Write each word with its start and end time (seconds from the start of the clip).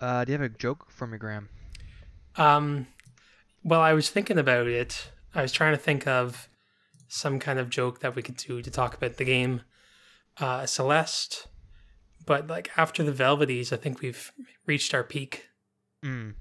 Uh, 0.00 0.24
do 0.24 0.32
you 0.32 0.38
have 0.38 0.50
a 0.50 0.54
joke 0.54 0.90
for 0.90 1.06
me, 1.06 1.18
Graham? 1.18 1.48
Um, 2.36 2.86
well, 3.64 3.80
I 3.80 3.94
was 3.94 4.10
thinking 4.10 4.38
about 4.38 4.66
it. 4.66 5.10
I 5.34 5.42
was 5.42 5.52
trying 5.52 5.72
to 5.72 5.78
think 5.78 6.06
of 6.06 6.48
some 7.08 7.38
kind 7.38 7.58
of 7.58 7.70
joke 7.70 8.00
that 8.00 8.14
we 8.14 8.22
could 8.22 8.36
do 8.36 8.60
to 8.62 8.70
talk 8.70 8.94
about 8.94 9.16
the 9.16 9.24
game, 9.24 9.62
uh, 10.38 10.66
Celeste. 10.66 11.46
But 12.26 12.46
like 12.48 12.70
after 12.76 13.02
the 13.02 13.12
Velveties, 13.12 13.72
I 13.72 13.76
think 13.76 14.00
we've 14.00 14.32
reached 14.66 14.92
our 14.92 15.04
peak. 15.04 15.48
Mm. 16.04 16.34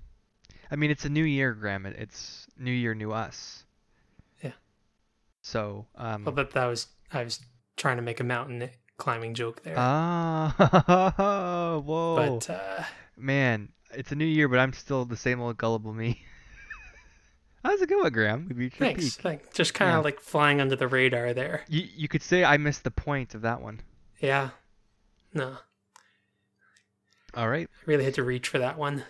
I 0.71 0.75
mean, 0.75 0.89
it's 0.91 1.05
a 1.05 1.09
new 1.09 1.23
year, 1.23 1.53
Graham. 1.53 1.85
It's 1.85 2.47
new 2.57 2.71
year, 2.71 2.95
new 2.95 3.11
us. 3.11 3.63
Yeah. 4.43 4.51
So, 5.41 5.85
um, 5.95 6.25
Well, 6.25 6.35
that 6.35 6.51
that 6.51 6.65
was 6.65 6.87
I 7.13 7.23
was 7.23 7.39
trying 7.77 7.97
to 7.97 8.01
make 8.01 8.19
a 8.19 8.23
mountain 8.23 8.69
climbing 8.97 9.35
joke 9.35 9.61
there. 9.63 9.75
ah, 9.77 10.55
whoa, 11.85 12.15
but 12.15 12.49
uh, 12.49 12.83
man, 13.17 13.69
it's 13.93 14.11
a 14.11 14.15
new 14.15 14.25
year, 14.25 14.47
but 14.47 14.59
I'm 14.59 14.73
still 14.73 15.05
the 15.05 15.17
same 15.17 15.39
old 15.41 15.57
gullible 15.57 15.93
me. 15.93 16.21
How's 17.63 17.81
it 17.81 17.89
going, 17.89 18.11
Graham? 18.13 18.47
We 18.49 18.55
reached 18.55 18.77
thanks, 18.77 19.15
thanks. 19.17 19.47
Just 19.53 19.73
kind 19.73 19.91
of 19.91 19.97
Yeah. 19.97 20.03
like 20.03 20.19
flying 20.19 20.61
under 20.61 20.75
the 20.75 20.87
radar 20.87 21.33
there. 21.33 21.63
You 21.67 21.87
you 21.95 22.07
could 22.07 22.21
say 22.21 22.43
I 22.43 22.57
missed 22.57 22.83
the 22.83 22.91
point 22.91 23.33
of 23.33 23.41
that 23.41 23.59
one. 23.61 23.81
Yeah. 24.19 24.49
No, 25.33 25.57
All 27.33 27.49
right. 27.49 27.67
I 27.69 27.83
really 27.85 28.05
had 28.05 28.13
to 28.13 28.23
reach 28.23 28.47
for 28.47 28.59
that 28.59 28.77
one. 28.77 29.03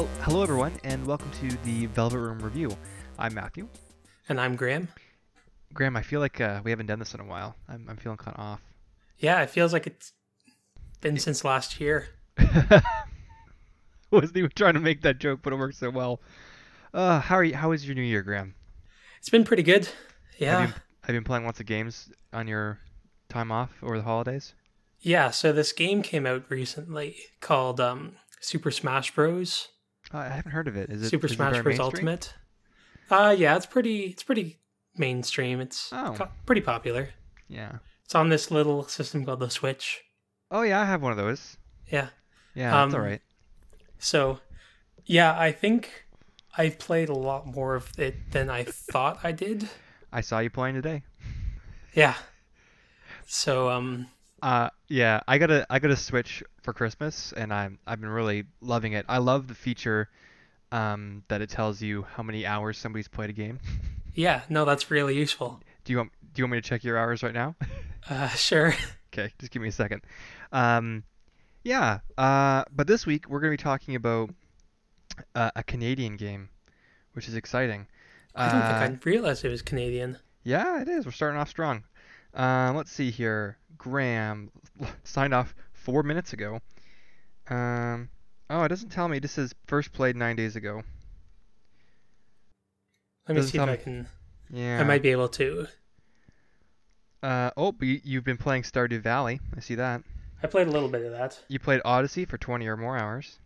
Well, 0.00 0.08
hello 0.22 0.42
everyone, 0.42 0.72
and 0.82 1.06
welcome 1.06 1.30
to 1.42 1.54
the 1.62 1.84
Velvet 1.84 2.16
Room 2.16 2.38
review. 2.38 2.74
I'm 3.18 3.34
Matthew. 3.34 3.68
And 4.30 4.40
I'm 4.40 4.56
Graham. 4.56 4.88
Graham, 5.74 5.94
I 5.94 6.00
feel 6.00 6.20
like 6.20 6.40
uh, 6.40 6.62
we 6.64 6.70
haven't 6.70 6.86
done 6.86 6.98
this 6.98 7.12
in 7.12 7.20
a 7.20 7.24
while. 7.26 7.54
I'm 7.68 7.84
I'm 7.86 7.98
feeling 7.98 8.16
kind 8.16 8.34
of 8.34 8.42
off. 8.42 8.62
Yeah, 9.18 9.42
it 9.42 9.50
feels 9.50 9.74
like 9.74 9.86
it's 9.86 10.14
been 11.02 11.18
since 11.18 11.44
last 11.44 11.82
year. 11.82 12.08
Wasn't 14.10 14.34
even 14.38 14.50
trying 14.54 14.72
to 14.72 14.80
make 14.80 15.02
that 15.02 15.18
joke, 15.18 15.40
but 15.42 15.52
it 15.52 15.56
worked 15.56 15.76
so 15.76 15.90
well. 15.90 16.22
Uh, 16.94 17.20
how 17.20 17.34
are 17.34 17.44
you? 17.44 17.54
How 17.54 17.68
was 17.68 17.84
your 17.84 17.94
New 17.94 18.00
Year, 18.00 18.22
Graham? 18.22 18.54
It's 19.18 19.28
been 19.28 19.44
pretty 19.44 19.62
good. 19.62 19.86
Yeah. 20.38 20.60
Have 20.60 20.68
you, 20.70 20.74
have 21.02 21.14
you 21.14 21.20
been 21.20 21.24
playing 21.24 21.44
lots 21.44 21.60
of 21.60 21.66
games 21.66 22.10
on 22.32 22.48
your 22.48 22.78
time 23.28 23.52
off 23.52 23.76
over 23.82 23.98
the 23.98 24.04
holidays? 24.04 24.54
Yeah, 24.98 25.30
so 25.30 25.52
this 25.52 25.72
game 25.72 26.00
came 26.00 26.24
out 26.24 26.44
recently 26.48 27.18
called 27.42 27.82
um, 27.82 28.12
Super 28.40 28.70
Smash 28.70 29.14
Bros. 29.14 29.68
Uh, 30.12 30.18
I 30.18 30.28
haven't 30.28 30.52
heard 30.52 30.68
of 30.68 30.76
it. 30.76 30.90
Is 30.90 31.02
it 31.02 31.10
Super 31.10 31.26
is 31.26 31.32
Smash 31.34 31.62
Bros. 31.62 31.78
Ultimate. 31.78 32.34
Uh 33.10 33.34
yeah, 33.36 33.56
it's 33.56 33.66
pretty 33.66 34.04
it's 34.06 34.22
pretty 34.22 34.58
mainstream. 34.96 35.60
It's 35.60 35.92
Oh. 35.92 36.14
co- 36.16 36.28
pretty 36.46 36.60
popular. 36.60 37.10
Yeah. 37.48 37.72
It's 38.04 38.14
on 38.14 38.28
this 38.28 38.50
little 38.50 38.84
system 38.84 39.24
called 39.24 39.40
the 39.40 39.50
Switch. 39.50 40.02
Oh 40.50 40.62
yeah, 40.62 40.80
I 40.80 40.84
have 40.84 41.02
one 41.02 41.12
of 41.12 41.18
those. 41.18 41.56
Yeah. 41.90 42.08
Yeah, 42.54 42.70
that's 42.72 42.94
all 42.94 43.00
Um, 43.00 43.06
right. 43.06 43.22
So, 43.98 44.40
yeah, 45.04 45.38
I 45.38 45.52
think 45.52 46.06
I've 46.58 46.78
played 46.78 47.08
a 47.08 47.14
lot 47.14 47.46
more 47.46 47.74
of 47.76 47.92
it 47.98 48.32
than 48.32 48.50
I 48.50 48.64
thought 48.64 49.20
I 49.22 49.30
did. 49.32 49.68
I 50.12 50.20
saw 50.20 50.40
you 50.40 50.50
playing 50.50 50.74
today. 50.74 51.02
Yeah. 51.94 52.14
So, 53.26 53.70
um, 53.70 54.08
Uh, 54.42 54.70
yeah, 54.88 55.20
I 55.28 55.38
got 55.38 55.50
a 55.50 55.66
I 55.70 55.78
got 55.78 55.90
a 55.90 55.96
Switch 55.96 56.42
for 56.62 56.72
Christmas, 56.72 57.32
and 57.36 57.52
I'm 57.52 57.78
I've 57.86 58.00
been 58.00 58.10
really 58.10 58.44
loving 58.60 58.94
it. 58.94 59.04
I 59.08 59.18
love 59.18 59.48
the 59.48 59.54
feature, 59.54 60.08
um, 60.72 61.24
that 61.28 61.40
it 61.42 61.50
tells 61.50 61.82
you 61.82 62.02
how 62.14 62.22
many 62.22 62.46
hours 62.46 62.78
somebody's 62.78 63.08
played 63.08 63.30
a 63.30 63.34
game. 63.34 63.58
yeah, 64.14 64.42
no, 64.48 64.64
that's 64.64 64.90
really 64.90 65.14
useful. 65.16 65.60
Do 65.84 65.92
you 65.92 65.98
want 65.98 66.12
Do 66.32 66.40
you 66.40 66.44
want 66.44 66.52
me 66.52 66.60
to 66.60 66.68
check 66.68 66.84
your 66.84 66.98
hours 66.98 67.22
right 67.22 67.34
now? 67.34 67.56
Uh, 68.08 68.28
sure. 68.28 68.74
Okay, 69.12 69.30
just 69.40 69.50
give 69.52 69.60
me 69.60 69.68
a 69.68 69.72
second. 69.72 70.02
Um, 70.52 71.02
yeah, 71.64 71.98
uh, 72.16 72.62
but 72.74 72.86
this 72.86 73.04
week 73.06 73.28
we're 73.28 73.40
going 73.40 73.50
to 73.50 73.58
be 73.60 73.62
talking 73.62 73.96
about 73.96 74.30
uh, 75.34 75.50
a 75.56 75.64
Canadian 75.64 76.16
game, 76.16 76.48
which 77.14 77.26
is 77.28 77.34
exciting. 77.34 77.88
I 78.36 78.50
don't 78.52 78.62
Uh, 78.62 78.80
think 78.88 79.04
I 79.04 79.10
realized 79.10 79.44
it 79.44 79.48
was 79.48 79.62
Canadian. 79.62 80.16
Yeah, 80.44 80.80
it 80.80 80.88
is. 80.88 81.04
We're 81.04 81.12
starting 81.12 81.40
off 81.40 81.48
strong. 81.50 81.82
Um, 82.34 82.76
let's 82.76 82.92
see 82.92 83.10
here. 83.10 83.58
Graham 83.78 84.50
signed 85.04 85.34
off 85.34 85.54
four 85.72 86.02
minutes 86.02 86.32
ago. 86.32 86.60
Um, 87.48 88.08
oh, 88.48 88.62
it 88.62 88.68
doesn't 88.68 88.90
tell 88.90 89.08
me. 89.08 89.18
This 89.18 89.38
is 89.38 89.54
first 89.66 89.92
played 89.92 90.16
nine 90.16 90.36
days 90.36 90.56
ago. 90.56 90.82
Let 93.28 93.34
me 93.34 93.40
doesn't 93.40 93.52
see 93.52 93.58
if 93.58 93.64
tell 93.64 93.72
I 93.72 93.76
can. 93.76 94.08
Yeah. 94.50 94.80
I 94.80 94.84
might 94.84 95.02
be 95.02 95.10
able 95.10 95.28
to. 95.28 95.66
Uh, 97.22 97.50
oh, 97.56 97.74
you, 97.80 98.00
you've 98.02 98.24
been 98.24 98.38
playing 98.38 98.62
Stardew 98.62 99.00
Valley. 99.00 99.40
I 99.56 99.60
see 99.60 99.74
that. 99.76 100.02
I 100.42 100.46
played 100.46 100.68
a 100.68 100.70
little 100.70 100.88
bit 100.88 101.04
of 101.04 101.12
that. 101.12 101.38
You 101.48 101.58
played 101.58 101.82
Odyssey 101.84 102.24
for 102.24 102.38
20 102.38 102.66
or 102.66 102.76
more 102.76 102.96
hours. 102.96 103.38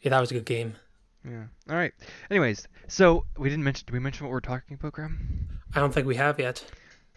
Yeah, 0.00 0.10
that 0.10 0.20
was 0.20 0.30
a 0.30 0.34
good 0.34 0.44
game. 0.44 0.76
Yeah. 1.28 1.44
All 1.68 1.76
right. 1.76 1.92
Anyways, 2.30 2.68
so 2.86 3.24
we 3.36 3.48
didn't 3.48 3.64
mention. 3.64 3.86
Did 3.86 3.92
we 3.92 3.98
mention 3.98 4.24
what 4.26 4.32
we're 4.32 4.40
talking 4.40 4.74
about, 4.78 4.92
Graham? 4.92 5.48
I 5.74 5.80
don't 5.80 5.92
think 5.92 6.06
we 6.06 6.14
have 6.16 6.38
yet. 6.38 6.64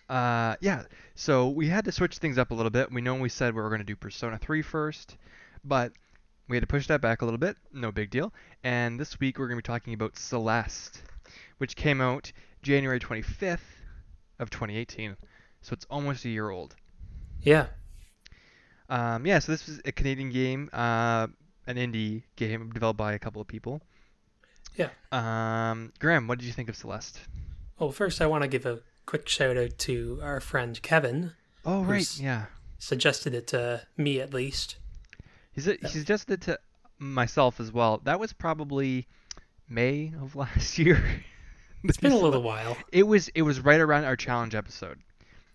Uh, 0.09 0.55
yeah. 0.59 0.83
So 1.15 1.49
we 1.49 1.67
had 1.67 1.85
to 1.85 1.91
switch 1.91 2.17
things 2.17 2.37
up 2.37 2.51
a 2.51 2.53
little 2.55 2.71
bit. 2.71 2.91
We 2.91 3.01
know 3.01 3.15
we 3.15 3.29
said 3.29 3.53
we 3.53 3.61
were 3.61 3.69
going 3.69 3.79
to 3.79 3.85
do 3.85 3.95
Persona 3.95 4.37
3 4.37 4.61
first, 4.63 5.17
but 5.63 5.93
we 6.47 6.55
had 6.55 6.61
to 6.61 6.67
push 6.67 6.87
that 6.87 6.99
back 6.99 7.21
a 7.21 7.25
little 7.25 7.37
bit. 7.37 7.57
No 7.71 7.91
big 7.91 8.09
deal. 8.09 8.33
And 8.63 8.99
this 8.99 9.19
week 9.19 9.37
we're 9.37 9.47
going 9.47 9.59
to 9.59 9.63
be 9.63 9.73
talking 9.73 9.93
about 9.93 10.17
Celeste, 10.17 11.03
which 11.59 11.75
came 11.75 12.01
out 12.01 12.31
January 12.63 12.99
25th 12.99 13.59
of 14.39 14.49
2018. 14.49 15.15
So 15.61 15.73
it's 15.73 15.85
almost 15.89 16.25
a 16.25 16.29
year 16.29 16.49
old. 16.49 16.75
Yeah. 17.41 17.67
Um, 18.89 19.27
yeah. 19.27 19.39
So 19.39 19.51
this 19.51 19.69
is 19.69 19.79
a 19.85 19.91
Canadian 19.91 20.31
game, 20.31 20.69
uh, 20.73 21.27
an 21.67 21.75
indie 21.75 22.23
game 22.35 22.71
developed 22.71 22.97
by 22.97 23.13
a 23.13 23.19
couple 23.19 23.41
of 23.41 23.47
people. 23.47 23.81
Yeah. 24.75 24.89
Um, 25.11 25.93
Graham, 25.99 26.27
what 26.27 26.39
did 26.39 26.45
you 26.45 26.53
think 26.53 26.69
of 26.69 26.75
Celeste? 26.75 27.19
Well, 27.77 27.91
first 27.91 28.21
I 28.21 28.25
want 28.27 28.43
to 28.43 28.47
give 28.47 28.65
a 28.65 28.79
quick 29.09 29.27
shout 29.27 29.57
out 29.57 29.75
to 29.79 30.19
our 30.21 30.39
friend 30.39 30.79
Kevin. 30.83 31.31
Oh, 31.65 31.81
right. 31.83 32.19
Yeah. 32.19 32.45
Suggested 32.77 33.33
it 33.33 33.47
to 33.47 33.81
me 33.97 34.21
at 34.21 34.35
least. 34.35 34.75
He's 35.51 35.65
he 35.65 35.77
suggested 35.87 36.33
it 36.33 36.41
to 36.41 36.59
myself 36.99 37.59
as 37.59 37.71
well. 37.71 38.01
That 38.03 38.19
was 38.19 38.33
probably 38.33 39.07
May 39.67 40.13
of 40.21 40.35
last 40.43 40.77
year. 40.77 41.03
It's 41.83 41.97
been 41.97 42.11
a 42.11 42.17
little 42.17 42.43
while. 42.43 42.77
It 42.91 43.07
was 43.07 43.29
it 43.29 43.41
was 43.41 43.59
right 43.61 43.79
around 43.79 44.05
our 44.05 44.15
challenge 44.15 44.53
episode. 44.53 44.99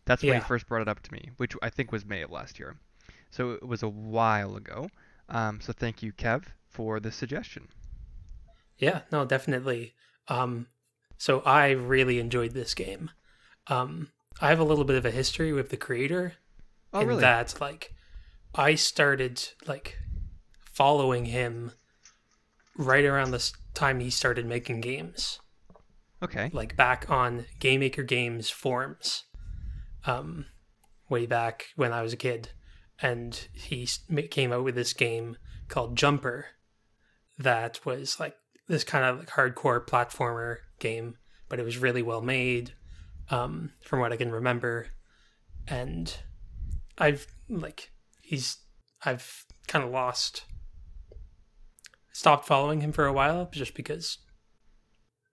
That's 0.04 0.24
when 0.24 0.32
Yeah. 0.32 0.40
he 0.40 0.44
first 0.44 0.66
brought 0.66 0.82
it 0.82 0.88
up 0.88 1.00
to 1.04 1.12
me, 1.12 1.30
which 1.36 1.54
I 1.62 1.70
think 1.70 1.92
was 1.92 2.04
May 2.04 2.22
of 2.22 2.32
last 2.32 2.58
year. 2.58 2.74
So 3.30 3.52
it 3.52 3.62
was 3.68 3.84
a 3.84 3.88
while 3.88 4.56
ago. 4.56 4.88
Um, 5.28 5.60
so 5.60 5.72
thank 5.72 6.02
you, 6.02 6.12
Kev, 6.12 6.42
for 6.68 6.98
the 6.98 7.12
suggestion. 7.12 7.68
Yeah, 8.78 9.02
no, 9.12 9.24
definitely. 9.24 9.94
Um, 10.26 10.66
so 11.18 11.38
I 11.46 11.70
really 11.70 12.18
enjoyed 12.18 12.50
this 12.52 12.74
game. 12.74 13.10
Um, 13.68 14.10
I 14.40 14.48
have 14.48 14.60
a 14.60 14.64
little 14.64 14.84
bit 14.84 14.96
of 14.96 15.04
a 15.06 15.10
history 15.10 15.52
with 15.52 15.70
the 15.70 15.76
creator 15.76 16.34
Oh, 16.92 17.00
in 17.00 17.08
really? 17.08 17.20
that, 17.22 17.60
like, 17.60 17.92
I 18.54 18.74
started 18.76 19.48
like 19.66 19.98
following 20.72 21.24
him 21.26 21.72
right 22.76 23.04
around 23.04 23.30
the 23.30 23.50
time 23.74 24.00
he 24.00 24.10
started 24.10 24.46
making 24.46 24.80
games, 24.80 25.40
Okay. 26.22 26.50
like 26.52 26.76
back 26.76 27.08
on 27.10 27.46
Game 27.58 27.80
Maker 27.80 28.02
Games 28.02 28.50
forums, 28.50 29.24
um, 30.06 30.46
way 31.08 31.26
back 31.26 31.66
when 31.76 31.92
I 31.92 32.02
was 32.02 32.12
a 32.12 32.16
kid, 32.16 32.50
and 33.00 33.34
he 33.52 33.88
came 34.30 34.52
out 34.52 34.64
with 34.64 34.74
this 34.74 34.92
game 34.92 35.36
called 35.68 35.96
Jumper, 35.96 36.46
that 37.38 37.84
was 37.84 38.20
like 38.20 38.36
this 38.68 38.84
kind 38.84 39.04
of 39.04 39.18
like 39.18 39.30
hardcore 39.30 39.84
platformer 39.84 40.58
game, 40.78 41.16
but 41.48 41.58
it 41.58 41.64
was 41.64 41.78
really 41.78 42.02
well 42.02 42.20
made, 42.22 42.74
um, 43.30 43.72
from 43.82 44.00
what 44.00 44.12
I 44.12 44.16
can 44.16 44.30
remember, 44.30 44.86
and 45.66 46.14
I've 46.98 47.26
like 47.48 47.90
he's 48.22 48.58
I've 49.04 49.44
kind 49.66 49.84
of 49.84 49.90
lost 49.90 50.44
stopped 52.12 52.46
following 52.46 52.80
him 52.80 52.92
for 52.92 53.06
a 53.06 53.12
while 53.12 53.48
just 53.52 53.74
because 53.74 54.18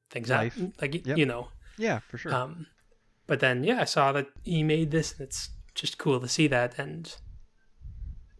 things 0.10 0.30
Life. 0.30 0.54
happen 0.56 0.74
like 0.82 1.06
Yep. 1.06 1.18
you 1.18 1.26
know 1.26 1.50
Yeah, 1.78 2.00
for 2.10 2.18
sure. 2.18 2.34
um 2.34 2.66
but 3.28 3.40
then 3.40 3.64
yeah 3.64 3.80
I 3.82 3.86
saw 3.86 4.12
that 4.14 4.28
he 4.44 4.64
made 4.64 4.92
this 4.92 5.12
and 5.14 5.22
it's 5.22 5.50
just 5.76 5.98
cool 5.98 6.20
to 6.20 6.28
see 6.28 6.48
that 6.48 6.78
and 6.80 7.16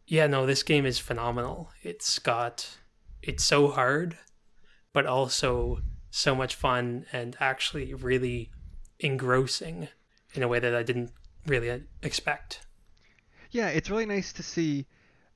yeah 0.08 0.28
no 0.28 0.46
this 0.46 0.64
game 0.64 0.86
is 0.86 1.00
phenomenal 1.00 1.70
it's 1.82 2.20
got 2.20 2.78
it's 3.22 3.44
so 3.44 3.70
hard 3.70 4.18
but 4.92 5.06
also 5.06 5.80
so 6.10 6.36
much 6.36 6.56
fun 6.56 7.06
and 7.14 7.38
actually 7.40 7.94
really 7.94 8.52
engrossing 9.02 9.88
in 10.34 10.44
a 10.44 10.48
way 10.48 10.60
that 10.60 10.74
I 10.74 10.84
didn't 10.84 11.12
really 11.46 11.84
expect 12.02 12.62
Yeah, 13.52 13.68
it's 13.70 13.90
really 13.90 14.06
nice 14.06 14.32
to 14.34 14.44
see 14.44 14.88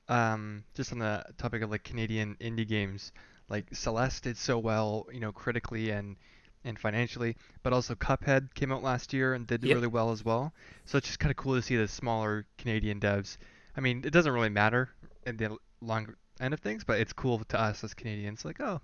um, 0.08 0.64
just 0.74 0.92
on 0.92 0.98
the 1.00 1.24
topic 1.36 1.62
of 1.62 1.70
like 1.70 1.82
Canadian 1.84 2.36
indie 2.40 2.66
games, 2.66 3.12
like 3.48 3.66
Celeste 3.74 4.22
did 4.24 4.36
so 4.38 4.58
well, 4.58 5.06
you 5.12 5.20
know, 5.20 5.32
critically 5.32 5.90
and 5.90 6.16
and 6.64 6.78
financially, 6.78 7.36
but 7.62 7.72
also 7.72 7.94
Cuphead 7.94 8.52
came 8.54 8.72
out 8.72 8.82
last 8.82 9.12
year 9.12 9.34
and 9.34 9.46
did 9.46 9.62
Yep. 9.62 9.74
really 9.76 9.86
well 9.86 10.10
as 10.10 10.24
well. 10.24 10.52
So 10.84 10.98
it's 10.98 11.06
just 11.06 11.20
kind 11.20 11.30
of 11.30 11.36
cool 11.36 11.54
to 11.54 11.62
see 11.62 11.76
the 11.76 11.86
smaller 11.86 12.46
Canadian 12.58 12.98
devs. 13.00 13.36
I 13.76 13.80
mean, 13.80 14.02
it 14.04 14.10
doesn't 14.10 14.32
really 14.32 14.48
matter 14.48 14.90
in 15.26 15.36
the 15.36 15.56
long 15.80 16.14
end 16.40 16.54
of 16.54 16.60
things, 16.60 16.82
but 16.84 16.98
it's 16.98 17.12
cool 17.12 17.38
to 17.44 17.60
us 17.60 17.84
as 17.84 17.94
Canadians. 17.94 18.44
Like, 18.44 18.60
oh, 18.60 18.80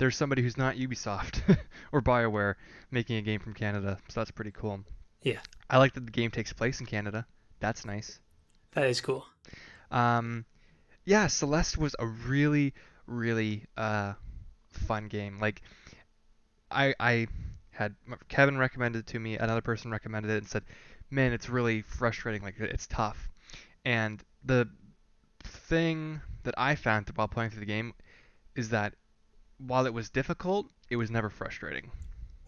there's 0.00 0.16
somebody 0.16 0.40
who's 0.40 0.56
not 0.56 0.76
Ubisoft 0.76 1.58
or 1.92 2.00
BioWare 2.00 2.54
making 2.90 3.18
a 3.18 3.22
game 3.22 3.38
from 3.38 3.52
Canada, 3.52 3.98
so 4.08 4.20
that's 4.20 4.30
pretty 4.30 4.50
cool. 4.50 4.80
Yeah. 5.22 5.40
I 5.68 5.76
like 5.76 5.92
that 5.92 6.06
the 6.06 6.10
game 6.10 6.30
takes 6.30 6.54
place 6.54 6.80
in 6.80 6.86
Canada. 6.86 7.26
That's 7.60 7.84
nice. 7.84 8.18
That 8.72 8.86
is 8.86 9.02
cool. 9.02 9.26
Um, 9.90 10.46
yeah, 11.04 11.26
Celeste 11.26 11.76
was 11.76 11.94
a 11.98 12.06
really, 12.06 12.72
really 13.06 13.66
uh, 13.76 14.14
fun 14.70 15.08
game. 15.08 15.38
Like, 15.38 15.60
I 16.70 16.94
I 16.98 17.26
had 17.70 17.94
Kevin 18.30 18.56
recommended 18.56 19.00
it 19.00 19.06
to 19.08 19.20
me, 19.20 19.36
another 19.36 19.60
person 19.60 19.90
recommended 19.90 20.30
it 20.30 20.38
and 20.38 20.48
said, 20.48 20.62
"Man, 21.10 21.34
it's 21.34 21.50
really 21.50 21.82
frustrating. 21.82 22.42
Like, 22.42 22.54
it's 22.58 22.86
tough." 22.86 23.28
And 23.84 24.22
the 24.44 24.66
thing 25.44 26.22
that 26.44 26.54
I 26.56 26.74
found 26.74 27.10
while 27.14 27.28
playing 27.28 27.50
through 27.50 27.60
the 27.60 27.66
game 27.66 27.92
is 28.56 28.70
that 28.70 28.94
while 29.66 29.86
it 29.86 29.94
was 29.94 30.10
difficult, 30.10 30.66
it 30.88 30.96
was 30.96 31.10
never 31.10 31.30
frustrating. 31.30 31.90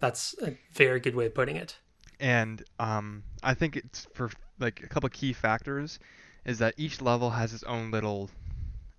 That's 0.01 0.35
a 0.43 0.57
very 0.73 1.01
good 1.01 1.15
way 1.15 1.27
of 1.27 1.35
putting 1.35 1.57
it. 1.57 1.77
And 2.21 2.63
um, 2.79 3.23
I 3.43 3.55
think 3.55 3.77
it's 3.77 4.07
for 4.15 4.31
like 4.59 4.83
a 4.83 4.89
couple 4.89 5.09
key 5.09 5.33
factors 5.33 5.99
is 6.45 6.59
that 6.59 6.75
each 6.77 7.01
level 7.01 7.31
has 7.31 7.53
its 7.53 7.63
own 7.65 7.91
little 7.91 8.31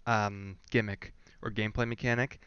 um, 0.07 0.57
gimmick 0.71 1.13
or 1.41 1.51
gameplay 1.51 1.87
mechanic 1.87 2.39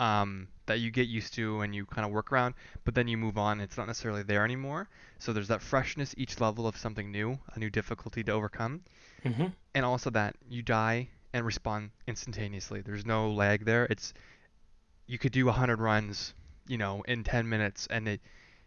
um, 0.00 0.48
that 0.66 0.80
you 0.80 0.90
get 0.90 1.08
used 1.08 1.34
to 1.34 1.60
and 1.60 1.74
you 1.74 1.86
kind 1.86 2.04
of 2.06 2.12
work 2.12 2.32
around, 2.32 2.54
but 2.84 2.94
then 2.94 3.08
you 3.08 3.16
move 3.16 3.38
on. 3.38 3.60
It's 3.60 3.76
not 3.76 3.86
necessarily 3.86 4.22
there 4.22 4.44
anymore. 4.44 4.88
So 5.18 5.32
there's 5.32 5.48
that 5.48 5.62
freshness 5.62 6.14
each 6.18 6.40
level 6.40 6.66
of 6.66 6.76
something 6.76 7.10
new, 7.10 7.38
a 7.54 7.58
new 7.58 7.70
difficulty 7.70 8.22
to 8.24 8.32
overcome, 8.32 8.82
hmm 9.22 9.46
and 9.74 9.86
also 9.86 10.10
that 10.10 10.36
you 10.50 10.62
die 10.62 11.08
and 11.32 11.46
respawn 11.46 11.90
instantaneously. 12.06 12.82
There's 12.82 13.06
no 13.06 13.30
lag 13.30 13.64
there. 13.64 13.86
It's 13.88 14.12
you 15.06 15.18
could 15.18 15.32
do 15.32 15.46
100 15.46 15.80
runs, 15.80 16.34
you 16.66 16.78
know, 16.78 17.02
in 17.02 17.24
10 17.24 17.48
minutes, 17.48 17.86
and 17.90 18.08
it, 18.08 18.20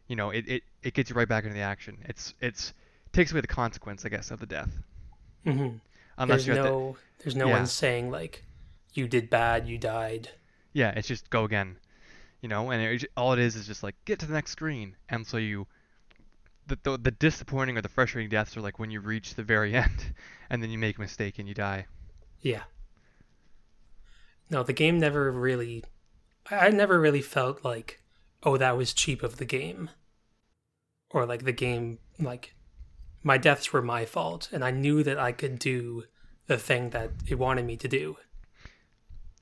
you 0.07 0.15
know, 0.15 0.31
it, 0.31 0.47
it, 0.47 0.63
it 0.83 0.93
gets 0.93 1.09
you 1.09 1.15
right 1.15 1.27
back 1.29 1.43
into 1.45 1.55
the 1.55 1.61
action. 1.61 1.97
It's 2.05 2.33
it's 2.41 2.73
takes 3.13 3.31
away 3.31 3.41
the 3.41 3.47
consequence, 3.47 4.05
I 4.05 4.09
guess, 4.09 4.31
of 4.31 4.39
the 4.39 4.45
death. 4.47 4.71
hmm 5.45 5.77
Unless 6.17 6.45
There's 6.45 6.47
you 6.47 6.51
have 6.51 6.59
to, 6.61 6.73
no, 6.73 6.97
there's 7.19 7.35
no 7.35 7.47
Yeah. 7.47 7.49
one 7.49 7.67
saying 7.67 8.11
like, 8.11 8.43
you 8.93 9.07
did 9.07 9.29
bad, 9.29 9.67
you 9.67 9.77
died. 9.77 10.29
yeah, 10.73 10.91
it's 10.95 11.07
just 11.07 11.29
go 11.29 11.43
again, 11.43 11.77
you 12.41 12.49
know, 12.49 12.71
and 12.71 12.81
it, 12.81 13.11
all 13.17 13.33
it 13.33 13.39
is 13.39 13.55
is 13.55 13.67
just 13.67 13.83
like 13.83 13.95
get 14.05 14.19
to 14.19 14.25
the 14.27 14.33
next 14.33 14.51
screen, 14.51 14.95
and 15.09 15.25
so 15.27 15.37
you. 15.37 15.67
The, 16.67 16.77
the, 16.83 16.97
the 16.97 17.11
disappointing 17.11 17.75
or 17.75 17.81
the 17.81 17.89
frustrating 17.89 18.29
deaths 18.29 18.55
are 18.55 18.61
like 18.61 18.77
when 18.77 18.91
you 18.91 18.99
reach 18.99 19.33
the 19.33 19.41
very 19.43 19.73
end 19.75 20.13
and 20.49 20.61
then 20.61 20.69
you 20.69 20.77
make 20.77 20.97
a 20.97 21.01
mistake 21.01 21.39
and 21.39 21.47
you 21.47 21.55
die. 21.55 21.87
Yeah. 22.41 22.63
No, 24.49 24.63
the 24.63 24.73
game 24.73 24.97
never 24.97 25.31
really. 25.31 25.83
I 26.49 26.69
never 26.69 26.99
really 26.99 27.21
felt 27.21 27.63
like, 27.63 28.01
oh, 28.43 28.57
that 28.57 28.77
was 28.77 28.93
cheap 28.93 29.23
of 29.23 29.37
the 29.37 29.45
game. 29.45 29.89
Or 31.09 31.25
like 31.25 31.45
the 31.45 31.51
game, 31.51 31.99
like, 32.19 32.55
my 33.23 33.37
deaths 33.37 33.73
were 33.73 33.81
my 33.81 34.05
fault, 34.05 34.49
and 34.51 34.63
I 34.63 34.71
knew 34.71 35.01
that 35.03 35.17
I 35.17 35.31
could 35.31 35.57
do 35.57 36.03
the 36.47 36.57
thing 36.57 36.91
that 36.91 37.09
it 37.27 37.39
wanted 37.39 37.65
me 37.65 37.75
to 37.77 37.87
do. 37.87 38.17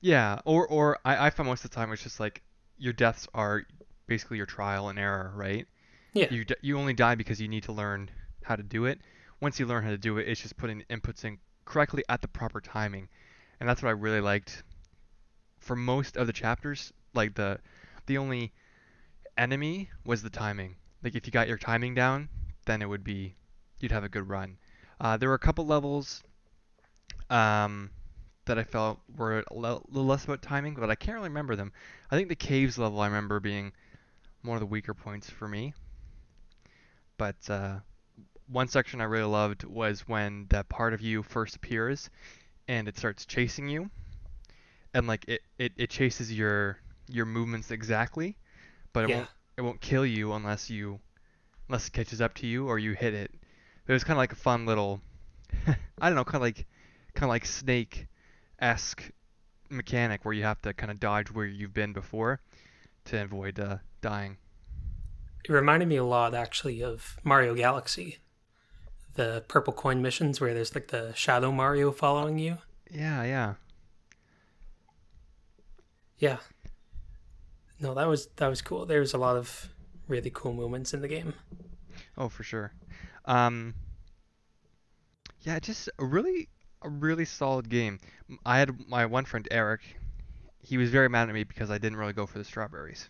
Yeah, 0.00 0.40
or 0.44 0.66
or 0.66 0.98
I, 1.04 1.26
I 1.26 1.30
find 1.30 1.48
most 1.48 1.64
of 1.64 1.70
the 1.70 1.76
time 1.76 1.92
it's 1.92 2.02
just 2.02 2.20
like 2.20 2.42
your 2.78 2.92
deaths 2.92 3.28
are 3.34 3.62
basically 4.06 4.36
your 4.36 4.46
trial 4.46 4.88
and 4.88 4.98
error, 4.98 5.32
right? 5.34 5.66
Yeah. 6.14 6.26
You 6.30 6.44
you 6.62 6.78
only 6.78 6.94
die 6.94 7.14
because 7.14 7.40
you 7.40 7.48
need 7.48 7.64
to 7.64 7.72
learn 7.72 8.10
how 8.42 8.56
to 8.56 8.62
do 8.62 8.86
it. 8.86 9.00
Once 9.40 9.58
you 9.58 9.66
learn 9.66 9.84
how 9.84 9.90
to 9.90 9.98
do 9.98 10.18
it, 10.18 10.28
it's 10.28 10.40
just 10.40 10.56
putting 10.56 10.82
inputs 10.90 11.24
in 11.24 11.38
correctly 11.64 12.02
at 12.08 12.22
the 12.22 12.28
proper 12.28 12.60
timing, 12.60 13.08
and 13.60 13.68
that's 13.68 13.82
what 13.82 13.88
I 13.88 13.92
really 13.92 14.20
liked. 14.20 14.62
For 15.64 15.74
most 15.74 16.16
of 16.16 16.26
the 16.26 16.32
chapters, 16.32 16.92
like 17.14 17.34
the 17.34 17.58
the 18.06 18.18
only 18.18 18.52
enemy 19.38 19.90
was 20.04 20.22
the 20.22 20.30
timing. 20.30 20.76
Like 21.02 21.14
if 21.14 21.26
you 21.26 21.32
got 21.32 21.48
your 21.48 21.58
timing 21.58 21.94
down, 21.94 22.28
then 22.66 22.82
it 22.82 22.88
would 22.88 23.02
be 23.02 23.34
you'd 23.80 23.92
have 23.92 24.04
a 24.04 24.08
good 24.08 24.28
run. 24.28 24.58
Uh, 25.00 25.16
there 25.16 25.28
were 25.30 25.34
a 25.34 25.38
couple 25.38 25.66
levels 25.66 26.22
um, 27.30 27.90
that 28.44 28.58
I 28.58 28.64
felt 28.64 29.00
were 29.16 29.42
a 29.50 29.54
little 29.54 29.86
less 29.90 30.24
about 30.24 30.42
timing, 30.42 30.74
but 30.74 30.90
I 30.90 30.94
can't 30.94 31.16
really 31.16 31.30
remember 31.30 31.56
them. 31.56 31.72
I 32.10 32.16
think 32.16 32.28
the 32.28 32.36
caves 32.36 32.78
level 32.78 33.00
I 33.00 33.06
remember 33.06 33.40
being 33.40 33.72
one 34.42 34.56
of 34.56 34.60
the 34.60 34.66
weaker 34.66 34.94
points 34.94 35.30
for 35.30 35.48
me. 35.48 35.72
But 37.16 37.36
uh, 37.48 37.78
one 38.48 38.68
section 38.68 39.00
I 39.00 39.04
really 39.04 39.30
loved 39.30 39.64
was 39.64 40.06
when 40.06 40.46
that 40.50 40.68
part 40.68 40.92
of 40.92 41.00
you 41.00 41.22
first 41.22 41.56
appears 41.56 42.10
and 42.68 42.86
it 42.86 42.98
starts 42.98 43.24
chasing 43.24 43.68
you, 43.68 43.90
and 44.94 45.06
like 45.06 45.26
it, 45.28 45.42
it, 45.58 45.72
it 45.76 45.90
chases 45.90 46.32
your 46.32 46.78
your 47.08 47.26
movements 47.26 47.70
exactly, 47.72 48.36
but 48.92 49.04
it 49.04 49.08
Yeah. 49.08 49.16
won't 49.16 49.30
it 49.58 49.62
won't 49.62 49.80
kill 49.80 50.06
you 50.06 50.32
unless 50.34 50.70
you 50.70 51.00
unless 51.68 51.88
it 51.88 51.92
catches 51.92 52.20
up 52.20 52.34
to 52.34 52.46
you 52.46 52.68
or 52.68 52.78
you 52.78 52.92
hit 52.94 53.14
it. 53.14 53.32
It 53.86 53.92
was 53.92 54.04
kind 54.04 54.16
of 54.16 54.18
like 54.18 54.32
a 54.32 54.36
fun 54.36 54.66
little 54.66 55.02
I 56.00 56.08
don't 56.08 56.16
know, 56.16 56.24
kind 56.24 56.36
of 56.36 56.42
like 56.42 56.66
kind 57.14 57.24
of 57.24 57.30
like 57.30 57.46
snake 57.46 58.08
esque 58.60 59.10
mechanic 59.70 60.24
where 60.24 60.34
you 60.34 60.44
have 60.44 60.62
to 60.62 60.74
kind 60.74 60.90
of 60.90 61.00
dodge 61.00 61.30
where 61.32 61.46
you've 61.46 61.74
been 61.74 61.92
before 61.92 62.40
to 63.06 63.22
avoid 63.22 63.60
uh, 63.60 63.78
dying. 64.02 64.38
It 65.44 65.52
reminded 65.52 65.88
me 65.88 65.96
a 65.96 66.04
lot, 66.04 66.34
actually, 66.34 66.82
of 66.82 67.16
Mario 67.24 67.54
Galaxy. 67.54 68.18
The 69.14 69.44
purple 69.48 69.72
coin 69.72 70.02
missions 70.02 70.40
where 70.40 70.54
there's 70.54 70.74
like 70.74 70.88
the 70.88 71.14
shadow 71.14 71.52
Mario 71.52 71.92
following 71.92 72.38
you. 72.38 72.58
Yeah, 72.90 73.24
yeah. 73.24 73.54
Yeah. 76.18 76.38
No, 77.80 77.94
that 77.94 78.06
was 78.06 78.28
that 78.36 78.48
was 78.48 78.62
cool. 78.62 78.86
there 78.86 79.00
was 79.00 79.14
a 79.14 79.18
lot 79.18 79.36
of 79.36 79.68
really 80.08 80.30
cool 80.32 80.52
moments 80.52 80.94
in 80.94 81.00
the 81.00 81.08
game. 81.08 81.34
Oh, 82.16 82.28
for 82.28 82.42
sure. 82.42 82.72
Um, 83.24 83.74
yeah, 85.40 85.58
just 85.58 85.88
a 85.98 86.04
really, 86.04 86.48
a 86.82 86.88
really 86.88 87.24
solid 87.24 87.68
game. 87.68 87.98
i 88.46 88.58
had 88.58 88.88
my 88.88 89.06
one 89.06 89.24
friend 89.24 89.46
Eric. 89.50 89.80
He 90.60 90.76
was 90.78 90.90
very 90.90 91.08
mad 91.08 91.28
at 91.28 91.34
me 91.34 91.44
because 91.44 91.70
I 91.70 91.78
didn't 91.78 91.98
really 91.98 92.12
go 92.14 92.26
for 92.26 92.38
the 92.38 92.44
strawberries. 92.44 93.08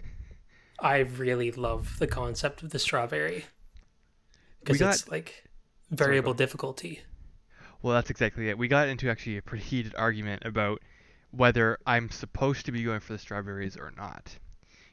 I 0.80 0.98
really 0.98 1.52
love 1.52 1.98
the 1.98 2.06
concept 2.06 2.62
of 2.62 2.70
the 2.70 2.78
strawberry 2.78 3.44
because 4.60 4.78
got- 4.78 4.94
it's 4.94 5.08
like 5.08 5.44
variable 5.90 6.32
go. 6.32 6.38
difficulty. 6.38 7.00
Well, 7.82 7.94
that's 7.94 8.10
exactly 8.10 8.48
it. 8.48 8.58
We 8.58 8.68
got 8.68 8.88
into 8.88 9.08
actually 9.10 9.38
a 9.38 9.42
pretty 9.42 9.64
heated 9.64 9.94
argument 9.96 10.42
about 10.44 10.82
whether 11.30 11.78
I'm 11.86 12.10
supposed 12.10 12.66
to 12.66 12.72
be 12.72 12.82
going 12.82 13.00
for 13.00 13.12
the 13.12 13.18
strawberries 13.18 13.76
or 13.76 13.92
not. 13.96 14.36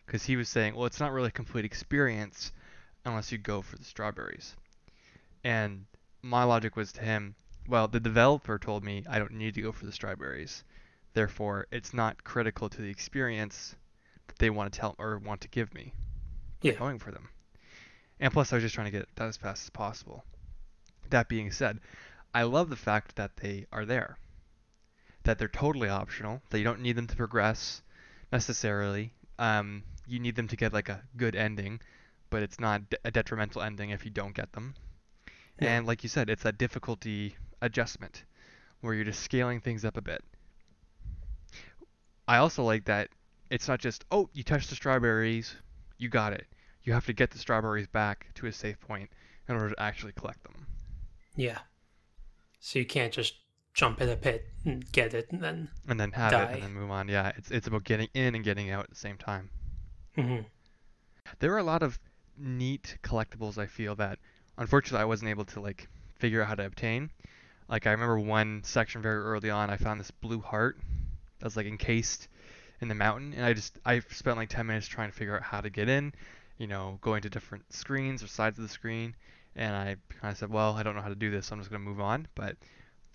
Because 0.05 0.23
he 0.23 0.35
was 0.35 0.49
saying, 0.49 0.75
well, 0.75 0.85
it's 0.85 0.99
not 0.99 1.11
really 1.11 1.27
a 1.27 1.31
complete 1.31 1.65
experience 1.65 2.51
unless 3.05 3.31
you 3.31 3.37
go 3.37 3.61
for 3.61 3.77
the 3.77 3.83
strawberries. 3.83 4.55
And 5.43 5.85
my 6.21 6.43
logic 6.43 6.75
was 6.75 6.91
to 6.93 7.01
him, 7.01 7.35
well, 7.67 7.87
the 7.87 7.99
developer 7.99 8.57
told 8.57 8.83
me 8.83 9.03
I 9.09 9.19
don't 9.19 9.33
need 9.33 9.55
to 9.55 9.61
go 9.61 9.71
for 9.71 9.85
the 9.85 9.91
strawberries. 9.91 10.63
Therefore, 11.13 11.67
it's 11.71 11.93
not 11.93 12.23
critical 12.23 12.69
to 12.69 12.81
the 12.81 12.89
experience 12.89 13.75
that 14.27 14.37
they 14.37 14.49
want 14.49 14.71
to 14.71 14.79
tell 14.79 14.95
or 14.99 15.17
want 15.17 15.41
to 15.41 15.47
give 15.49 15.73
me 15.73 15.93
Yeah. 16.61 16.73
going 16.73 16.99
for 16.99 17.11
them. 17.11 17.29
And 18.19 18.31
plus, 18.31 18.51
I 18.51 18.55
was 18.55 18.63
just 18.63 18.75
trying 18.75 18.85
to 18.85 18.91
get 18.91 19.03
it 19.03 19.15
done 19.15 19.29
as 19.29 19.37
fast 19.37 19.63
as 19.63 19.69
possible. 19.69 20.23
That 21.09 21.29
being 21.29 21.51
said, 21.51 21.79
I 22.33 22.43
love 22.43 22.69
the 22.69 22.75
fact 22.75 23.15
that 23.15 23.37
they 23.37 23.65
are 23.71 23.85
there. 23.85 24.17
That 25.27 25.37
they're 25.37 25.49
totally 25.49 25.89
optional. 25.89 26.41
That 26.51 26.57
you 26.57 26.63
don't 26.63 26.79
need 26.79 26.95
them 26.95 27.05
to 27.07 27.15
progress 27.17 27.81
necessarily. 28.31 29.11
Um, 29.37 29.83
you 30.07 30.19
need 30.19 30.37
them 30.37 30.47
to 30.47 30.55
get 30.55 30.71
like 30.71 30.87
a 30.87 31.03
good 31.17 31.35
ending, 31.35 31.81
but 32.29 32.43
it's 32.43 32.61
not 32.61 32.89
de- 32.89 32.97
a 33.03 33.11
detrimental 33.11 33.61
ending 33.61 33.89
if 33.89 34.05
you 34.05 34.11
don't 34.11 34.33
get 34.33 34.53
them. 34.53 34.73
Yeah. 35.59 35.75
And 35.75 35.85
like 35.85 36.01
you 36.01 36.07
said, 36.07 36.29
it's 36.29 36.43
that 36.43 36.57
difficulty 36.57 37.35
adjustment 37.61 38.23
where 38.79 38.93
you're 38.93 39.03
just 39.03 39.19
scaling 39.19 39.59
things 39.59 39.83
up 39.83 39.97
a 39.97 40.01
bit. 40.01 40.23
I 42.25 42.37
also 42.37 42.63
like 42.63 42.85
that 42.85 43.09
it's 43.49 43.67
not 43.67 43.81
just, 43.81 44.05
oh, 44.13 44.29
you 44.31 44.43
touched 44.43 44.69
the 44.69 44.75
strawberries, 44.75 45.57
you 45.97 46.07
got 46.07 46.31
it. 46.31 46.47
You 46.83 46.93
have 46.93 47.05
to 47.05 47.13
get 47.13 47.31
the 47.31 47.37
strawberries 47.37 47.87
back 47.87 48.27
to 48.35 48.45
a 48.45 48.53
safe 48.53 48.79
point 48.79 49.09
in 49.49 49.55
order 49.55 49.71
to 49.75 49.81
actually 49.81 50.13
collect 50.13 50.41
them. 50.43 50.67
Yeah. 51.35 51.59
So 52.61 52.79
you 52.79 52.85
can't 52.85 53.11
just 53.11 53.35
jump 53.77 54.01
in 54.01 54.09
a 54.09 54.17
pit 54.17 54.45
and 54.65 54.91
get 54.91 55.13
it 55.13 55.31
and 55.31 55.41
then. 55.41 55.69
and 55.87 55.99
then 55.99 56.11
have 56.11 56.37
it 56.37 56.49
and 56.51 56.61
then 56.61 56.73
move 56.73 56.91
on. 56.91 57.07
Yeah, 57.07 57.31
it's 57.37 57.51
it's 57.51 57.67
about 57.67 57.83
getting 57.85 58.09
in 58.13 58.35
and 58.35 58.43
getting 58.43 58.69
out 58.71 58.83
at 58.83 58.89
the 58.89 58.95
same 58.95 59.17
time. 59.17 59.49
hmm 60.15 60.41
There 61.39 61.53
are 61.53 61.57
a 61.57 61.63
lot 61.63 61.83
of 61.83 61.97
neat 62.37 62.97
collectibles 63.01 63.57
I 63.57 63.65
feel 63.65 63.95
that 63.95 64.19
unfortunately 64.57 65.01
I 65.01 65.05
wasn't 65.05 65.29
able 65.31 65.45
to 65.45 65.61
like 65.61 65.87
figure 66.19 66.41
out 66.41 66.47
how 66.49 66.55
to 66.55 66.65
obtain. 66.65 67.09
Like 67.69 67.87
I 67.87 67.91
remember 67.91 68.19
one 68.19 68.63
section 68.63 69.01
very 69.01 69.19
early 69.23 69.49
on, 69.49 69.69
I 69.69 69.77
found 69.77 69.99
this 69.99 70.11
blue 70.11 70.41
heart 70.41 70.77
that 71.39 71.45
was 71.45 71.57
like 71.57 71.67
encased 71.67 72.27
in 72.81 72.87
the 72.89 72.95
mountain, 72.95 73.33
and 73.33 73.45
I 73.45 73.53
just 73.53 73.79
I 73.85 73.99
spent 74.01 74.37
like 74.37 74.49
10 74.49 74.67
minutes 74.67 74.87
trying 74.87 75.09
to 75.11 75.15
figure 75.17 75.35
out 75.35 75.43
how 75.43 75.61
to 75.61 75.69
get 75.69 75.89
in, 75.89 76.13
you 76.57 76.67
know, 76.67 76.99
going 77.01 77.21
to 77.23 77.29
different 77.29 77.71
screens 77.73 78.23
or 78.23 78.27
sides 78.27 78.59
of 78.59 78.63
the 78.63 78.69
screen, 78.69 79.15
and 79.55 79.75
I 79.75 79.97
kind 80.21 80.31
of 80.31 80.37
said, 80.37 80.49
well, 80.51 80.75
I 80.75 80.83
don't 80.83 80.95
know 80.95 81.01
how 81.01 81.09
to 81.09 81.15
do 81.15 81.31
this, 81.31 81.47
so 81.47 81.55
I'm 81.55 81.61
just 81.61 81.71
gonna 81.71 81.83
move 81.83 82.01
on. 82.01 82.27
But 82.35 82.57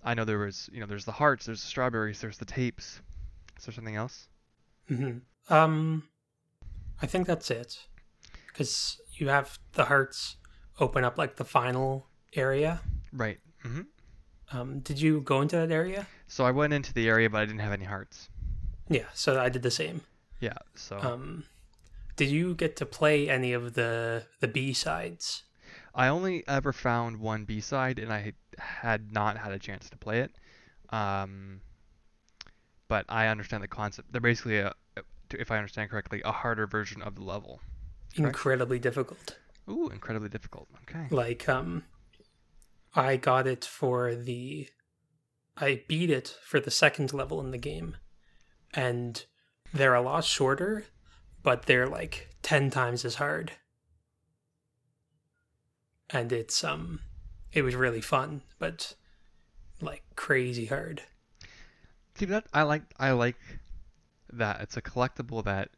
I 0.03 0.13
know 0.13 0.25
there 0.25 0.39
was, 0.39 0.69
you 0.73 0.79
know, 0.79 0.85
there's 0.85 1.05
the 1.05 1.11
hearts, 1.13 1.45
there's 1.45 1.61
the 1.61 1.67
strawberries, 1.67 2.19
there's 2.21 2.37
the 2.37 2.45
tapes. 2.45 3.01
Is 3.57 3.65
there 3.65 3.73
something 3.73 3.95
else? 3.95 4.27
Mm-hmm. 4.89 5.53
Um, 5.53 6.03
I 7.01 7.05
think 7.05 7.27
that's 7.27 7.49
it. 7.51 7.77
Because 8.47 8.99
you 9.13 9.29
have 9.29 9.59
the 9.73 9.85
hearts 9.85 10.37
open 10.79 11.03
up 11.03 11.17
like 11.17 11.37
the 11.37 11.45
final 11.45 12.07
area. 12.35 12.81
Right. 13.11 13.39
Mm-hmm. 13.63 14.57
Um, 14.57 14.79
did 14.79 15.01
you 15.01 15.21
go 15.21 15.41
into 15.41 15.55
that 15.55 15.71
area? 15.71 16.07
So 16.27 16.45
I 16.45 16.51
went 16.51 16.73
into 16.73 16.93
the 16.93 17.07
area, 17.07 17.29
but 17.29 17.39
I 17.39 17.45
didn't 17.45 17.61
have 17.61 17.71
any 17.73 17.85
hearts. 17.85 18.29
Yeah, 18.89 19.05
so 19.13 19.39
I 19.39 19.49
did 19.49 19.63
the 19.63 19.71
same. 19.71 20.01
Yeah. 20.39 20.57
So 20.75 20.99
Um, 20.99 21.45
did 22.15 22.29
you 22.29 22.53
get 22.53 22.75
to 22.77 22.85
play 22.85 23.29
any 23.29 23.53
of 23.53 23.73
the 23.73 24.25
the 24.39 24.47
B 24.47 24.73
sides? 24.73 25.43
I 25.95 26.07
only 26.07 26.43
ever 26.47 26.73
found 26.73 27.17
one 27.17 27.45
B 27.45 27.61
side, 27.61 27.97
and 27.97 28.11
I 28.11 28.33
had 28.59 29.11
not 29.11 29.37
had 29.37 29.51
a 29.51 29.59
chance 29.59 29.89
to 29.89 29.97
play 29.97 30.19
it. 30.19 30.31
Um, 30.89 31.61
but 32.87 33.05
I 33.09 33.27
understand 33.27 33.63
the 33.63 33.67
concept. 33.67 34.11
They're 34.11 34.21
basically 34.21 34.59
a, 34.59 34.73
if 35.31 35.51
I 35.51 35.57
understand 35.57 35.89
correctly, 35.89 36.21
a 36.23 36.31
harder 36.31 36.67
version 36.67 37.01
of 37.01 37.15
the 37.15 37.23
level. 37.23 37.61
Correct. 38.15 38.27
Incredibly 38.27 38.79
difficult. 38.79 39.37
Ooh, 39.69 39.89
incredibly 39.89 40.29
difficult. 40.29 40.67
Okay. 40.83 41.07
Like, 41.09 41.49
um, 41.49 41.83
I 42.93 43.15
got 43.15 43.47
it 43.47 43.65
for 43.65 44.13
the, 44.13 44.69
I 45.57 45.83
beat 45.87 46.11
it 46.11 46.35
for 46.43 46.59
the 46.59 46.69
second 46.69 47.13
level 47.13 47.39
in 47.39 47.51
the 47.51 47.57
game, 47.57 47.97
and 48.73 49.25
they're 49.73 49.95
a 49.95 50.01
lot 50.01 50.25
shorter, 50.25 50.85
but 51.41 51.65
they're 51.65 51.87
like 51.87 52.29
ten 52.43 52.69
times 52.69 53.03
as 53.05 53.15
hard. 53.15 53.53
And 56.09 56.31
it's 56.31 56.63
um, 56.63 56.99
it 57.53 57.61
was 57.61 57.75
really 57.75 58.01
fun, 58.01 58.41
but 58.59 58.95
like 59.81 60.03
crazy 60.15 60.65
hard. 60.65 61.01
See 62.15 62.25
that 62.25 62.45
I 62.53 62.63
like 62.63 62.83
I 62.99 63.11
like 63.11 63.37
that 64.31 64.61
it's 64.61 64.77
a 64.77 64.81
collectible 64.81 65.43
that 65.43 65.69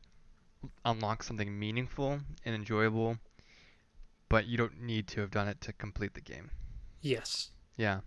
unlocks 0.84 1.27
something 1.27 1.58
meaningful 1.58 2.20
and 2.44 2.55
enjoyable, 2.55 3.17
but 4.29 4.46
you 4.46 4.58
don't 4.58 4.82
need 4.82 5.08
to 5.10 5.22
have 5.22 5.32
done 5.32 5.48
it 5.48 5.62
to 5.62 5.74
complete 5.74 6.13
the 6.13 6.22
game. 6.22 6.51
Yes. 7.01 7.51
Yeah. 7.77 8.00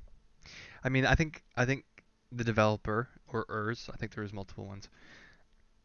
I 0.83 0.89
mean, 0.89 1.07
I 1.07 1.15
think 1.15 1.43
I 1.57 1.65
think 1.65 1.85
the 2.33 2.45
developer 2.45 3.09
or 3.29 3.47
ERS, 3.49 3.91
I 3.93 3.97
think 3.97 4.15
there 4.15 4.23
was 4.23 4.33
multiple 4.33 4.67
ones. 4.67 4.89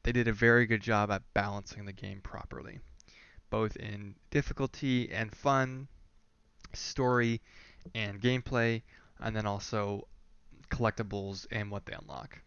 They 0.03 0.11
did 0.11 0.27
a 0.27 0.33
very 0.33 0.65
good 0.65 0.81
job 0.81 1.11
at 1.11 1.21
balancing 1.33 1.85
the 1.85 1.93
game 1.93 2.19
properly, 2.21 2.79
both 3.49 3.75
in 3.77 4.15
difficulty 4.31 5.09
and 5.11 5.33
fun, 5.33 5.87
story 6.73 7.41
and 7.95 8.21
gameplay, 8.21 8.81
and 9.19 9.35
then 9.35 9.45
also 9.45 10.07
collectibles 10.69 11.45
and 11.51 11.69
what 11.71 11.85
they 11.85 11.93
unlock. 11.93 12.41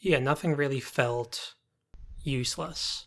Yeah, 0.00 0.18
nothing 0.18 0.54
really 0.54 0.80
felt 0.80 1.54
useless. 2.22 3.06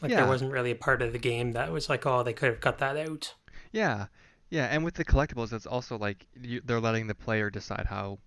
Like 0.00 0.10
Yeah. 0.10 0.18
there 0.18 0.28
wasn't 0.28 0.52
really 0.52 0.70
a 0.70 0.76
part 0.76 1.02
of 1.02 1.12
the 1.12 1.18
game 1.18 1.52
that 1.52 1.72
was 1.72 1.88
like, 1.88 2.06
oh, 2.06 2.22
they 2.22 2.32
could 2.32 2.50
have 2.50 2.60
cut 2.60 2.78
that 2.78 2.96
out. 2.96 3.34
Yeah, 3.72 4.06
yeah, 4.50 4.66
and 4.66 4.84
with 4.84 4.94
the 4.94 5.04
collectibles, 5.04 5.52
it's 5.52 5.66
also 5.66 5.98
like 5.98 6.26
you, 6.40 6.60
they're 6.64 6.80
letting 6.80 7.06
the 7.06 7.14
player 7.14 7.50
decide 7.50 7.86
how 7.86 8.18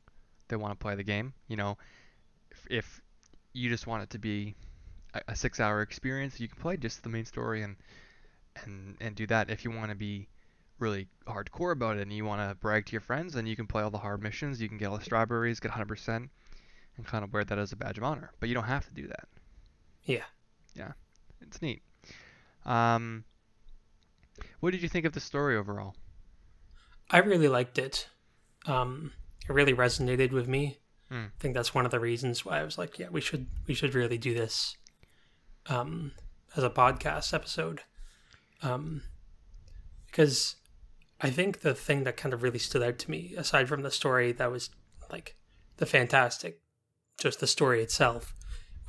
they 0.49 0.55
want 0.55 0.77
to 0.77 0.83
play 0.83 0.95
the 0.95 1.03
game. 1.03 1.33
You 1.47 1.57
know, 1.57 1.77
if, 2.51 2.67
if 2.69 3.01
you 3.53 3.69
just 3.69 3.87
want 3.87 4.03
it 4.03 4.09
to 4.11 4.19
be 4.19 4.55
a, 5.13 5.21
a 5.29 5.35
six-hour 5.35 5.81
experience, 5.81 6.39
you 6.39 6.47
can 6.47 6.59
play 6.61 6.77
just 6.77 7.03
the 7.03 7.09
main 7.09 7.25
story 7.25 7.63
and 7.63 7.75
and 8.63 8.95
and 8.99 9.15
do 9.15 9.27
that. 9.27 9.49
If 9.49 9.63
you 9.63 9.71
want 9.71 9.89
to 9.89 9.95
be 9.95 10.27
really 10.79 11.07
hardcore 11.27 11.71
about 11.71 11.97
it 11.97 12.01
and 12.01 12.11
you 12.11 12.25
want 12.25 12.47
to 12.47 12.55
brag 12.55 12.87
to 12.87 12.91
your 12.91 13.01
friends, 13.01 13.33
then 13.33 13.45
you 13.45 13.55
can 13.55 13.67
play 13.67 13.83
all 13.83 13.91
the 13.91 13.99
hard 13.99 14.21
missions. 14.21 14.61
You 14.61 14.67
can 14.67 14.77
get 14.77 14.87
all 14.87 14.97
the 14.97 15.03
strawberries, 15.03 15.59
get 15.59 15.71
100%, 15.71 16.07
and 16.97 17.05
kind 17.05 17.23
of 17.23 17.31
wear 17.31 17.43
that 17.43 17.59
as 17.59 17.71
a 17.71 17.75
badge 17.75 17.99
of 17.99 18.03
honor. 18.03 18.31
But 18.39 18.49
you 18.49 18.55
don't 18.55 18.63
have 18.63 18.85
to 18.87 18.93
do 18.93 19.07
that. 19.07 19.27
Yeah. 20.03 20.23
Yeah, 20.75 20.93
it's 21.41 21.61
neat. 21.61 21.83
Um, 22.65 23.25
what 24.59 24.71
did 24.71 24.81
you 24.81 24.89
think 24.89 25.05
of 25.05 25.13
the 25.13 25.19
story 25.19 25.55
overall? 25.55 25.95
I 27.09 27.19
really 27.19 27.47
liked 27.47 27.77
it. 27.77 28.09
Um, 28.65 29.11
it 29.47 29.53
really 29.53 29.73
resonated 29.73 30.31
with 30.31 30.47
me. 30.47 30.79
Hmm. 31.09 31.25
I 31.25 31.39
think 31.39 31.53
that's 31.53 31.73
one 31.73 31.85
of 31.85 31.91
the 31.91 31.99
reasons 31.99 32.45
why 32.45 32.59
I 32.59 32.63
was 32.63 32.77
like, 32.77 32.97
yeah, 32.97 33.09
we 33.11 33.19
should 33.21 33.47
we 33.67 33.73
should 33.73 33.93
really 33.93 34.17
do 34.17 34.33
this 34.33 34.77
um, 35.67 36.13
as 36.55 36.63
a 36.63 36.69
podcast 36.69 37.33
episode. 37.33 37.81
Um, 38.61 39.03
because 40.05 40.55
I 41.19 41.29
think 41.29 41.61
the 41.61 41.73
thing 41.73 42.03
that 42.03 42.17
kind 42.17 42.33
of 42.33 42.43
really 42.43 42.59
stood 42.59 42.83
out 42.83 42.99
to 42.99 43.11
me, 43.11 43.33
aside 43.37 43.69
from 43.69 43.81
the 43.81 43.91
story 43.91 44.31
that 44.33 44.51
was 44.51 44.69
like 45.09 45.35
the 45.77 45.85
fantastic, 45.85 46.59
just 47.19 47.39
the 47.39 47.47
story 47.47 47.81
itself, 47.81 48.33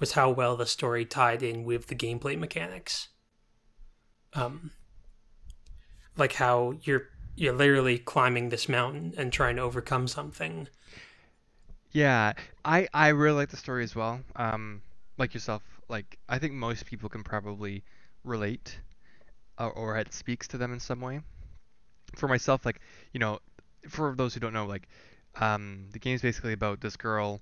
was 0.00 0.12
how 0.12 0.30
well 0.30 0.56
the 0.56 0.66
story 0.66 1.04
tied 1.04 1.42
in 1.42 1.64
with 1.64 1.86
the 1.86 1.94
gameplay 1.94 2.38
mechanics. 2.38 3.08
Um, 4.34 4.72
like 6.16 6.34
how 6.34 6.74
you're 6.82 7.08
you're 7.36 7.52
literally 7.52 7.98
climbing 7.98 8.48
this 8.48 8.68
mountain 8.68 9.14
and 9.16 9.32
trying 9.32 9.56
to 9.56 9.62
overcome 9.62 10.08
something. 10.08 10.68
Yeah, 11.92 12.32
I 12.64 12.88
I 12.92 13.08
really 13.08 13.36
like 13.36 13.50
the 13.50 13.56
story 13.56 13.84
as 13.84 13.94
well. 13.94 14.20
Um, 14.36 14.82
like 15.18 15.34
yourself, 15.34 15.62
like 15.88 16.18
I 16.28 16.38
think 16.38 16.54
most 16.54 16.86
people 16.86 17.08
can 17.08 17.22
probably 17.22 17.84
relate, 18.24 18.78
or, 19.58 19.70
or 19.70 19.98
it 19.98 20.12
speaks 20.12 20.48
to 20.48 20.58
them 20.58 20.72
in 20.72 20.80
some 20.80 21.00
way. 21.00 21.20
For 22.16 22.28
myself, 22.28 22.66
like 22.66 22.80
you 23.12 23.20
know, 23.20 23.40
for 23.88 24.14
those 24.14 24.34
who 24.34 24.40
don't 24.40 24.52
know, 24.52 24.66
like 24.66 24.88
um, 25.36 25.88
the 25.92 26.10
is 26.10 26.22
basically 26.22 26.52
about 26.52 26.80
this 26.80 26.96
girl 26.96 27.40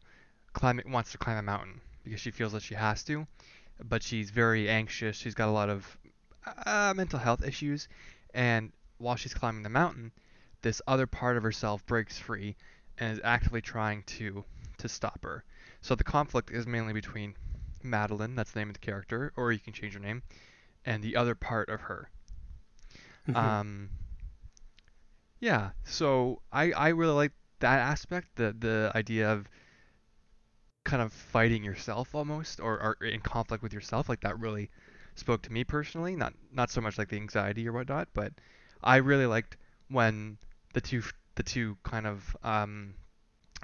climbing 0.53 0.91
wants 0.91 1.13
to 1.13 1.19
climb 1.19 1.37
a 1.37 1.43
mountain 1.43 1.81
because 2.05 2.21
she 2.21 2.31
feels 2.31 2.53
that 2.53 2.63
she 2.63 2.75
has 2.75 3.03
to, 3.05 3.27
but 3.89 4.03
she's 4.03 4.31
very 4.31 4.69
anxious. 4.69 5.17
She's 5.17 5.35
got 5.35 5.49
a 5.49 5.53
lot 5.53 5.69
of 5.69 5.99
uh, 6.67 6.93
mental 6.97 7.19
health 7.19 7.45
issues, 7.45 7.89
and 8.35 8.73
while 8.99 9.17
she's 9.17 9.35
climbing 9.35 9.63
the 9.63 9.69
mountain, 9.69 10.13
this 10.63 10.83
other 10.87 11.07
part 11.07 11.37
of 11.37 11.43
herself 11.43 11.85
breaks 11.87 12.19
free 12.19 12.57
and 12.99 13.13
is 13.13 13.21
actively 13.25 13.61
trying 13.61 14.03
to 14.05 14.45
to 14.79 14.89
stop 14.89 15.23
her. 15.25 15.45
So 15.83 15.95
the 15.95 16.05
conflict 16.05 16.51
is 16.51 16.67
mainly 16.67 16.93
between 16.93 17.35
Madeline, 17.83 18.35
that's 18.35 18.53
the 18.53 18.61
name 18.61 18.69
of 18.69 18.75
the 18.75 18.81
character, 18.81 19.33
or 19.37 19.53
you 19.53 19.59
can 19.59 19.73
change 19.73 19.95
her 19.95 20.01
name, 20.01 20.23
and 20.85 21.03
the 21.03 21.17
other 21.17 21.35
part 21.35 21.69
of 21.69 21.83
her. 21.83 22.11
Mhm. 23.27 23.55
Um, 23.61 23.91
yeah, 25.41 25.71
so 25.85 26.43
I 26.53 26.73
I 26.73 26.89
really 26.91 27.15
like 27.15 27.33
that 27.61 27.79
aspect, 27.81 28.29
the 28.37 28.55
the 28.59 28.93
idea 28.95 29.31
of 29.33 29.49
kind 30.85 31.03
of 31.03 31.13
fighting 31.13 31.63
yourself 31.65 32.15
almost, 32.15 32.61
or, 32.61 32.81
or 32.83 33.07
in 33.07 33.21
conflict 33.21 33.63
with 33.63 33.73
yourself. 33.73 34.09
Like 34.09 34.21
that 34.23 34.39
really 34.39 34.71
spoke 35.15 35.43
to 35.43 35.53
me 35.53 35.65
personally. 35.65 36.17
Not 36.17 36.35
not 36.53 36.71
so 36.71 36.81
much 36.81 36.99
like 36.99 37.09
the 37.09 37.17
anxiety 37.17 37.69
or 37.69 37.73
whatnot, 37.73 38.09
but 38.15 38.33
I 38.83 38.97
really 38.97 39.27
liked 39.27 39.57
when 39.89 40.39
the 40.75 40.81
two 40.81 41.03
the 41.37 41.43
two 41.43 41.77
kind 41.83 42.07
of 42.07 42.37
um, 42.43 42.95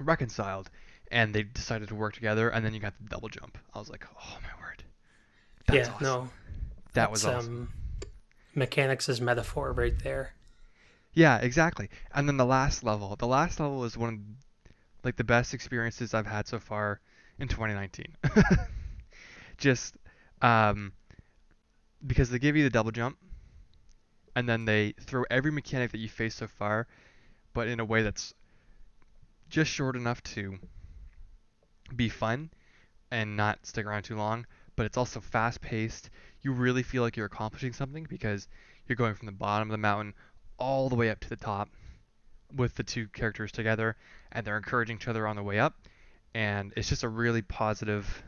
reconciled 0.01 0.71
and 1.11 1.35
they 1.35 1.43
decided 1.45 1.89
to 1.89 1.95
work 1.95 2.15
together, 2.15 2.51
and 2.51 2.65
then 2.65 2.75
you 2.75 2.81
got 2.81 2.95
the 2.99 3.09
double 3.09 3.29
jump. 3.29 3.59
I 3.75 3.79
was 3.79 3.91
like, 3.91 4.05
oh 4.21 4.39
my 4.43 4.65
word, 4.67 4.85
that's 5.67 5.89
yeah, 5.89 5.91
awesome. 5.91 6.23
no, 6.23 6.31
that 6.97 7.11
was 7.11 7.23
that's, 7.23 7.45
awesome. 7.45 7.55
um, 7.55 8.09
mechanics 8.55 9.09
is 9.09 9.21
metaphor 9.21 9.73
right 9.73 9.95
there. 10.03 10.33
Yeah, 11.15 11.39
exactly. 11.39 11.89
And 12.15 12.29
then 12.29 12.37
the 12.37 12.45
last 12.45 12.85
level, 12.85 13.17
the 13.17 13.27
last 13.27 13.59
level 13.59 13.85
is 13.85 13.97
one 13.97 14.09
of 14.13 14.19
like 15.05 15.17
the 15.17 15.25
best 15.25 15.55
experiences 15.55 16.13
I've 16.13 16.27
had 16.27 16.47
so 16.47 16.59
far 16.59 17.01
in 17.39 17.49
2019. 17.49 18.17
Just 19.59 19.97
um, 20.43 20.93
because 22.07 22.29
they 22.29 22.39
give 22.39 22.57
you 22.57 22.65
the 22.65 22.71
double 22.71 22.91
jump, 22.91 23.17
and 24.35 24.49
then 24.49 24.65
they 24.67 24.93
throw 25.01 25.25
every 25.31 25.51
mechanic 25.51 25.93
that 25.93 25.99
you 25.99 26.09
face 26.09 26.35
so 26.35 26.47
far, 26.47 26.87
but 27.55 27.69
in 27.69 27.81
a 27.81 27.85
way 27.85 28.03
that's 28.03 28.35
just 29.49 29.71
short 29.71 29.97
enough 29.97 30.23
to 30.23 30.59
be 31.95 32.09
fun 32.09 32.51
and 33.11 33.37
not 33.37 33.65
stick 33.65 33.87
around 33.87 34.03
too 34.03 34.17
long, 34.17 34.45
but 34.75 34.85
it's 34.85 34.97
also 34.97 35.21
fast 35.21 35.61
paced. 35.61 36.11
You 36.47 36.53
really 36.53 36.85
feel 36.85 37.03
like 37.03 37.17
you're 37.17 37.27
accomplishing 37.27 37.73
something 37.73 38.07
because 38.09 38.47
you're 38.87 38.95
going 38.97 39.15
from 39.15 39.27
the 39.27 39.33
bottom 39.33 39.69
of 39.69 39.73
the 39.73 39.79
mountain 39.79 40.15
all 40.59 40.89
the 40.89 40.95
way 40.95 41.11
up 41.11 41.19
to 41.21 41.29
the 41.29 41.37
top 41.37 41.69
with 42.55 42.77
the 42.77 42.85
two 42.85 43.09
characters 43.09 43.51
together 43.51 43.97
and 44.31 44.47
they're 44.47 44.57
encouraging 44.57 44.97
each 44.97 45.09
other 45.09 45.27
on 45.27 45.35
the 45.35 45.43
way 45.43 45.59
up 45.59 45.75
and 46.35 46.73
it's 46.77 46.89
just 46.89 47.03
a 47.03 47.09
really 47.09 47.43
positive 47.43 48.23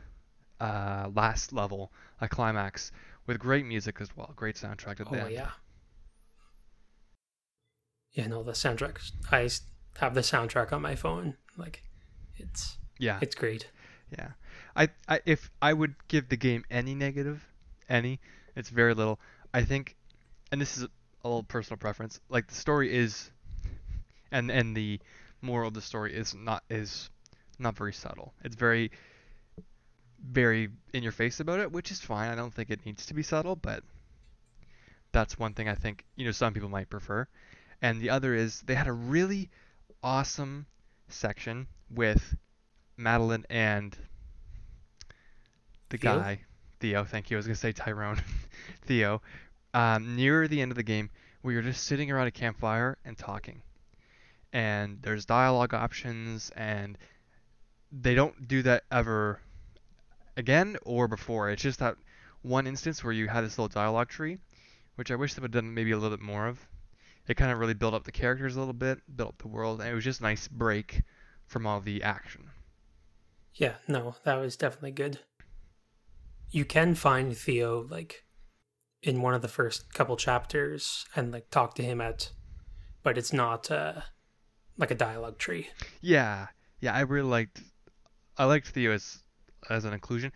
uh, 0.59 1.09
last 1.15 1.53
level 1.53 1.93
a 2.19 2.27
climax 2.27 2.91
with 3.25 3.39
great 3.39 3.65
music 3.65 4.01
as 4.01 4.09
well 4.17 4.33
great 4.35 4.55
soundtrack 4.57 4.99
at 4.99 5.09
the 5.09 5.21
Oh 5.21 5.25
end 5.25 5.31
yeah. 5.31 5.51
yeah, 8.11 8.27
no, 8.27 8.43
the 8.43 8.51
soundtrack. 8.51 8.99
i 9.31 9.49
have 9.99 10.13
the 10.13 10.21
soundtrack 10.21 10.73
on 10.73 10.81
my 10.81 10.95
phone. 10.95 11.35
Like, 11.57 11.83
it's 12.37 12.77
Yeah. 12.97 13.19
it's 13.21 13.35
great. 13.35 13.69
Yeah. 14.11 14.31
I, 14.75 14.89
I 15.07 15.21
if 15.25 15.51
I 15.61 15.73
would 15.73 15.95
give 16.07 16.29
the 16.29 16.37
game 16.37 16.63
any 16.69 16.95
negative, 16.95 17.47
any, 17.89 18.19
it's 18.55 18.69
very 18.69 18.93
little. 18.93 19.19
I 19.53 19.63
think 19.63 19.95
and 20.51 20.61
this 20.61 20.77
is 20.77 20.83
a 20.83 21.27
little 21.27 21.43
personal 21.43 21.77
preference, 21.77 22.19
like 22.29 22.47
the 22.47 22.55
story 22.55 22.95
is 22.95 23.31
and 24.31 24.51
and 24.51 24.75
the 24.75 24.99
moral 25.41 25.67
of 25.67 25.73
the 25.73 25.81
story 25.81 26.13
is 26.13 26.33
not 26.33 26.63
is 26.69 27.09
not 27.57 27.75
very 27.77 27.93
subtle. 27.93 28.33
It's 28.43 28.55
very 28.55 28.91
very 30.21 30.69
in 30.93 31.03
your 31.03 31.11
face 31.11 31.39
about 31.39 31.59
it, 31.59 31.71
which 31.71 31.91
is 31.91 31.99
fine. 31.99 32.29
I 32.29 32.35
don't 32.35 32.53
think 32.53 32.69
it 32.69 32.85
needs 32.85 33.05
to 33.07 33.13
be 33.13 33.23
subtle, 33.23 33.55
but 33.55 33.83
that's 35.11 35.39
one 35.39 35.53
thing 35.53 35.67
I 35.67 35.75
think, 35.75 36.05
you 36.15 36.25
know, 36.25 36.31
some 36.31 36.53
people 36.53 36.69
might 36.69 36.89
prefer. 36.89 37.27
And 37.81 38.01
the 38.01 38.09
other 38.09 38.33
is 38.35 38.61
they 38.61 38.75
had 38.75 38.87
a 38.87 38.93
really 38.93 39.49
awesome 40.03 40.65
section 41.07 41.67
with 41.89 42.35
Madeline 42.97 43.45
and 43.49 43.97
the 45.89 45.97
guy 45.97 46.41
Theo. 46.79 47.03
Thank 47.03 47.29
you. 47.29 47.37
I 47.37 47.39
was 47.39 47.47
gonna 47.47 47.55
say 47.55 47.71
Tyrone. 47.71 48.21
Theo. 48.83 49.21
Um, 49.73 50.15
near 50.15 50.47
the 50.47 50.61
end 50.61 50.71
of 50.71 50.77
the 50.77 50.83
game, 50.83 51.09
where 51.41 51.53
you're 51.53 51.63
just 51.63 51.83
sitting 51.83 52.09
around 52.11 52.27
a 52.27 52.31
campfire 52.31 52.97
and 53.05 53.17
talking, 53.17 53.61
and 54.51 54.99
there's 55.01 55.25
dialogue 55.25 55.73
options, 55.73 56.49
and 56.55 56.97
they 57.91 58.15
don't 58.15 58.47
do 58.47 58.63
that 58.63 58.83
ever 58.91 59.39
again 60.37 60.77
or 60.83 61.07
before. 61.07 61.49
It's 61.49 61.61
just 61.61 61.79
that 61.79 61.97
one 62.41 62.65
instance 62.67 63.03
where 63.03 63.13
you 63.13 63.27
had 63.27 63.41
this 63.41 63.57
little 63.57 63.67
dialogue 63.67 64.09
tree, 64.09 64.37
which 64.95 65.11
I 65.11 65.15
wish 65.15 65.33
they 65.33 65.41
would 65.41 65.53
have 65.53 65.63
done 65.63 65.73
maybe 65.73 65.91
a 65.91 65.97
little 65.97 66.17
bit 66.17 66.23
more 66.23 66.47
of. 66.47 66.59
It 67.27 67.37
kind 67.37 67.51
of 67.51 67.59
really 67.59 67.75
built 67.75 67.93
up 67.93 68.05
the 68.05 68.11
characters 68.11 68.55
a 68.55 68.59
little 68.59 68.73
bit, 68.73 68.99
built 69.15 69.29
up 69.29 69.37
the 69.37 69.47
world, 69.49 69.81
and 69.81 69.89
it 69.89 69.93
was 69.93 70.03
just 70.03 70.21
a 70.21 70.23
nice 70.23 70.47
break 70.47 71.03
from 71.45 71.67
all 71.67 71.79
the 71.79 72.01
action. 72.01 72.49
Yeah, 73.53 73.75
no, 73.87 74.15
that 74.23 74.35
was 74.35 74.55
definitely 74.55 74.91
good. 74.91 75.19
You 76.51 76.65
can 76.65 76.95
find 76.95 77.37
Theo 77.37 77.87
like 77.89 78.25
in 79.01 79.21
one 79.21 79.33
of 79.33 79.41
the 79.41 79.47
first 79.47 79.93
couple 79.93 80.17
chapters 80.17 81.05
and 81.15 81.31
like 81.31 81.49
talk 81.49 81.75
to 81.75 81.83
him 81.83 82.01
at, 82.01 82.31
but 83.03 83.17
it's 83.17 83.33
not 83.33 83.69
uh 83.71 84.01
like 84.77 84.91
a 84.91 84.95
dialogue 84.95 85.37
tree. 85.37 85.67
Yeah, 86.01 86.47
yeah, 86.79 86.93
I 86.93 87.01
really 87.01 87.29
liked. 87.29 87.61
I 88.37 88.45
liked 88.45 88.69
Theo 88.69 88.91
as 88.91 89.21
as 89.69 89.85
an 89.85 89.93
inclusion. 89.93 90.31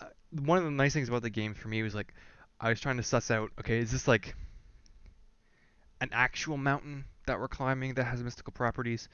Uh, 0.00 0.06
one 0.30 0.58
of 0.58 0.64
the 0.64 0.70
nice 0.70 0.92
things 0.92 1.08
about 1.08 1.22
the 1.22 1.30
game 1.30 1.54
for 1.54 1.68
me 1.68 1.82
was 1.82 1.94
like, 1.94 2.12
I 2.60 2.68
was 2.68 2.80
trying 2.80 2.96
to 2.96 3.02
suss 3.02 3.30
out. 3.30 3.50
Okay, 3.60 3.78
is 3.78 3.92
this 3.92 4.08
like 4.08 4.34
an 6.00 6.10
actual 6.12 6.56
mountain 6.56 7.04
that 7.26 7.38
we're 7.38 7.48
climbing 7.48 7.94
that 7.94 8.04
has 8.04 8.22
mystical 8.22 8.52
properties, 8.52 9.08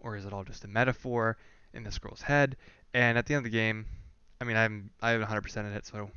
or 0.00 0.16
is 0.16 0.24
it 0.24 0.32
all 0.32 0.44
just 0.44 0.64
a 0.64 0.68
metaphor 0.68 1.36
in 1.74 1.82
the 1.82 1.98
girl's 2.00 2.22
head? 2.22 2.56
And 2.94 3.18
at 3.18 3.26
the 3.26 3.34
end 3.34 3.44
of 3.44 3.52
the 3.52 3.56
game, 3.56 3.86
I 4.42 4.44
mean, 4.44 4.56
I'm 4.56 4.90
I 5.00 5.10
haven't 5.12 5.28
100% 5.28 5.56
in 5.58 5.66
it, 5.66 5.86
so 5.86 6.10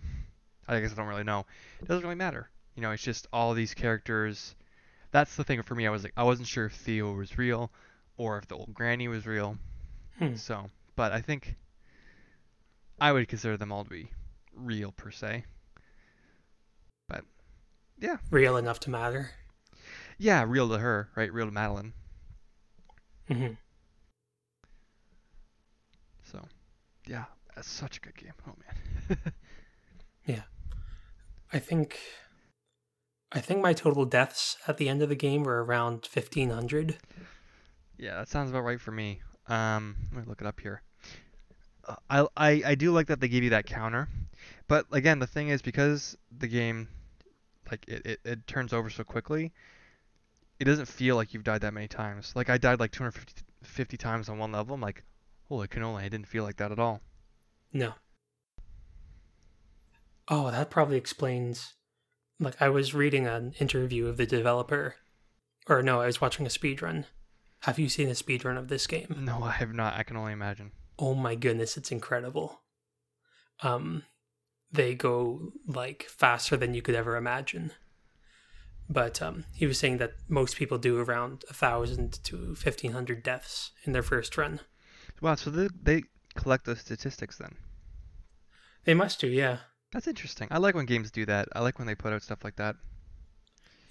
I 0.67 0.79
guess 0.79 0.91
I 0.91 0.95
don't 0.95 1.05
really 1.05 1.23
know. 1.23 1.45
It 1.79 1.87
doesn't 1.87 2.01
really 2.03 2.15
matter. 2.15 2.49
You 2.75 2.81
know, 2.81 2.89
it's 2.89 3.03
just 3.03 3.27
all 3.31 3.53
these 3.53 3.75
characters. 3.75 4.55
That's 5.11 5.35
the 5.35 5.43
thing 5.43 5.61
for 5.61 5.75
me. 5.75 5.85
I 5.85 5.91
was 5.91 6.01
like, 6.03 6.13
I 6.17 6.23
wasn't 6.23 6.47
sure 6.47 6.65
if 6.65 6.73
Theo 6.73 7.13
was 7.13 7.37
real 7.37 7.71
or 8.17 8.39
if 8.39 8.47
the 8.47 8.55
old 8.55 8.73
granny 8.73 9.07
was 9.07 9.27
real. 9.27 9.59
Hmm. 10.17 10.33
So, 10.37 10.71
but 10.95 11.11
I 11.11 11.21
think 11.21 11.55
I 12.99 13.11
would 13.11 13.27
consider 13.27 13.57
them 13.57 13.71
all 13.71 13.83
to 13.83 13.89
be 13.91 14.09
real 14.55 14.91
per 14.91 15.11
se. 15.11 15.45
But 17.07 17.25
yeah, 17.99 18.17
Real 18.31 18.57
enough 18.57 18.79
to 18.81 18.89
matter. 18.89 19.29
yeah, 20.17 20.43
real 20.47 20.67
to 20.69 20.79
her, 20.79 21.09
right? 21.15 21.31
Real 21.31 21.45
to 21.45 21.51
Madeline. 21.51 21.93
Mm-hmm. 23.29 23.53
So, 26.23 26.43
yeah, 27.05 27.25
that's 27.55 27.69
such 27.69 27.97
a 27.97 28.01
good 28.01 28.15
game. 28.15 28.33
Oh 28.47 28.53
man. 29.09 29.17
Yeah. 30.25 30.41
I 31.53 31.59
think 31.59 31.99
I 33.31 33.39
think 33.39 33.61
my 33.61 33.73
total 33.73 34.05
deaths 34.05 34.57
at 34.67 34.77
the 34.77 34.89
end 34.89 35.01
of 35.01 35.09
the 35.09 35.15
game 35.15 35.43
were 35.43 35.63
around 35.63 36.05
fifteen 36.05 36.49
hundred. 36.49 36.97
Yeah, 37.97 38.15
that 38.15 38.27
sounds 38.27 38.49
about 38.49 38.63
right 38.63 38.81
for 38.81 38.91
me. 38.91 39.21
Um, 39.47 39.95
let 40.11 40.23
me 40.23 40.29
look 40.29 40.41
it 40.41 40.47
up 40.47 40.59
here. 40.59 40.81
Uh, 41.87 41.95
I, 42.09 42.27
I 42.35 42.61
I 42.65 42.75
do 42.75 42.91
like 42.91 43.07
that 43.07 43.19
they 43.19 43.27
give 43.27 43.43
you 43.43 43.51
that 43.51 43.65
counter, 43.65 44.09
but 44.67 44.85
again, 44.91 45.19
the 45.19 45.27
thing 45.27 45.49
is 45.49 45.61
because 45.61 46.17
the 46.35 46.47
game, 46.47 46.87
like 47.69 47.85
it, 47.87 48.05
it, 48.05 48.19
it 48.25 48.47
turns 48.47 48.73
over 48.73 48.89
so 48.89 49.03
quickly, 49.03 49.53
it 50.59 50.65
doesn't 50.65 50.87
feel 50.87 51.15
like 51.15 51.33
you've 51.33 51.43
died 51.43 51.61
that 51.61 51.73
many 51.73 51.87
times. 51.87 52.33
Like 52.35 52.49
I 52.49 52.57
died 52.57 52.79
like 52.79 52.91
250 52.91 53.43
50 53.61 53.97
times 53.97 54.29
on 54.29 54.37
one 54.37 54.51
level. 54.51 54.75
I'm 54.75 54.81
like, 54.81 55.03
holy 55.47 55.67
cannoli! 55.67 56.01
I 56.01 56.09
didn't 56.09 56.27
feel 56.27 56.43
like 56.43 56.57
that 56.57 56.71
at 56.71 56.79
all. 56.79 57.01
No. 57.75 57.91
Oh, 60.29 60.49
that 60.49 60.69
probably 60.69 60.95
explains. 60.95 61.73
Like, 62.39 62.61
I 62.61 62.69
was 62.69 62.93
reading 62.93 63.27
an 63.27 63.53
interview 63.59 64.07
of 64.07 64.15
the 64.15 64.25
developer, 64.25 64.95
or 65.67 65.83
no, 65.83 65.99
I 65.99 66.05
was 66.05 66.21
watching 66.21 66.45
a 66.45 66.49
speed 66.49 66.81
run. 66.81 67.05
Have 67.63 67.77
you 67.77 67.89
seen 67.89 68.07
a 68.07 68.15
speed 68.15 68.45
run 68.45 68.55
of 68.55 68.69
this 68.69 68.87
game? 68.87 69.13
No, 69.19 69.43
I 69.43 69.51
have 69.51 69.73
not. 69.73 69.95
I 69.95 70.03
can 70.03 70.15
only 70.15 70.31
imagine. 70.31 70.71
Oh 70.97 71.15
my 71.15 71.35
goodness, 71.35 71.75
it's 71.75 71.91
incredible. 71.91 72.61
Um, 73.61 74.03
they 74.71 74.95
go 74.95 75.51
like 75.67 76.03
faster 76.03 76.55
than 76.55 76.73
you 76.73 76.81
could 76.81 76.95
ever 76.95 77.17
imagine. 77.17 77.73
But 78.89 79.21
um, 79.21 79.43
he 79.53 79.65
was 79.65 79.77
saying 79.77 79.97
that 79.97 80.13
most 80.29 80.55
people 80.55 80.77
do 80.77 80.97
around 80.97 81.43
a 81.49 81.53
thousand 81.53 82.23
to 82.23 82.55
fifteen 82.55 82.93
hundred 82.93 83.21
deaths 83.21 83.71
in 83.83 83.91
their 83.91 84.03
first 84.03 84.37
run. 84.37 84.61
Wow, 85.21 85.35
so 85.35 85.49
they 85.49 85.67
they 85.81 86.03
collect 86.35 86.65
those 86.65 86.81
statistics 86.81 87.37
then. 87.37 87.55
They 88.85 88.93
must 88.93 89.19
do, 89.19 89.27
yeah. 89.27 89.57
That's 89.91 90.07
interesting. 90.07 90.47
I 90.51 90.57
like 90.57 90.75
when 90.75 90.85
games 90.85 91.11
do 91.11 91.25
that. 91.25 91.47
I 91.53 91.61
like 91.61 91.77
when 91.79 91.87
they 91.87 91.95
put 91.95 92.13
out 92.13 92.23
stuff 92.23 92.43
like 92.43 92.55
that. 92.57 92.75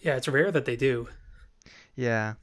Yeah, 0.00 0.16
it's 0.16 0.28
rare 0.28 0.50
that 0.50 0.64
they 0.64 0.76
do. 0.76 1.08
Yeah. 1.96 2.34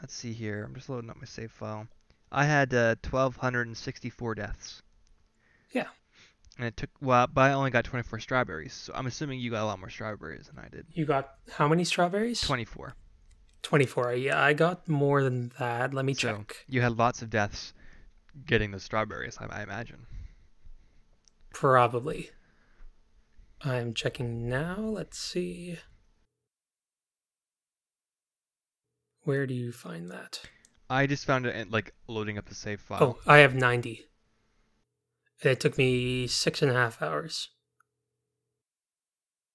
Let's 0.00 0.14
see 0.14 0.32
here. 0.32 0.64
I'm 0.64 0.74
just 0.74 0.88
loading 0.88 1.10
up 1.10 1.16
my 1.16 1.24
save 1.24 1.50
file. 1.50 1.88
I 2.30 2.44
had 2.44 2.72
uh, 2.74 2.94
1,264 3.08 4.34
deaths. 4.36 4.82
Yeah. 5.72 5.86
And 6.58 6.66
it 6.66 6.76
took, 6.76 6.90
well, 7.00 7.26
but 7.26 7.40
I 7.42 7.52
only 7.54 7.70
got 7.70 7.84
24 7.84 8.20
strawberries. 8.20 8.72
So 8.72 8.92
I'm 8.94 9.06
assuming 9.06 9.40
you 9.40 9.50
got 9.50 9.62
a 9.62 9.66
lot 9.66 9.78
more 9.80 9.90
strawberries 9.90 10.46
than 10.46 10.58
I 10.64 10.68
did. 10.68 10.86
You 10.92 11.04
got 11.06 11.34
how 11.52 11.66
many 11.68 11.84
strawberries? 11.84 12.40
24. 12.40 12.94
24. 13.62 14.12
Yeah, 14.14 14.40
I 14.42 14.52
got 14.52 14.88
more 14.88 15.22
than 15.24 15.50
that. 15.58 15.92
Let 15.92 16.04
me 16.04 16.14
So 16.14 16.28
check. 16.36 16.64
you 16.68 16.80
had 16.80 16.96
lots 16.96 17.22
of 17.22 17.30
deaths 17.30 17.72
getting 18.46 18.70
the 18.70 18.78
strawberries, 18.80 19.36
I, 19.40 19.46
I 19.46 19.62
imagine. 19.62 20.06
Probably. 21.52 22.30
I'm 23.62 23.94
checking 23.94 24.48
now. 24.48 24.76
Let's 24.78 25.18
see. 25.18 25.78
Where 29.22 29.46
do 29.46 29.54
you 29.54 29.72
find 29.72 30.10
that? 30.10 30.40
I 30.88 31.06
just 31.06 31.26
found 31.26 31.44
it 31.46 31.70
like 31.70 31.92
loading 32.06 32.38
up 32.38 32.46
the 32.46 32.54
save 32.54 32.80
file. 32.80 33.02
Oh, 33.02 33.18
I 33.26 33.38
have 33.38 33.54
90. 33.54 34.06
It 35.42 35.60
took 35.60 35.76
me 35.78 36.26
six 36.26 36.62
and 36.62 36.70
a 36.70 36.74
half 36.74 37.02
hours. 37.02 37.50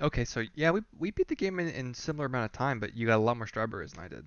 Okay, 0.02 0.26
so 0.26 0.44
yeah, 0.54 0.72
we 0.72 0.82
we 0.98 1.12
beat 1.12 1.28
the 1.28 1.36
game 1.36 1.60
in, 1.60 1.70
in 1.70 1.94
similar 1.94 2.26
amount 2.26 2.46
of 2.46 2.52
time, 2.52 2.80
but 2.80 2.96
you 2.96 3.08
got 3.08 3.18
a 3.18 3.24
lot 3.24 3.38
more 3.38 3.48
strawberries 3.48 3.94
than 3.94 4.04
I 4.04 4.08
did. 4.08 4.26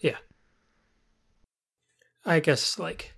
Yeah. 0.00 0.18
I 2.24 2.40
guess, 2.40 2.78
like, 2.78 3.14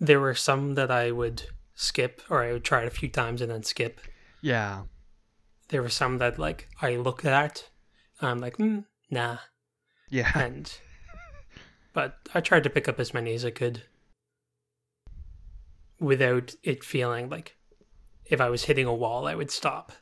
there 0.00 0.20
were 0.20 0.34
some 0.34 0.74
that 0.74 0.90
I 0.90 1.10
would 1.10 1.44
skip, 1.74 2.22
or 2.28 2.42
I 2.42 2.52
would 2.52 2.64
try 2.64 2.82
it 2.82 2.88
a 2.88 2.90
few 2.90 3.08
times 3.08 3.40
and 3.40 3.50
then 3.50 3.62
skip. 3.62 4.00
Yeah. 4.40 4.82
There 5.68 5.82
were 5.82 5.88
some 5.88 6.18
that, 6.18 6.38
like, 6.38 6.68
I 6.80 6.96
looked 6.96 7.24
at, 7.24 7.68
and 8.20 8.30
I'm 8.30 8.38
like, 8.38 8.56
hmm, 8.56 8.80
nah. 9.10 9.38
Yeah. 10.08 10.30
And, 10.38 10.72
but 11.92 12.18
I 12.34 12.40
tried 12.40 12.64
to 12.64 12.70
pick 12.70 12.88
up 12.88 13.00
as 13.00 13.14
many 13.14 13.34
as 13.34 13.44
I 13.44 13.50
could 13.50 13.82
without 16.02 16.54
it 16.64 16.82
feeling 16.82 17.30
like 17.30 17.56
if 18.26 18.40
I 18.40 18.50
was 18.50 18.64
hitting 18.64 18.86
a 18.86 18.94
wall, 18.94 19.26
I 19.26 19.34
would 19.34 19.50
stop 19.50 19.92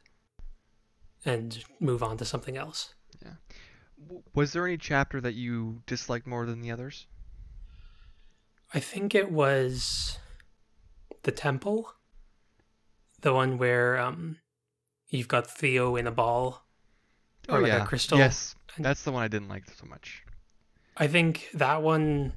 and 1.25 1.63
move 1.79 2.03
on 2.03 2.17
to 2.17 2.25
something 2.25 2.57
else. 2.57 2.95
Yeah. 3.23 3.35
Was 4.35 4.53
there 4.53 4.67
any 4.67 4.79
chapter 4.79 5.21
that 5.21 5.35
you 5.35 5.83
disliked 5.87 6.27
more 6.27 6.47
than 6.47 6.63
the 6.63 6.71
others? 6.71 7.07
I 8.73 8.81
think 8.81 9.15
it 9.15 9.31
was 9.31 10.19
the 11.23 11.33
temple, 11.33 11.93
the 13.21 13.33
one 13.33 13.59
where 13.59 13.99
um, 13.99 14.39
you've 15.09 15.29
got 15.29 15.47
Theo 15.47 15.97
in 15.97 16.07
a 16.07 16.11
ball 16.11 16.67
or 17.49 17.59
oh 17.59 17.61
like 17.61 17.73
yeah. 17.73 17.83
a 17.83 17.87
crystal. 17.87 18.19
Yes, 18.19 18.55
that's 18.79 19.03
the 19.03 19.13
one 19.13 19.23
I 19.23 19.29
didn't 19.29 19.49
like 19.49 19.65
so 19.71 19.87
much. 19.87 20.23
I 20.97 21.07
think 21.07 21.49
that 21.55 21.83
one, 21.83 22.35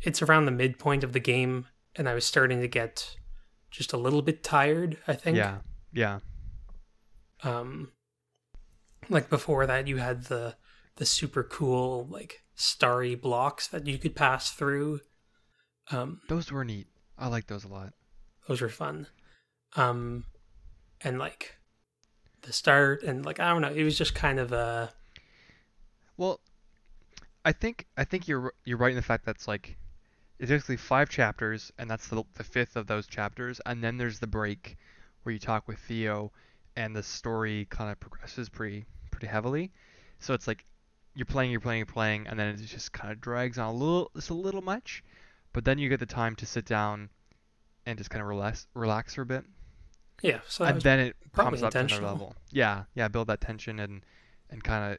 it's 0.00 0.22
around 0.22 0.46
the 0.46 0.52
midpoint 0.52 1.04
of 1.04 1.12
the 1.12 1.20
game, 1.20 1.66
and 1.94 2.08
I 2.08 2.14
was 2.14 2.24
starting 2.24 2.60
to 2.60 2.68
get 2.68 3.16
just 3.70 3.92
a 3.92 3.96
little 3.96 4.22
bit 4.22 4.42
tired. 4.42 4.98
I 5.06 5.14
think. 5.14 5.36
Yeah. 5.36 5.58
Yeah. 5.92 6.18
Um, 7.42 7.92
like 9.08 9.28
before 9.28 9.66
that, 9.66 9.86
you 9.86 9.98
had 9.98 10.24
the 10.24 10.56
the 10.96 11.06
super 11.06 11.42
cool 11.42 12.06
like 12.10 12.42
starry 12.54 13.14
blocks 13.14 13.68
that 13.68 13.86
you 13.86 13.98
could 13.98 14.16
pass 14.16 14.50
through. 14.50 15.00
Um, 15.90 16.20
Those 16.28 16.50
were 16.50 16.64
neat. 16.64 16.88
I 17.18 17.28
like 17.28 17.46
those 17.46 17.64
a 17.64 17.68
lot. 17.68 17.92
those 18.48 18.60
were 18.60 18.68
fun. 18.68 19.06
Um, 19.74 20.24
and 21.02 21.18
like 21.18 21.56
the 22.42 22.52
start 22.52 23.02
and 23.02 23.24
like 23.24 23.40
I 23.40 23.50
don't 23.50 23.62
know, 23.62 23.72
it 23.72 23.84
was 23.84 23.98
just 23.98 24.14
kind 24.14 24.38
of 24.38 24.52
a 24.52 24.92
Well, 26.16 26.40
I 27.44 27.52
think 27.52 27.86
I 27.96 28.04
think 28.04 28.28
you're 28.28 28.52
you're 28.64 28.78
right 28.78 28.90
in 28.90 28.96
the 28.96 29.02
fact 29.02 29.24
that's 29.24 29.48
like 29.48 29.76
it's 30.38 30.50
basically 30.50 30.76
five 30.76 31.08
chapters, 31.08 31.72
and 31.78 31.88
that's 31.88 32.08
the 32.08 32.22
the 32.34 32.44
fifth 32.44 32.76
of 32.76 32.86
those 32.86 33.06
chapters, 33.06 33.60
and 33.66 33.82
then 33.82 33.96
there's 33.96 34.18
the 34.18 34.26
break 34.26 34.76
where 35.22 35.32
you 35.32 35.38
talk 35.38 35.66
with 35.66 35.78
Theo, 35.78 36.32
and 36.76 36.94
the 36.94 37.02
story 37.02 37.66
kind 37.70 37.90
of 37.90 37.98
progresses 38.00 38.48
pretty 38.48 38.84
pretty 39.10 39.26
heavily. 39.26 39.72
So 40.18 40.34
it's 40.34 40.46
like 40.46 40.64
you're 41.14 41.26
playing, 41.26 41.50
you're 41.50 41.60
playing, 41.60 41.78
you're 41.78 41.86
playing, 41.86 42.26
and 42.26 42.38
then 42.38 42.48
it 42.48 42.56
just 42.58 42.92
kind 42.92 43.10
of 43.10 43.20
drags 43.20 43.58
on 43.58 43.68
a 43.68 43.72
little, 43.72 44.10
just 44.14 44.30
a 44.30 44.34
little 44.34 44.60
much. 44.60 45.02
But 45.56 45.64
then 45.64 45.78
you 45.78 45.88
get 45.88 46.00
the 46.00 46.04
time 46.04 46.36
to 46.36 46.44
sit 46.44 46.66
down 46.66 47.08
and 47.86 47.96
just 47.96 48.10
kind 48.10 48.20
of 48.20 48.28
relax, 48.28 48.66
relax 48.74 49.14
for 49.14 49.22
a 49.22 49.26
bit, 49.26 49.42
yeah. 50.20 50.40
So 50.46 50.66
and 50.66 50.82
then 50.82 51.00
it 51.00 51.16
comes 51.32 51.62
up 51.62 51.72
to 51.72 51.78
another 51.78 52.04
level. 52.04 52.34
Yeah, 52.52 52.84
yeah, 52.94 53.08
build 53.08 53.28
that 53.28 53.40
tension 53.40 53.80
and 53.80 54.04
and 54.50 54.62
kind 54.62 54.92
of 54.92 54.98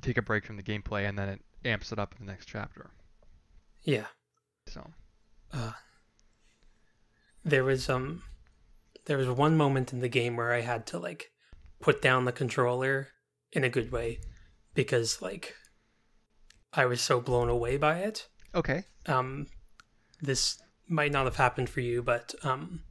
take 0.00 0.16
a 0.16 0.22
break 0.22 0.46
from 0.46 0.56
the 0.56 0.62
gameplay, 0.62 1.08
and 1.08 1.18
then 1.18 1.28
it 1.28 1.40
amps 1.64 1.90
it 1.90 1.98
up 1.98 2.14
in 2.20 2.24
the 2.24 2.30
next 2.30 2.46
chapter. 2.46 2.90
yeah. 3.82 4.06
So 4.68 4.92
Uh, 5.52 5.72
there 7.44 7.64
was 7.64 7.88
um 7.90 8.22
there 9.06 9.18
was 9.18 9.26
one 9.28 9.56
moment 9.56 9.92
in 9.92 9.98
the 9.98 10.08
game 10.08 10.36
where 10.36 10.52
I 10.52 10.60
had 10.60 10.86
to 10.86 11.00
like 11.00 11.32
put 11.80 12.00
down 12.00 12.26
the 12.26 12.32
controller 12.32 13.08
in 13.52 13.64
a 13.64 13.68
good 13.68 13.90
way 13.90 14.20
because 14.72 15.20
like 15.20 15.56
I 16.72 16.86
was 16.86 17.00
so 17.00 17.20
blown 17.20 17.48
away 17.48 17.76
by 17.76 17.98
it. 17.98 18.28
okay, 18.54 18.84
um, 19.06 19.48
this 20.20 20.60
might 20.88 21.12
not 21.12 21.24
have 21.24 21.36
happened 21.36 21.70
for 21.70 21.80
you, 21.80 22.02
but 22.02 22.34
um, 22.42 22.82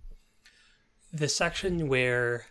the 1.11 1.27
section 1.27 1.87
where 1.87 2.45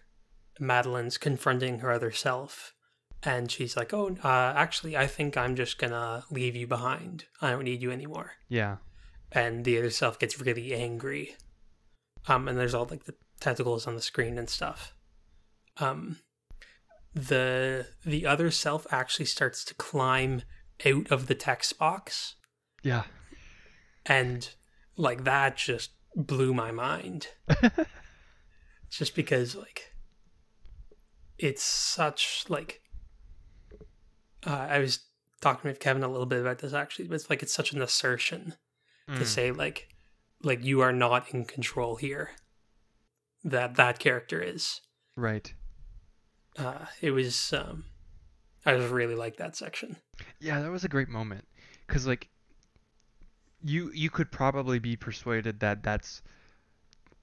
Madeline's 0.61 1.19
confronting 1.19 1.81
her 1.81 1.91
other 1.91 2.13
self, 2.13 2.75
and 3.23 3.51
she's 3.51 3.77
like, 3.77 3.93
"Oh, 3.93 4.17
uh, 4.23 4.53
actually, 4.57 4.97
I 4.97 5.07
think 5.07 5.37
I'm 5.37 5.57
just 5.57 5.79
gonna 5.79 6.25
leave 6.31 6.55
you 6.55 6.67
behind. 6.67 7.25
I 7.41 7.51
don't 7.51 7.65
need 7.65 7.83
you 7.83 7.91
anymore." 7.91 8.33
yeah, 8.49 8.77
And 9.33 9.65
the 9.65 9.79
other 9.79 9.91
self 9.91 10.19
gets 10.19 10.41
really 10.41 10.75
angry. 10.75 11.37
Um, 12.27 12.49
and 12.49 12.59
there's 12.59 12.75
all 12.75 12.87
like 12.87 13.05
the 13.05 13.15
tentacles 13.41 13.87
on 13.87 13.95
the 13.95 14.03
screen 14.03 14.39
and 14.39 14.51
stuff. 14.51 14.95
Um, 15.79 16.19
the 17.15 17.87
the 18.05 18.27
other 18.27 18.51
self 18.51 18.87
actually 18.91 19.27
starts 19.27 19.65
to 19.65 19.75
climb 19.75 20.43
out 20.87 21.11
of 21.11 21.27
the 21.27 21.35
text 21.35 21.79
box 21.79 22.37
yeah, 22.83 23.05
and 24.07 24.55
like 24.99 25.25
that 25.25 25.57
just 25.57 25.93
blew 26.15 26.53
my 26.53 26.71
mind 26.71 27.29
just 28.91 29.15
because 29.15 29.55
like 29.55 29.95
it's 31.39 31.63
such 31.63 32.45
like 32.49 32.81
uh, 34.47 34.67
i 34.71 34.79
was 34.79 35.01
talking 35.41 35.69
with 35.69 35.79
kevin 35.81 36.03
a 36.03 36.09
little 36.09 36.27
bit 36.27 36.41
about 36.41 36.59
this 36.59 36.73
actually 36.73 37.07
but 37.07 37.15
it's 37.15 37.31
like 37.31 37.43
it's 37.43 37.53
such 37.55 37.73
an 37.73 37.81
assertion 37.83 38.55
to 39.15 39.23
Mm. 39.23 39.27
say 39.27 39.51
like 39.53 39.89
like 40.43 40.63
you 40.63 40.81
are 40.83 40.93
not 40.93 41.33
in 41.33 41.45
control 41.47 41.97
here 41.97 42.33
that 43.43 43.77
that 43.77 43.99
character 43.99 44.43
is 44.43 44.81
right. 45.17 45.55
uh 46.59 46.85
it 47.01 47.13
was 47.13 47.53
um 47.55 47.85
i 48.67 48.77
just 48.77 48.93
really 48.93 49.15
like 49.15 49.37
that 49.39 49.57
section 49.57 49.97
Yeah, 50.41 50.61
that 50.61 50.71
was 50.71 50.85
a 50.85 50.89
great 50.89 51.09
moment 51.09 51.47
because 51.87 52.07
like 52.07 52.29
you 53.63 53.91
you 53.93 54.11
could 54.11 54.31
probably 54.31 54.79
be 54.79 54.97
persuaded 54.97 55.61
that 55.61 55.83
that's 55.83 56.23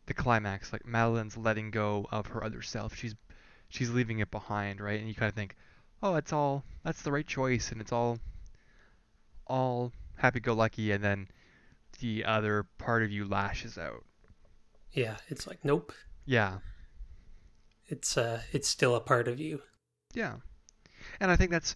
the 0.08 0.14
climax. 0.14 0.72
Like 0.74 0.86
Madeline's 0.86 1.38
letting 1.38 1.72
go 1.72 2.08
of 2.12 2.28
her 2.28 2.44
other 2.44 2.62
self. 2.62 2.96
She's 2.96 3.16
she's 3.70 3.90
leaving 3.90 4.20
it 4.20 4.32
behind, 4.32 4.80
right? 4.82 5.00
And 5.00 5.08
you 5.08 5.16
kind 5.16 5.30
of 5.30 5.36
think, 5.36 5.56
oh, 6.04 6.16
it's 6.16 6.34
all 6.34 6.64
that's 6.84 7.02
the 7.02 7.12
right 7.12 7.28
choice, 7.28 7.72
and 7.72 7.82
it's 7.82 7.92
all 7.92 8.20
all 9.48 9.92
happy-go-lucky, 10.18 10.92
and 10.92 11.04
then 11.04 11.28
the 12.00 12.26
other 12.26 12.66
part 12.78 13.04
of 13.04 13.12
you 13.12 13.26
lashes 13.26 13.78
out. 13.78 14.04
yeah 14.92 15.18
it's 15.28 15.46
like 15.48 15.60
nope 15.64 15.94
Yeah, 16.26 16.60
it's 17.88 18.18
uh 18.18 18.42
it's 18.52 18.68
still 18.68 18.96
a 18.96 19.00
part 19.02 19.28
of 19.28 19.40
you 19.40 19.62
Yeah. 20.14 20.36
And 21.20 21.30
I 21.30 21.36
think 21.36 21.52
that's 21.52 21.76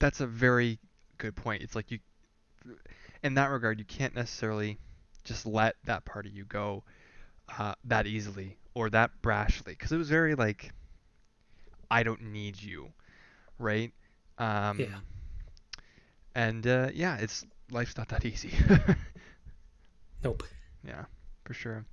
that's 0.00 0.20
a 0.20 0.26
very 0.26 0.78
good 1.18 1.36
point. 1.36 1.62
It's 1.62 1.74
like 1.76 1.90
you 1.90 1.98
in 3.24 3.34
that 3.34 3.50
regard 3.50 3.80
you 3.80 3.86
can't 3.86 4.14
necessarily 4.14 4.78
just 5.24 5.46
let 5.46 5.76
that 5.84 6.04
part 6.06 6.26
of 6.26 6.32
you 6.32 6.44
go 6.44 6.84
uh, 7.58 7.74
that 7.84 8.06
easily 8.06 8.58
or 8.74 8.90
that 8.90 9.10
brashly 9.22 9.66
because 9.66 9.92
it 9.92 9.98
was 9.98 10.10
very 10.10 10.34
like 10.36 10.72
I 11.90 12.04
don't 12.04 12.22
need 12.22 12.62
you, 12.62 12.92
right? 13.58 13.92
Um 14.38 14.78
Yeah. 14.80 15.00
And 16.34 16.66
uh, 16.66 16.90
yeah, 16.94 17.18
it's 17.18 17.46
life's 17.70 17.96
not 17.96 18.08
that 18.10 18.24
easy. 18.26 18.52
nope 20.24 20.44
Yeah, 20.84 21.06
for 21.44 21.54
sure. 21.54 21.86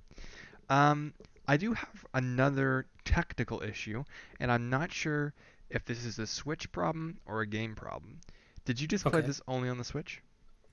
Um, 0.68 1.14
I 1.48 1.56
do 1.56 1.72
have 1.74 2.06
another 2.14 2.86
technical 3.04 3.62
issue, 3.62 4.04
and 4.40 4.50
I'm 4.52 4.70
not 4.70 4.92
sure 4.92 5.34
if 5.70 5.84
this 5.84 6.04
is 6.04 6.18
a 6.18 6.26
Switch 6.26 6.70
problem 6.72 7.20
or 7.26 7.42
a 7.42 7.46
game 7.46 7.74
problem. 7.76 8.20
Did 8.64 8.80
you 8.80 8.88
just 8.88 9.06
play 9.08 9.22
this 9.22 9.40
only 9.48 9.68
on 9.68 9.78
the 9.78 9.84
Switch? 9.84 10.22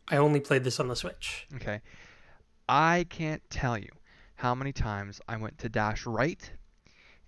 I 0.10 0.17
only 0.17 0.39
played 0.39 0.63
this 0.63 0.80
on 0.80 0.88
the 0.88 0.95
Switch. 0.95 1.48
Okay. 1.56 1.82
I 2.67 3.06
can't 3.10 3.41
tell 3.50 3.78
you 3.78 3.89
how 4.36 4.56
many 4.56 4.72
times 4.72 5.22
I 5.28 5.38
went 5.38 5.58
to 5.60 5.69
dash 5.69 6.06
right 6.06 6.52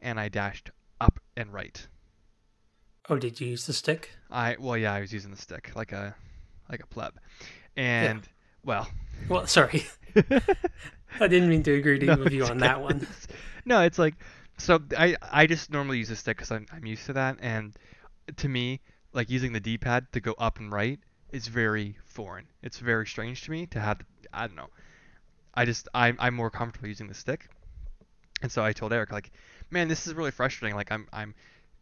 and 0.02 0.20
I 0.20 0.30
dashed 0.30 0.72
up 1.00 1.20
and 1.36 1.52
right. 1.54 1.88
Oh, 3.10 3.18
did 3.18 3.40
you 3.42 3.48
use 3.48 3.66
the 3.66 3.74
stick? 3.74 4.12
I 4.30 4.56
well 4.60 4.78
yeah, 4.78 4.94
I 4.94 5.02
was 5.02 5.12
using 5.12 5.32
the 5.32 5.38
stick 5.38 5.72
like 5.76 5.92
a 5.92 6.16
like 6.70 6.82
a 6.84 6.88
pleb. 6.88 7.14
And 7.76 8.22
well, 8.64 8.88
Well, 9.30 9.48
sorry. 9.48 9.86
I 11.20 11.28
didn't 11.28 11.50
mean 11.50 11.64
to 11.64 11.74
agree 11.74 12.00
to 12.00 12.06
No, 12.06 12.18
with 12.18 12.34
you 12.34 12.44
on 12.46 12.52
okay. 12.52 12.60
that 12.60 12.82
one. 12.82 13.08
No, 13.66 13.82
it's 13.82 14.00
like 14.00 14.16
so 14.58 14.80
I 14.98 15.16
I 15.22 15.46
just 15.46 15.72
normally 15.72 16.00
use 16.00 16.10
a 16.10 16.16
stick 16.16 16.38
because 16.38 16.52
I'm 16.52 16.66
I'm 16.72 16.86
used 16.86 17.06
to 17.08 17.14
that, 17.14 17.38
and 17.42 17.76
to 18.38 18.48
me, 18.50 18.80
like 19.14 19.30
using 19.30 19.54
the 19.54 19.60
D-pad 19.60 20.08
to 20.14 20.20
go 20.20 20.34
up 20.40 20.58
and 20.60 20.72
right 20.72 21.00
is 21.32 21.48
very 21.48 21.98
foreign. 22.06 22.48
It's 22.62 22.80
very 22.80 23.08
strange 23.08 23.44
to 23.44 23.52
me 23.52 23.66
to 23.68 23.80
have 23.80 24.02
I 24.34 24.48
don't 24.48 24.56
know. 24.56 24.70
I 25.54 25.66
just 25.66 25.88
I'm 25.94 26.16
I'm 26.20 26.34
more 26.34 26.50
comfortable 26.50 26.88
using 26.88 27.08
the 27.08 27.14
stick, 27.14 27.50
and 28.42 28.52
so 28.52 28.64
I 28.64 28.74
told 28.74 28.94
Eric 28.94 29.12
like, 29.12 29.32
man, 29.70 29.88
this 29.88 30.08
is 30.08 30.14
really 30.14 30.32
frustrating. 30.32 30.76
Like 30.76 30.92
I'm 30.92 31.08
I'm 31.12 31.36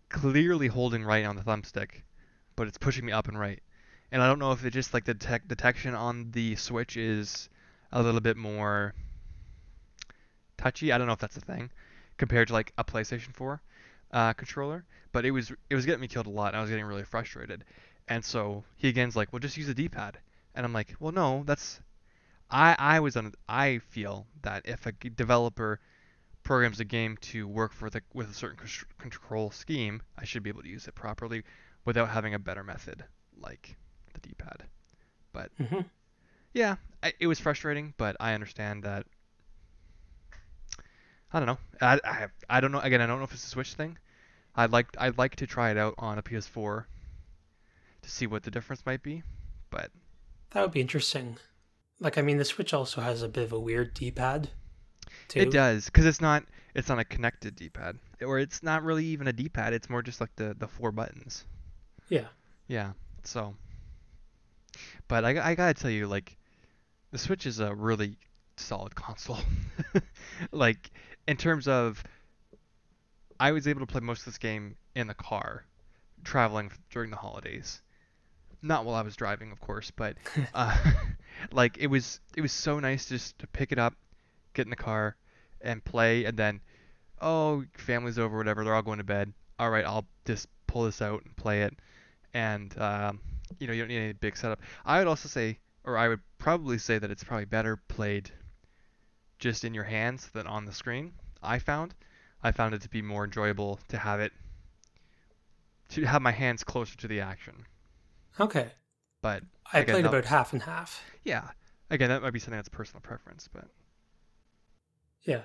clearly 0.10 0.68
holding 0.68 1.04
right 1.04 1.26
on 1.26 1.36
the 1.36 1.44
thumbstick, 1.44 2.02
but 2.56 2.68
it's 2.68 2.78
pushing 2.78 3.06
me 3.06 3.12
up 3.12 3.28
and 3.28 3.40
right, 3.40 3.62
and 4.12 4.22
I 4.22 4.28
don't 4.28 4.40
know 4.40 4.52
if 4.52 4.66
it 4.66 4.72
just 4.72 4.94
like 4.94 5.06
the 5.06 5.14
detection 5.14 5.94
on 5.94 6.32
the 6.32 6.56
Switch 6.56 6.98
is 6.98 7.50
a 7.92 8.02
little 8.02 8.22
bit 8.22 8.38
more 8.38 8.94
touchy. 10.58 10.92
I 10.92 10.98
don't 10.98 11.08
know 11.08 11.14
if 11.14 11.20
that's 11.20 11.38
a 11.38 11.42
thing 11.42 11.70
compared 12.18 12.50
to 12.50 12.54
like 12.54 12.74
a 12.78 12.84
PlayStation 12.84 13.34
4 13.34 13.62
uh, 14.12 14.34
controller, 14.34 14.86
but 15.12 15.26
it 15.26 15.32
was 15.32 15.52
it 15.70 15.76
was 15.76 15.86
getting 15.86 16.02
me 16.02 16.08
killed 16.08 16.28
a 16.28 16.32
lot. 16.32 16.50
And 16.50 16.58
I 16.58 16.62
was 16.62 16.70
getting 16.70 16.86
really 16.86 17.04
frustrated, 17.04 17.64
and 18.10 18.26
so 18.26 18.65
he 18.76 18.89
again's 18.89 19.15
like, 19.15 19.32
"Well, 19.32 19.39
just 19.39 19.56
use 19.58 19.69
a 19.69 19.74
D-pad," 19.74 20.19
and 20.54 20.65
I'm 20.65 20.74
like, 20.74 20.95
"Well, 21.00 21.13
no, 21.13 21.43
that's 21.45 21.80
I 22.52 22.76
I 22.80 23.00
was 23.02 23.17
on 23.17 23.34
I 23.50 23.80
feel 23.80 24.28
that 24.43 24.63
if 24.65 24.86
a 24.88 24.93
developer 24.93 25.80
programs 26.43 26.80
a 26.82 26.86
game 26.86 27.17
to 27.17 27.48
work 27.48 27.74
for 27.74 27.89
the 27.89 28.04
with 28.13 28.30
a 28.32 28.34
certain 28.36 28.60
control 29.00 29.52
scheme, 29.52 30.02
I 30.17 30.26
should 30.26 30.43
be 30.43 30.50
able 30.50 30.63
to 30.63 30.69
use 30.69 30.88
it 30.88 30.95
properly 30.95 31.43
without 31.86 32.10
having 32.10 32.34
a 32.36 32.39
better 32.39 32.63
method 32.63 33.06
like 33.38 33.78
the 34.13 34.22
D-pad." 34.22 34.65
hmm 35.58 35.82
Yeah, 36.54 36.76
I, 37.04 37.13
it 37.19 37.28
was 37.28 37.39
frustrating, 37.39 37.93
but 37.98 38.15
I 38.19 38.34
understand 38.34 38.84
that. 38.84 39.06
I 41.34 41.39
don't 41.39 41.48
know. 41.48 41.58
I, 41.82 42.00
I 42.04 42.28
I 42.50 42.62
don't 42.62 42.72
know. 42.72 42.80
Again, 42.82 43.02
I 43.02 43.08
don't 43.08 43.17
know 43.17 43.24
if 43.24 43.34
it's 43.34 43.43
a 43.43 43.50
Switch 43.50 43.74
thing. 43.74 43.98
I'd 44.56 44.72
like 44.72 44.88
I'd 45.00 45.17
like 45.17 45.36
to 45.38 45.48
try 45.48 45.72
it 45.72 45.78
out 45.78 45.95
on 46.00 46.17
a 46.19 46.24
PS4 46.24 46.88
to 48.02 48.10
see 48.10 48.28
what 48.28 48.44
the 48.44 48.52
difference 48.52 48.86
might 48.86 49.04
be. 49.04 49.24
But 49.70 49.92
That 50.52 50.62
would 50.62 50.72
be 50.72 50.82
interesting. 50.82 51.38
Like, 52.00 52.18
I 52.18 52.22
mean, 52.22 52.38
the 52.38 52.46
Switch 52.46 52.74
also 52.74 53.02
has 53.02 53.22
a 53.22 53.30
bit 53.30 53.44
of 53.44 53.52
a 53.54 53.60
weird 53.60 53.94
D-pad, 53.94 54.50
too. 55.28 55.40
it 55.40 55.52
does 55.52 55.86
because 55.86 56.06
it's 56.06 56.22
not 56.22 56.44
it's 56.76 56.88
not 56.90 57.00
a 57.00 57.04
connected 57.06 57.56
D-pad, 57.56 57.98
or 58.22 58.40
it's 58.40 58.64
not 58.64 58.84
really 58.84 59.06
even 59.06 59.28
a 59.28 59.34
D-pad. 59.34 59.74
It's 59.74 59.90
more 59.90 60.02
just 60.02 60.22
like 60.22 60.36
the 60.36 60.56
the 60.58 60.68
four 60.68 60.92
buttons. 60.92 61.46
Yeah. 62.10 62.28
Yeah. 62.68 62.94
So. 63.24 63.56
But 65.08 65.26
I, 65.26 65.50
I 65.52 65.56
gotta 65.56 65.74
tell 65.74 65.92
you, 65.92 66.08
like, 66.08 66.38
the 67.12 67.18
Switch 67.18 67.46
is 67.46 67.60
a 67.60 67.74
really 67.74 68.18
solid 68.58 68.96
console. 68.96 69.40
like, 70.52 70.92
in 71.28 71.38
terms 71.38 71.68
of, 71.68 72.04
I 73.40 73.52
was 73.52 73.68
able 73.68 73.82
to 73.82 73.88
play 73.88 74.02
most 74.02 74.20
of 74.22 74.26
this 74.26 74.38
game 74.38 74.76
in 74.96 75.08
the 75.08 75.14
car 75.14 75.66
traveling 76.24 76.72
during 76.92 77.10
the 77.10 77.18
holidays. 77.18 77.82
Not 78.62 78.86
while 78.86 78.95
I 78.95 79.02
was 79.02 79.15
driving, 79.15 79.52
of 79.52 79.60
course, 79.60 79.91
but 79.91 80.17
uh, 80.54 80.78
like 81.52 81.78
it 81.78 81.88
was 81.88 82.19
it 82.36 82.41
was 82.41 82.52
so 82.52 82.80
nice 82.80 83.08
just 83.08 83.39
to 83.39 83.48
pick 83.48 83.72
it 83.72 83.80
up, 83.80 83.93
get 84.54 84.65
in 84.65 84.69
the 84.69 84.76
car, 84.76 85.15
and 85.62 85.84
play, 85.84 86.26
and 86.26 86.38
then 86.38 86.62
oh 87.22 87.63
family's 87.74 88.19
over, 88.19 88.38
whatever, 88.38 88.63
they're 88.63 88.76
all 88.76 88.82
going 88.82 88.98
to 88.98 89.04
bed. 89.04 89.34
All 89.58 89.69
right, 89.69 89.86
I'll 89.86 90.06
just 90.26 90.48
pull 90.67 90.84
this 90.84 91.02
out 91.02 91.24
and 91.26 91.36
play 91.36 91.63
it, 91.63 91.74
and 92.34 92.78
um, 92.80 93.19
you 93.60 93.67
know 93.67 93.74
you 93.74 93.82
don't 93.82 93.89
need 93.89 93.98
any 93.98 94.13
big 94.13 94.38
setup. 94.38 94.60
I 94.86 95.00
would 95.00 95.08
also 95.08 95.30
say, 95.30 95.60
or 95.84 95.98
I 95.98 96.08
would 96.08 96.22
probably 96.38 96.78
say 96.78 96.98
that 97.00 97.12
it's 97.12 97.24
probably 97.24 97.45
better 97.45 97.78
played 97.78 98.32
just 99.39 99.63
in 99.63 99.74
your 99.74 99.86
hands 99.86 100.30
than 100.34 100.48
on 100.48 100.65
the 100.65 100.74
screen. 100.74 101.13
I 101.41 101.60
found, 101.60 101.95
I 102.43 102.52
found 102.52 102.74
it 102.74 102.82
to 102.82 102.89
be 102.89 103.02
more 103.02 103.24
enjoyable 103.24 103.80
to 103.88 103.98
have 103.98 104.19
it 104.19 104.34
to 105.89 106.06
have 106.06 106.22
my 106.22 106.32
hands 106.32 106.63
closer 106.63 106.95
to 106.98 107.08
the 107.08 107.22
action. 107.22 107.65
Okay. 108.39 108.71
But 109.21 109.43
I 109.73 109.80
Again, 109.80 109.95
played 109.95 110.06
about 110.06 110.25
half 110.25 110.54
and 110.54 110.62
half. 110.63 111.02
yeah, 111.23 111.49
again 111.89 112.10
that 112.10 112.21
might 112.21 112.32
be 112.32 112.39
something 112.39 112.58
that's 112.58 112.69
personal 112.69 113.02
preference, 113.02 113.49
but 113.52 113.65
Yeah. 115.23 115.41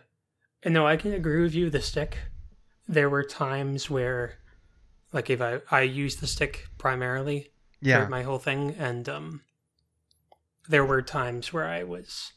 And 0.63 0.73
no, 0.73 0.87
I 0.87 0.97
can 0.97 1.13
agree 1.13 1.43
with 1.43 1.55
you. 1.55 1.69
The 1.69 1.83
stick, 1.83 2.17
there 2.89 3.11
were 3.11 3.23
times 3.25 3.91
where, 3.91 4.39
like, 5.13 5.29
if 5.29 5.41
I 5.43 5.61
I 5.71 5.83
used 5.83 6.21
the 6.21 6.27
stick 6.27 6.67
primarily 6.79 7.53
yeah, 7.83 8.05
for 8.05 8.11
my 8.11 8.23
whole 8.23 8.39
thing, 8.39 8.75
and 8.79 9.07
um, 9.09 9.43
there 10.69 10.85
were 10.85 11.03
times 11.03 11.53
where 11.53 11.67
I 11.67 11.83
was, 11.83 12.33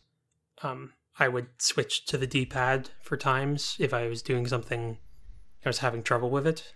um, 0.62 0.93
I 1.20 1.30
would 1.30 1.48
switch 1.60 2.06
to 2.08 2.17
the 2.17 2.28
D 2.28 2.46
pad 2.46 2.89
for 3.02 3.15
times 3.15 3.78
if 3.80 3.93
I 3.93 4.08
was 4.08 4.22
doing 4.22 4.46
something, 4.48 4.98
I 5.65 5.70
was 5.70 5.78
having 5.80 6.04
trouble 6.04 6.30
with 6.30 6.46
it. 6.46 6.74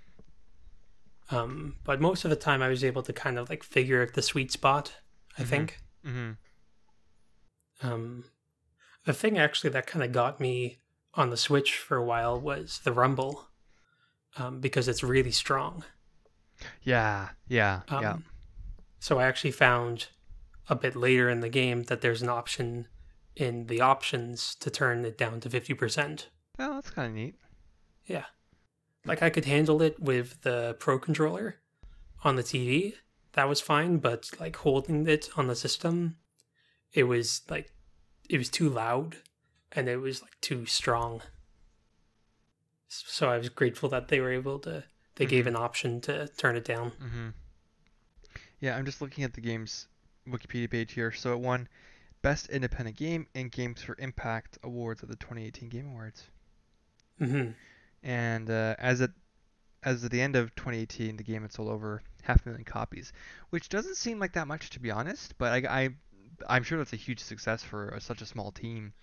Um, 1.30 1.78
but 1.84 2.02
most 2.02 2.24
of 2.26 2.30
the 2.30 2.36
time, 2.36 2.62
I 2.62 2.68
was 2.68 2.84
able 2.84 3.04
to 3.04 3.14
kind 3.14 3.38
of 3.40 3.50
like 3.50 3.64
figure 3.64 4.02
out 4.02 4.14
the 4.14 4.22
sweet 4.22 4.52
spot. 4.52 4.94
I 5.38 5.44
Mhm. 5.44 5.48
think. 5.48 5.80
hmm 6.04 6.32
Um, 7.82 8.26
the 9.06 9.14
thing 9.14 9.38
actually 9.38 9.72
that 9.72 9.88
kind 9.88 10.04
of 10.04 10.12
got 10.12 10.40
me 10.40 10.80
on 11.14 11.30
the 11.30 11.38
Switch 11.38 11.78
for 11.78 11.98
a 11.98 12.04
while 12.04 12.40
was 12.40 12.80
the 12.84 12.92
Rumble, 12.94 13.50
um, 14.38 14.60
because 14.60 14.88
it's 14.88 15.04
really 15.04 15.32
strong. 15.32 15.84
yeah, 16.84 17.30
yeah, 17.48 17.82
Um, 17.88 18.02
yeah. 18.04 18.18
So 19.00 19.18
I 19.20 19.24
actually 19.26 19.52
found 19.52 20.10
a 20.70 20.76
bit 20.76 20.96
later 20.96 21.28
in 21.28 21.40
the 21.40 21.50
game 21.50 21.84
that 21.84 22.02
there's 22.02 22.22
an 22.22 22.30
option 22.30 22.88
in 23.36 23.66
the 23.66 23.82
options 23.82 24.54
to 24.56 24.70
turn 24.70 25.04
it 25.06 25.18
down 25.18 25.40
to 25.40 25.50
fifty 25.50 25.74
percent. 25.74 26.30
Oh, 26.60 26.76
that's 26.76 26.92
kind 26.92 27.08
of 27.08 27.16
neat. 27.16 27.36
Yeah, 28.06 28.26
like 29.06 29.22
I 29.22 29.30
could 29.30 29.46
handle 29.46 29.82
it 29.82 30.00
with 30.00 30.42
the 30.42 30.76
Pro 30.80 31.00
controller 31.00 31.58
on 32.24 32.36
the 32.36 32.44
TV. 32.44 32.96
That 33.34 33.48
was 33.48 33.62
fine, 33.62 33.98
but 33.98 34.30
like 34.40 34.58
holding 34.58 35.08
it 35.08 35.30
on 35.38 35.48
the 35.48 35.56
system, 35.56 36.18
it 36.94 37.04
was 37.04 37.42
like 37.50 37.72
it 38.30 38.38
was 38.38 38.50
too 38.50 38.70
loud 38.70 39.18
and 39.72 39.88
it 39.88 39.98
was 39.98 40.22
like 40.22 40.40
too 40.42 40.66
strong. 40.66 41.22
So 42.88 43.30
I 43.30 43.38
was 43.38 43.50
grateful 43.50 43.88
that 43.90 44.10
they 44.10 44.20
were 44.20 44.32
able 44.34 44.60
to. 44.60 44.84
They 45.16 45.26
gave 45.26 45.46
an 45.48 45.56
option 45.56 46.02
to 46.02 46.28
turn 46.28 46.56
it 46.56 46.66
down. 46.66 46.92
hmm 46.92 47.30
Yeah, 48.60 48.76
I'm 48.76 48.86
just 48.86 49.02
looking 49.02 49.24
at 49.24 49.34
the 49.34 49.42
game's 49.42 49.88
Wikipedia 50.28 50.70
page 50.70 50.94
here. 50.94 51.12
So 51.12 51.34
it 51.34 51.40
won 51.40 51.68
Best 52.22 52.50
Independent 52.50 52.98
Game 52.98 53.28
and 53.36 53.52
Games 53.52 53.82
for 53.82 53.96
Impact 54.00 54.58
awards 54.64 55.04
at 55.04 55.10
the 55.10 55.16
2018 55.16 55.70
Game 55.70 55.88
Awards. 55.88 56.28
hmm 57.20 57.52
And 58.04 58.50
uh, 58.50 58.76
as 58.80 59.02
at 59.02 59.12
as 59.84 60.04
at 60.04 60.12
the 60.12 60.22
end 60.22 60.36
of 60.36 60.54
2018, 60.56 61.18
the 61.18 61.24
game 61.24 61.42
had 61.42 61.52
sold 61.52 61.70
over 61.70 62.04
half 62.24 62.46
a 62.46 62.50
million 62.50 62.66
copies, 62.66 63.14
which 63.50 63.70
doesn't 63.70 63.96
seem 63.96 64.20
like 64.20 64.34
that 64.34 64.48
much 64.48 64.70
to 64.72 64.80
be 64.80 64.92
honest. 64.92 65.38
But 65.38 65.66
I, 65.66 65.84
I 65.84 65.90
I'm 66.48 66.64
sure 66.64 66.78
that's 66.78 66.94
a 66.94 66.98
huge 66.98 67.20
success 67.20 67.64
for 67.64 67.96
such 68.00 68.22
a 68.22 68.26
small 68.26 68.52
team. 68.52 68.94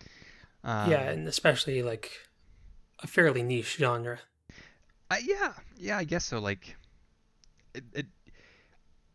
Um, 0.64 0.90
yeah, 0.90 1.02
and 1.02 1.28
especially 1.28 1.82
like 1.82 2.12
a 3.00 3.06
fairly 3.06 3.42
niche 3.42 3.76
genre. 3.76 4.18
I, 5.10 5.18
yeah, 5.24 5.54
yeah, 5.76 5.96
I 5.96 6.04
guess 6.04 6.24
so. 6.24 6.38
Like, 6.38 6.76
it, 7.74 7.84
it 7.94 8.06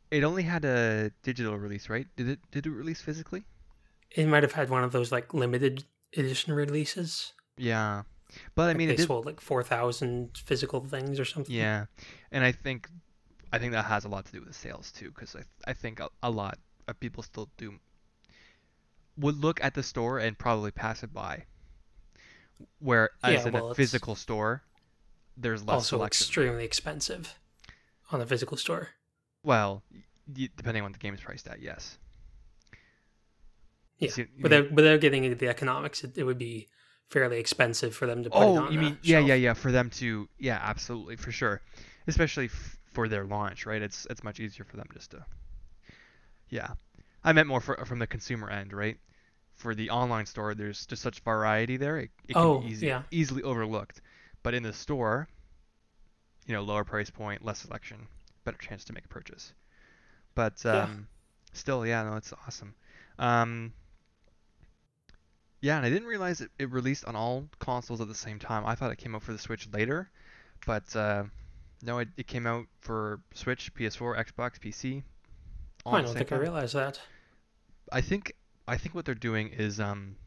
it 0.09 0.23
only 0.23 0.43
had 0.43 0.65
a 0.65 1.11
digital 1.23 1.57
release, 1.57 1.89
right? 1.89 2.07
Did 2.15 2.29
it 2.29 2.39
did 2.51 2.65
it 2.65 2.71
release 2.71 3.01
physically? 3.01 3.43
It 4.11 4.27
might 4.27 4.43
have 4.43 4.53
had 4.53 4.69
one 4.69 4.83
of 4.83 4.91
those 4.91 5.11
like 5.11 5.33
limited 5.33 5.85
edition 6.15 6.53
releases. 6.53 7.33
Yeah, 7.57 8.03
but 8.55 8.69
I 8.69 8.73
Like, 8.73 8.75
mean, 8.75 8.89
they 8.89 8.93
it 8.93 8.97
did. 8.97 9.09
sold 9.09 9.25
like 9.25 9.39
four 9.39 9.63
thousand 9.63 10.37
physical 10.37 10.83
things 10.85 11.19
or 11.19 11.25
something. 11.25 11.53
Yeah, 11.53 11.85
and 12.31 12.43
I 12.43 12.51
think 12.51 12.89
I 13.53 13.59
think 13.59 13.73
that 13.73 13.85
has 13.85 14.05
a 14.05 14.09
lot 14.09 14.25
to 14.25 14.31
do 14.31 14.39
with 14.39 14.49
the 14.49 14.53
sales 14.53 14.91
too, 14.91 15.09
because 15.11 15.35
I 15.35 15.43
I 15.65 15.73
think 15.73 15.99
a, 15.99 16.09
a 16.23 16.29
lot 16.31 16.59
of 16.87 16.99
people 16.99 17.23
still 17.23 17.49
do 17.57 17.79
would 19.17 19.37
look 19.37 19.59
at 19.63 19.73
the 19.73 19.81
store 19.81 20.19
and 20.19 20.37
probably 20.37 20.69
pass 20.69 21.01
it 21.01 21.11
by. 21.11 21.45
Whereas 22.79 23.09
Yeah, 23.23 23.47
in 23.47 23.53
well, 23.53 23.71
a 23.71 23.75
physical 23.75 24.15
store, 24.15 24.63
there's 25.37 25.63
less 25.63 25.83
also 25.83 25.97
selection. 25.97 26.05
extremely 26.05 26.63
expensive 26.65 27.37
on 28.11 28.19
the 28.19 28.25
physical 28.27 28.57
store. 28.57 28.91
Well, 29.43 29.83
depending 30.31 30.81
on 30.83 30.85
what 30.91 30.93
the 30.93 30.99
game 30.99 31.13
is 31.13 31.21
priced 31.21 31.47
at, 31.47 31.61
yes. 31.61 31.97
Yeah, 33.97 34.09
See, 34.09 34.27
without 34.39 34.71
without 34.71 34.99
getting 35.01 35.23
into 35.23 35.35
the 35.37 35.47
economics, 35.47 36.03
it, 36.03 36.17
it 36.17 36.23
would 36.23 36.37
be 36.37 36.67
fairly 37.09 37.39
expensive 37.39 37.95
for 37.95 38.07
them 38.07 38.23
to 38.23 38.29
put 38.29 38.49
it 38.49 38.55
Oh, 38.55 38.63
you 38.65 38.79
mean 38.79 38.99
yeah, 39.01 39.19
shelf. 39.19 39.19
yeah, 39.19 39.35
yeah, 39.35 39.53
for 39.53 39.71
them 39.71 39.89
to 39.91 40.27
yeah, 40.37 40.59
absolutely, 40.61 41.15
for 41.15 41.31
sure. 41.31 41.61
Especially 42.07 42.45
f- 42.45 42.77
for 42.91 43.07
their 43.07 43.23
launch, 43.23 43.65
right? 43.65 43.81
It's 43.81 44.05
it's 44.09 44.23
much 44.25 44.39
easier 44.41 44.65
for 44.65 44.75
them 44.77 44.87
just 44.93 45.11
to 45.11 45.25
Yeah. 46.49 46.75
I 47.23 47.33
meant 47.33 47.49
more 47.49 47.59
for, 47.59 47.75
from 47.85 47.99
the 47.99 48.07
consumer 48.07 48.49
end, 48.49 48.71
right? 48.73 48.97
For 49.55 49.75
the 49.75 49.89
online 49.91 50.25
store, 50.27 50.55
there's 50.55 50.85
just 50.85 51.01
such 51.03 51.19
variety 51.21 51.77
there. 51.77 51.97
It, 51.99 52.11
it 52.27 52.39
can 52.39 52.49
Oh, 52.49 52.51
be 52.51 52.65
easy, 52.69 52.87
yeah. 52.87 53.03
easily 53.11 53.43
overlooked. 53.43 54.01
But 54.43 54.53
in 54.53 54.63
the 54.63 54.73
store, 54.73 55.29
you 56.45 56.53
know, 56.53 56.61
lower 56.61 56.83
price 56.83 57.09
point, 57.09 57.43
less 57.43 57.59
selection, 57.59 58.07
better 58.43 58.57
chance 58.57 58.83
to 58.85 58.93
make 58.93 59.05
a 59.05 59.09
purchase. 59.09 59.53
But 60.35 60.65
um, 60.65 61.07
Yeah. 61.51 61.53
still, 61.53 61.85
yeah, 61.87 62.03
no, 62.03 62.15
it's 62.17 62.33
awesome. 62.47 62.75
Um, 63.19 63.73
yeah, 65.63 65.77
and 65.77 65.85
I 65.85 65.89
didn't 65.89 66.09
realize 66.09 66.41
it, 66.41 66.51
it 66.59 66.69
released 66.71 67.05
on 67.05 67.15
all 67.15 67.47
consoles 67.59 68.01
at 68.01 68.09
the 68.09 68.13
same 68.13 68.37
time. 68.37 68.65
I 68.65 68.75
thought 68.75 68.91
it 68.91 68.97
came 68.97 69.15
out 69.15 69.23
for 69.23 69.31
the 69.31 69.39
Switch 69.39 69.65
later, 69.71 70.09
but 70.65 70.93
uh, 70.93 71.23
no, 71.81 71.99
it, 71.99 72.09
it 72.17 72.27
came 72.27 72.45
out 72.45 72.65
for 72.81 73.21
Switch, 73.33 73.73
PS4, 73.73 74.25
Xbox, 74.25 74.59
PC. 74.59 75.03
all 75.85 75.95
I 75.95 76.01
don't 76.01 76.13
think 76.13 76.33
I 76.33 76.35
realized 76.35 76.75
that. 76.75 76.99
I 77.93 78.01
think 78.01 78.33
I 78.67 78.75
think 78.75 78.93
what 78.93 79.05
they're 79.05 79.15
doing 79.15 79.51
is 79.57 79.79
um, 79.79 80.17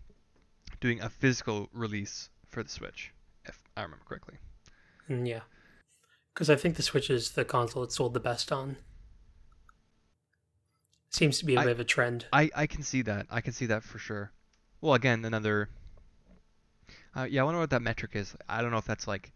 doing 0.81 1.03
a 1.03 1.11
physical 1.11 1.69
release 1.75 2.31
for 2.49 2.63
the 2.63 2.71
Switch, 2.71 3.13
if 3.45 3.63
I 3.77 3.83
remember 3.83 4.07
correctly. 4.09 4.39
Mm, 5.11 5.29
yeah, 5.29 5.41
because 6.33 6.49
I 6.49 6.57
think 6.57 6.77
the 6.77 6.83
Switch 6.83 7.11
is 7.11 7.33
the 7.33 7.45
console 7.45 7.83
it 7.83 7.93
sold 7.93 8.15
the 8.15 8.21
best 8.21 8.51
on. 8.51 8.77
Seems 11.11 11.39
to 11.41 11.45
be 11.45 11.57
a 11.57 11.61
I- 11.61 11.65
bit 11.65 11.73
of 11.73 11.81
a 11.81 11.85
trend. 11.85 12.25
I, 12.33 12.49
I 12.57 12.67
can 12.67 12.83
see 12.83 13.03
that. 13.03 13.27
I 13.29 13.43
can 13.43 13.53
see 13.53 13.67
that 13.67 13.83
for 13.83 13.99
sure. 13.99 14.33
Well, 14.81 14.95
again, 14.95 15.25
another. 15.25 15.69
Uh, 17.17 17.25
yeah, 17.25 17.41
I 17.41 17.45
wonder 17.45 17.61
what 17.61 17.71
that 17.71 17.83
metric 17.83 18.13
is. 18.15 18.37
I 18.49 18.63
don't 18.63 18.71
know 18.71 18.79
if 18.79 18.85
that's 18.85 19.07
like 19.09 19.33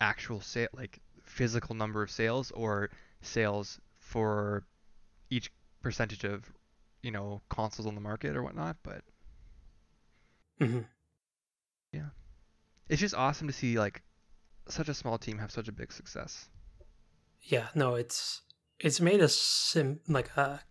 actual 0.00 0.40
sale, 0.40 0.68
like 0.72 1.00
physical 1.24 1.74
number 1.74 2.02
of 2.02 2.10
sales, 2.10 2.50
or 2.52 2.90
sales 3.22 3.80
for 3.98 4.64
each 5.30 5.52
percentage 5.82 6.24
of, 6.24 6.52
you 7.02 7.10
know, 7.10 7.40
consoles 7.48 7.86
on 7.86 7.94
the 7.94 8.00
market 8.00 8.36
or 8.36 8.42
whatnot. 8.42 8.76
But 8.82 9.04
hmm 10.60 10.82
it's 12.90 13.00
just 13.00 13.14
awesome 13.14 13.46
to 13.46 13.52
see 13.52 13.78
like 13.78 14.02
such 14.68 14.88
a 14.88 14.94
small 14.94 15.16
team 15.16 15.38
have 15.38 15.52
such 15.52 15.68
a 15.68 15.72
big 15.72 15.92
success. 15.92 16.50
Yeah, 17.40 17.68
no, 17.74 17.94
it's 17.94 18.42
it's 18.80 19.00
made 19.00 19.20
a 19.20 19.28
sim 19.28 20.00
like 20.08 20.36
a 20.36 20.64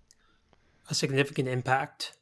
a 0.90 0.94
significant 0.94 1.48
impact 1.48 2.19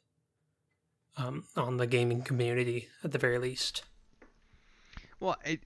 um, 1.18 1.44
on 1.56 1.76
the 1.76 1.86
gaming 1.86 2.22
community 2.22 2.88
at 3.04 3.12
the 3.12 3.18
very 3.18 3.38
least. 3.38 3.82
Well, 5.20 5.36
it, 5.44 5.60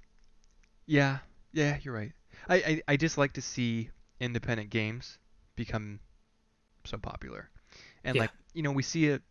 yeah, 0.86 1.18
yeah, 1.52 1.78
you're 1.82 1.94
right. 1.94 2.12
I, 2.48 2.56
I, 2.56 2.82
I 2.88 2.96
just 2.96 3.18
like 3.18 3.34
to 3.34 3.42
see 3.42 3.90
independent 4.20 4.70
games 4.70 5.18
become 5.56 6.00
so 6.84 6.98
popular, 6.98 7.50
and 8.04 8.16
Yeah. 8.16 8.22
like 8.22 8.30
you 8.54 8.62
know 8.62 8.72
we 8.72 8.82
see 8.82 9.06
it 9.06 9.22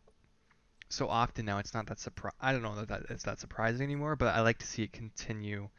so 0.89 1.07
often 1.07 1.45
now. 1.45 1.57
It's 1.57 1.73
not 1.73 1.87
that 1.87 1.97
surpri- 1.97 2.31
I 2.39 2.51
don't 2.51 2.61
know 2.61 2.75
that, 2.75 2.87
that 2.89 3.01
it's 3.09 3.23
that 3.23 3.39
surprising 3.39 3.83
anymore, 3.83 4.15
but 4.15 4.35
I 4.35 4.41
like 4.41 4.59
to 4.59 4.67
see 4.67 4.83
it 4.83 4.93
continue 4.93 5.69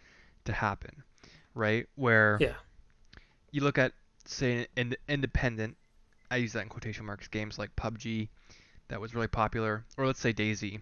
to 0.44 0.52
happen, 0.52 1.02
right? 1.54 1.86
Where 1.94 2.38
Yeah. 2.40 2.54
you 3.50 3.62
look 3.62 3.78
at 3.78 3.92
say 4.24 4.66
an 4.76 4.94
independent, 5.08 5.76
I 6.30 6.36
use 6.36 6.52
that 6.54 6.62
in 6.62 6.68
quotation 6.68 7.04
marks, 7.06 7.28
games 7.28 7.58
like 7.58 7.74
PUBG, 7.76 8.28
that 8.92 9.00
was 9.00 9.14
really 9.14 9.26
popular, 9.26 9.86
or 9.96 10.06
let's 10.06 10.20
say 10.20 10.34
DayZ, 10.34 10.78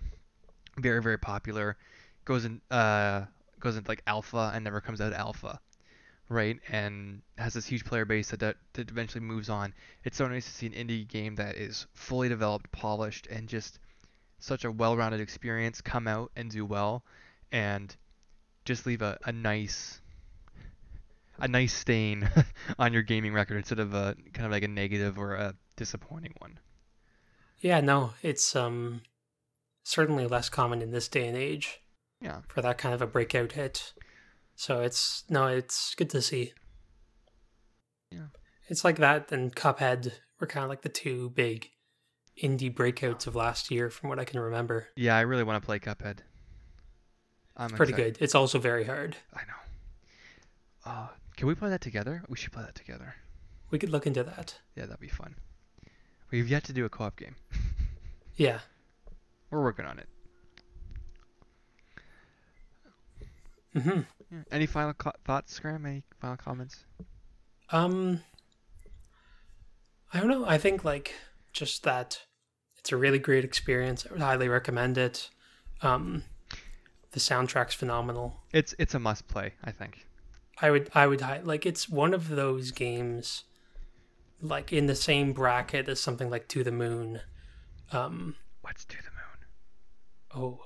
very 0.78 1.00
very 1.00 1.16
popular, 1.16 1.76
goes 2.24 2.44
in 2.44 2.60
uh 2.68 3.22
goes 3.60 3.76
into 3.76 3.88
like 3.88 4.02
alpha 4.04 4.50
and 4.52 4.64
never 4.64 4.80
comes 4.80 5.00
out 5.00 5.12
alpha, 5.12 5.60
right? 6.28 6.58
And 6.68 7.22
has 7.38 7.54
this 7.54 7.66
huge 7.66 7.84
player 7.84 8.04
base 8.04 8.30
that, 8.30 8.40
that 8.40 8.56
that 8.72 8.90
eventually 8.90 9.24
moves 9.24 9.48
on. 9.48 9.72
It's 10.02 10.16
so 10.16 10.26
nice 10.26 10.44
to 10.44 10.50
see 10.50 10.66
an 10.66 10.72
indie 10.72 11.06
game 11.06 11.36
that 11.36 11.54
is 11.54 11.86
fully 11.94 12.28
developed, 12.28 12.72
polished, 12.72 13.28
and 13.28 13.48
just 13.48 13.78
such 14.40 14.64
a 14.64 14.72
well-rounded 14.72 15.20
experience 15.20 15.80
come 15.80 16.08
out 16.08 16.32
and 16.34 16.50
do 16.50 16.64
well, 16.64 17.04
and 17.52 17.94
just 18.64 18.86
leave 18.86 19.02
a, 19.02 19.18
a 19.24 19.30
nice 19.30 20.00
a 21.38 21.46
nice 21.46 21.72
stain 21.72 22.28
on 22.80 22.92
your 22.92 23.02
gaming 23.02 23.32
record 23.32 23.58
instead 23.58 23.78
of 23.78 23.94
a 23.94 24.16
kind 24.32 24.46
of 24.46 24.50
like 24.50 24.64
a 24.64 24.68
negative 24.68 25.16
or 25.16 25.36
a 25.36 25.54
disappointing 25.76 26.34
one. 26.38 26.58
Yeah, 27.60 27.80
no, 27.80 28.14
it's 28.22 28.56
um 28.56 29.02
certainly 29.82 30.26
less 30.26 30.48
common 30.48 30.82
in 30.82 30.90
this 30.90 31.08
day 31.08 31.26
and 31.26 31.36
age 31.36 31.80
Yeah. 32.20 32.40
for 32.48 32.62
that 32.62 32.78
kind 32.78 32.94
of 32.94 33.02
a 33.02 33.06
breakout 33.06 33.52
hit. 33.52 33.92
So 34.54 34.80
it's 34.82 35.24
no, 35.28 35.46
it's 35.46 35.94
good 35.94 36.10
to 36.10 36.22
see. 36.22 36.52
Yeah. 38.10 38.26
It's 38.68 38.84
like 38.84 38.96
that 38.96 39.30
and 39.32 39.54
Cuphead 39.54 40.12
were 40.38 40.46
kind 40.46 40.64
of 40.64 40.70
like 40.70 40.82
the 40.82 40.88
two 40.88 41.30
big 41.30 41.70
indie 42.42 42.72
breakouts 42.74 43.26
of 43.26 43.34
last 43.36 43.70
year 43.70 43.90
from 43.90 44.08
what 44.08 44.18
I 44.18 44.24
can 44.24 44.40
remember. 44.40 44.88
Yeah, 44.96 45.16
I 45.16 45.20
really 45.22 45.42
want 45.44 45.60
to 45.62 45.66
play 45.66 45.78
Cuphead. 45.78 46.18
I'm 47.56 47.70
Pretty 47.70 47.92
excited. 47.92 48.14
good. 48.18 48.24
It's 48.24 48.34
also 48.34 48.58
very 48.58 48.84
hard. 48.84 49.16
I 49.34 49.40
know. 49.42 50.90
Uh, 50.90 51.08
can 51.36 51.46
we 51.46 51.54
play 51.54 51.68
that 51.68 51.80
together? 51.82 52.22
We 52.28 52.36
should 52.38 52.52
play 52.52 52.62
that 52.62 52.74
together. 52.74 53.14
We 53.70 53.78
could 53.78 53.90
look 53.90 54.06
into 54.06 54.22
that. 54.24 54.58
Yeah, 54.76 54.86
that'd 54.86 55.00
be 55.00 55.08
fun. 55.08 55.34
We've 56.30 56.48
yet 56.48 56.64
to 56.64 56.72
do 56.72 56.84
a 56.84 56.88
co-op 56.88 57.16
game. 57.16 57.36
Yeah. 58.36 58.60
We're 59.50 59.62
working 59.62 59.84
on 59.84 59.98
it. 59.98 60.06
hmm 63.74 64.00
Yeah. 64.30 64.38
Any 64.50 64.64
final 64.64 64.94
co- 64.94 65.12
thoughts, 65.26 65.58
Graham? 65.58 65.84
Any 65.84 66.04
final 66.20 66.38
comments? 66.38 66.84
Um, 67.70 68.20
I 70.14 70.20
don't 70.20 70.28
know. 70.28 70.46
I 70.46 70.56
think 70.56 70.84
like 70.84 71.12
just 71.52 71.82
that 71.82 72.22
it's 72.78 72.92
a 72.92 72.96
really 72.96 73.18
great 73.18 73.44
experience. 73.44 74.06
I 74.08 74.12
would 74.12 74.22
highly 74.22 74.48
recommend 74.48 74.96
it. 74.96 75.28
Um, 75.82 76.22
the 77.12 77.20
soundtrack's 77.20 77.74
phenomenal. 77.74 78.40
It's 78.54 78.74
it's 78.78 78.94
a 78.94 78.98
must 78.98 79.28
play, 79.28 79.52
I 79.62 79.70
think. 79.70 80.06
I 80.62 80.70
would 80.70 80.88
I 80.94 81.06
would 81.06 81.20
like 81.44 81.66
it's 81.66 81.88
one 81.90 82.14
of 82.14 82.28
those 82.28 82.70
games 82.70 83.44
like 84.42 84.72
in 84.72 84.86
the 84.86 84.94
same 84.94 85.32
bracket 85.32 85.88
as 85.88 86.00
something 86.00 86.30
like 86.30 86.48
To 86.48 86.64
the 86.64 86.72
Moon. 86.72 87.20
Um, 87.92 88.36
What's 88.62 88.84
to 88.84 88.96
the 88.96 89.10
moon? 89.10 90.34
oh. 90.34 90.60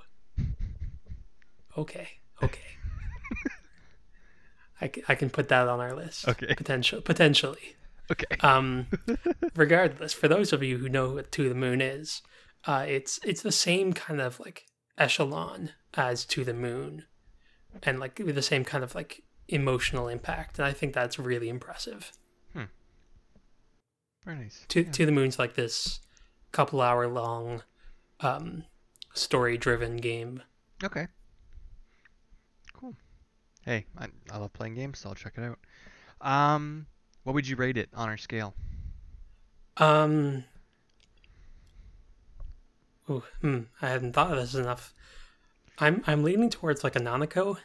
Okay. 1.76 2.08
Okay. 2.42 2.60
I, 4.80 4.90
c- 4.94 5.02
I 5.08 5.14
can 5.14 5.30
put 5.30 5.48
that 5.48 5.68
on 5.68 5.80
our 5.80 5.94
list. 5.94 6.28
Okay. 6.28 6.54
Potential 6.54 7.00
potentially. 7.00 7.76
Okay. 8.10 8.36
Um, 8.40 8.86
regardless, 9.56 10.12
for 10.12 10.28
those 10.28 10.52
of 10.52 10.62
you 10.62 10.78
who 10.78 10.88
know 10.88 11.10
what 11.12 11.32
To 11.32 11.48
the 11.48 11.54
Moon 11.54 11.80
is, 11.80 12.22
uh, 12.66 12.84
it's 12.86 13.18
it's 13.24 13.42
the 13.42 13.52
same 13.52 13.92
kind 13.92 14.20
of 14.20 14.38
like 14.40 14.66
echelon 14.98 15.70
as 15.94 16.24
To 16.26 16.44
the 16.44 16.54
Moon, 16.54 17.04
and 17.82 17.98
like 17.98 18.18
with 18.22 18.34
the 18.34 18.42
same 18.42 18.64
kind 18.64 18.84
of 18.84 18.94
like 18.94 19.22
emotional 19.48 20.08
impact, 20.08 20.58
and 20.58 20.66
I 20.66 20.72
think 20.72 20.94
that's 20.94 21.18
really 21.18 21.48
impressive. 21.48 22.12
Very 24.24 24.38
nice. 24.38 24.64
To 24.68 24.82
Yeah. 24.82 24.90
To 24.90 25.06
the 25.06 25.12
Moon's 25.12 25.38
like 25.38 25.54
this 25.54 26.00
couple 26.52 26.80
hour 26.80 27.06
long, 27.08 27.62
um, 28.20 28.64
story 29.12 29.58
driven 29.58 29.96
game. 29.96 30.42
Okay. 30.82 31.08
Cool. 32.72 32.94
Hey, 33.64 33.86
I, 33.98 34.08
I 34.30 34.38
love 34.38 34.52
playing 34.52 34.74
games, 34.74 35.00
so 35.00 35.08
I'll 35.10 35.14
check 35.14 35.34
it 35.36 35.42
out. 35.42 35.58
Um, 36.20 36.86
what 37.24 37.34
would 37.34 37.46
you 37.46 37.56
rate 37.56 37.76
it 37.76 37.88
on 37.94 38.08
our 38.08 38.16
scale? 38.16 38.54
Um. 39.76 40.44
Ooh, 43.10 43.22
hmm, 43.40 43.60
I 43.82 43.88
hadn't 43.88 44.14
thought 44.14 44.30
of 44.30 44.38
this 44.38 44.54
enough. 44.54 44.94
I'm 45.78 46.02
I'm 46.06 46.22
leaning 46.22 46.48
towards 46.50 46.84
like 46.84 46.96
a 46.96 47.00
Nanako. 47.00 47.58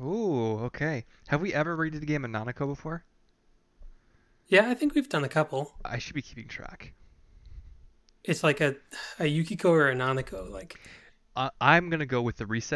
Ooh, 0.00 0.58
okay. 0.64 1.04
Have 1.28 1.42
we 1.42 1.52
ever 1.52 1.76
rated 1.76 2.02
a 2.02 2.06
game 2.06 2.24
a 2.24 2.28
Nanako 2.28 2.66
before? 2.66 3.04
Yeah, 4.50 4.68
I 4.68 4.74
think 4.74 4.94
we've 4.94 5.08
done 5.08 5.24
a 5.24 5.28
couple. 5.30 5.72
I 5.84 5.98
should 5.98 6.14
be 6.14 6.22
keeping 6.22 6.48
track. 6.48 6.92
It's 8.24 8.42
like 8.42 8.60
a 8.62 8.76
a 9.18 9.26
Yukiko 9.26 9.70
or 9.72 9.90
a 9.90 9.94
Nanako. 9.94 10.48
Like 10.50 10.78
Uh, 11.36 11.50
I'm 11.60 11.90
gonna 11.90 12.06
go 12.06 12.22
with 12.22 12.36
the 12.36 12.46
Rise 12.46 12.72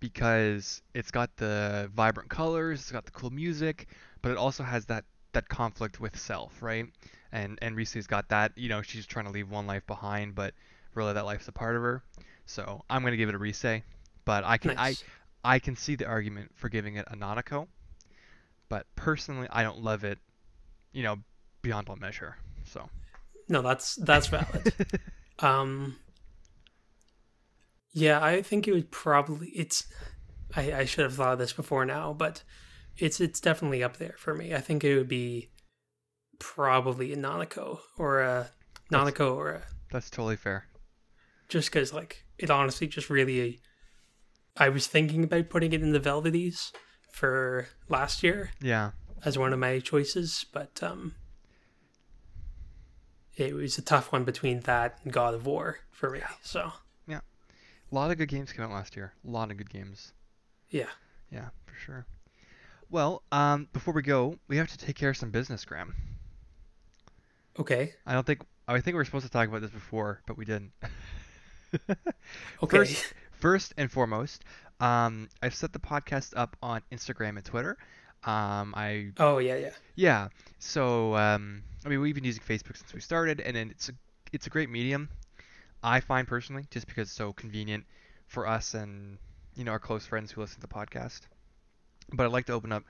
because 0.00 0.82
it's 0.94 1.10
got 1.10 1.36
the 1.36 1.90
vibrant 1.94 2.30
colors, 2.30 2.80
it's 2.80 2.92
got 2.92 3.04
the 3.06 3.12
cool 3.12 3.30
music, 3.30 3.88
but 4.22 4.30
it 4.32 4.38
also 4.38 4.62
has 4.62 4.86
that 4.86 5.04
that 5.32 5.48
conflict 5.48 6.00
with 6.00 6.18
self, 6.18 6.62
right? 6.62 6.86
And 7.32 7.58
and 7.62 7.76
Rise's 7.76 8.06
got 8.06 8.28
that. 8.30 8.52
You 8.56 8.68
know, 8.68 8.82
she's 8.82 9.06
trying 9.06 9.26
to 9.26 9.32
leave 9.32 9.50
one 9.50 9.66
life 9.66 9.86
behind, 9.86 10.34
but 10.34 10.54
really 10.94 11.12
that 11.14 11.24
life's 11.24 11.48
a 11.48 11.52
part 11.52 11.76
of 11.76 11.82
her. 11.82 12.02
So 12.46 12.84
I'm 12.90 13.02
gonna 13.02 13.16
give 13.16 13.28
it 13.28 13.34
a 13.34 13.38
Rise, 13.38 13.82
but 14.24 14.44
I 14.44 14.58
can 14.58 14.74
nice. 14.74 15.04
I 15.44 15.54
I 15.56 15.58
can 15.58 15.76
see 15.76 15.96
the 15.96 16.06
argument 16.06 16.52
for 16.56 16.68
giving 16.68 16.96
it 16.96 17.06
a 17.10 17.16
Nanako, 17.16 17.68
but 18.68 18.86
personally 18.96 19.48
I 19.50 19.62
don't 19.62 19.82
love 19.82 20.04
it. 20.04 20.18
You 20.92 21.02
know, 21.02 21.16
beyond 21.62 21.88
all 21.88 21.96
measure. 21.96 22.36
So. 22.64 22.88
no, 23.48 23.62
that's 23.62 23.96
that's 23.96 24.26
valid. 24.28 24.72
um. 25.40 25.96
Yeah, 27.92 28.22
I 28.22 28.42
think 28.42 28.68
it 28.68 28.72
would 28.72 28.90
probably 28.90 29.48
it's. 29.48 29.84
I 30.54 30.72
I 30.72 30.84
should 30.84 31.04
have 31.04 31.14
thought 31.14 31.34
of 31.34 31.38
this 31.38 31.52
before 31.52 31.84
now, 31.84 32.12
but 32.12 32.42
it's 32.96 33.20
it's 33.20 33.40
definitely 33.40 33.82
up 33.82 33.96
there 33.96 34.14
for 34.18 34.34
me. 34.34 34.54
I 34.54 34.60
think 34.60 34.84
it 34.84 34.96
would 34.96 35.08
be 35.08 35.50
probably 36.38 37.12
a 37.12 37.16
Nanako 37.16 37.80
or 37.96 38.20
a 38.20 38.50
That's- 38.90 39.10
Nanako 39.12 39.34
or 39.36 39.50
a 39.52 39.62
That's 39.90 40.10
totally 40.10 40.36
fair. 40.36 40.66
just 41.48 41.70
because 41.72 41.92
like 41.92 42.24
it 42.38 42.50
honestly 42.50 42.86
just 42.86 43.10
really 43.10 43.58
i 44.56 44.68
was 44.68 44.86
thinking 44.86 45.24
about 45.24 45.48
putting 45.50 45.72
it 45.72 45.82
in 45.82 45.90
the 45.92 45.98
velveties 45.98 46.72
for 47.12 47.66
last 47.88 48.22
year 48.22 48.50
Yeah. 48.62 48.92
As 49.24 49.38
one 49.38 49.52
of 49.52 49.58
my 49.58 49.78
choices 49.80 50.44
but 50.52 50.80
um 50.82 51.14
it 53.36 53.54
was 53.54 53.78
a 53.78 53.82
tough 53.82 54.12
one 54.12 54.24
between 54.24 54.60
that 54.60 54.98
and 55.04 55.12
god 55.12 55.34
of 55.34 55.46
war 55.46 55.78
for 55.90 56.10
me 56.10 56.20
so 56.42 56.72
yeah, 57.06 57.20
A 57.90 57.94
lot 57.94 58.10
of 58.10 58.18
good 58.18 58.28
games 58.28 58.52
came 58.52 58.64
out 58.64 58.70
last 58.70 58.94
year. 58.96 59.14
A 59.26 59.30
lot 59.30 59.50
of 59.50 59.56
good 59.56 59.70
games. 59.70 60.12
yeah 60.70 60.90
Yeah, 61.30 61.48
for 61.66 61.74
sure. 61.74 62.06
Well, 62.90 63.22
um, 63.32 63.68
before 63.72 63.94
we 63.94 64.02
go, 64.02 64.38
we 64.48 64.56
have 64.58 64.68
to 64.68 64.78
take 64.78 64.96
care 64.96 65.10
of 65.10 65.16
some 65.16 65.30
business, 65.30 65.64
Graham. 65.64 65.94
okay 67.58 67.94
I 68.06 68.12
don't 68.12 68.26
think 68.26 68.42
I 68.66 68.74
think 68.80 68.94
we 68.94 68.98
were 68.98 69.04
supposed 69.06 69.24
to 69.26 69.32
talk 69.32 69.48
about 69.48 69.62
this 69.62 69.70
before, 69.70 70.20
but 70.26 70.36
we 70.36 70.44
didn't. 70.44 70.72
okay 72.62 72.76
First, 72.78 73.14
first 73.32 73.74
and 73.78 73.90
foremost, 73.90 74.44
um, 74.80 75.28
I've 75.42 75.54
set 75.54 75.72
the 75.72 75.78
podcast 75.78 76.34
up 76.36 76.56
on 76.62 76.82
Instagram 76.92 77.36
and 77.36 77.44
Twitter. 77.44 77.78
Um, 78.28 78.74
I 78.76 79.12
oh 79.16 79.38
yeah 79.38 79.56
yeah 79.56 79.70
yeah. 79.94 80.28
So 80.58 81.16
um, 81.16 81.62
I 81.86 81.88
mean, 81.88 82.02
we've 82.02 82.14
been 82.14 82.24
using 82.24 82.42
Facebook 82.42 82.76
since 82.76 82.92
we 82.92 83.00
started, 83.00 83.40
and 83.40 83.56
then 83.56 83.70
it's 83.70 83.88
a 83.88 83.92
it's 84.34 84.46
a 84.46 84.50
great 84.50 84.68
medium. 84.68 85.08
I 85.82 86.00
find 86.00 86.28
personally, 86.28 86.66
just 86.70 86.86
because 86.86 87.08
it's 87.08 87.16
so 87.16 87.32
convenient 87.32 87.84
for 88.26 88.46
us 88.46 88.74
and 88.74 89.16
you 89.54 89.64
know 89.64 89.72
our 89.72 89.78
close 89.78 90.04
friends 90.04 90.30
who 90.30 90.42
listen 90.42 90.60
to 90.60 90.66
the 90.66 90.74
podcast. 90.74 91.22
But 92.12 92.26
I'd 92.26 92.32
like 92.32 92.44
to 92.46 92.52
open 92.52 92.70
up 92.70 92.84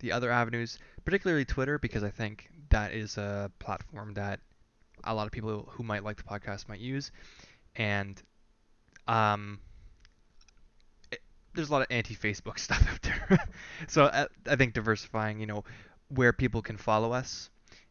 the 0.00 0.12
other 0.12 0.30
avenues, 0.30 0.78
particularly 1.06 1.46
Twitter, 1.46 1.78
because 1.78 2.04
I 2.04 2.10
think 2.10 2.50
that 2.68 2.92
is 2.92 3.16
a 3.16 3.50
platform 3.60 4.12
that 4.14 4.40
a 5.04 5.14
lot 5.14 5.24
of 5.24 5.32
people 5.32 5.70
who 5.72 5.84
might 5.84 6.04
like 6.04 6.18
the 6.18 6.22
podcast 6.22 6.68
might 6.68 6.80
use, 6.80 7.12
and 7.76 8.22
um, 9.08 9.58
there's 11.54 11.68
a 11.68 11.72
lot 11.72 11.82
of 11.82 11.88
anti-Facebook 11.90 12.58
stuff 12.58 12.86
out 12.90 13.02
there. 13.02 13.48
so 13.88 14.04
I, 14.04 14.26
I 14.48 14.56
think 14.56 14.74
diversifying, 14.74 15.40
you 15.40 15.46
know, 15.46 15.64
where 16.08 16.32
people 16.32 16.62
can 16.62 16.76
follow 16.76 17.12
us 17.12 17.50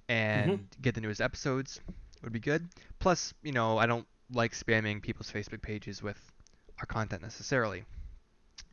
and 0.09 0.67
get 0.81 0.95
the 0.95 1.01
newest 1.01 1.21
episodes 1.21 1.79
would 2.23 2.33
be 2.33 2.39
good. 2.39 2.67
Plus, 2.99 3.33
you 3.41 3.51
know, 3.51 3.77
I 3.77 3.85
don't 3.85 4.05
like 4.31 4.53
spamming 4.53 5.01
people's 5.01 5.31
Facebook 5.31 5.61
pages 5.61 6.03
with 6.03 6.19
our 6.79 6.85
content 6.85 7.21
necessarily. 7.21 7.83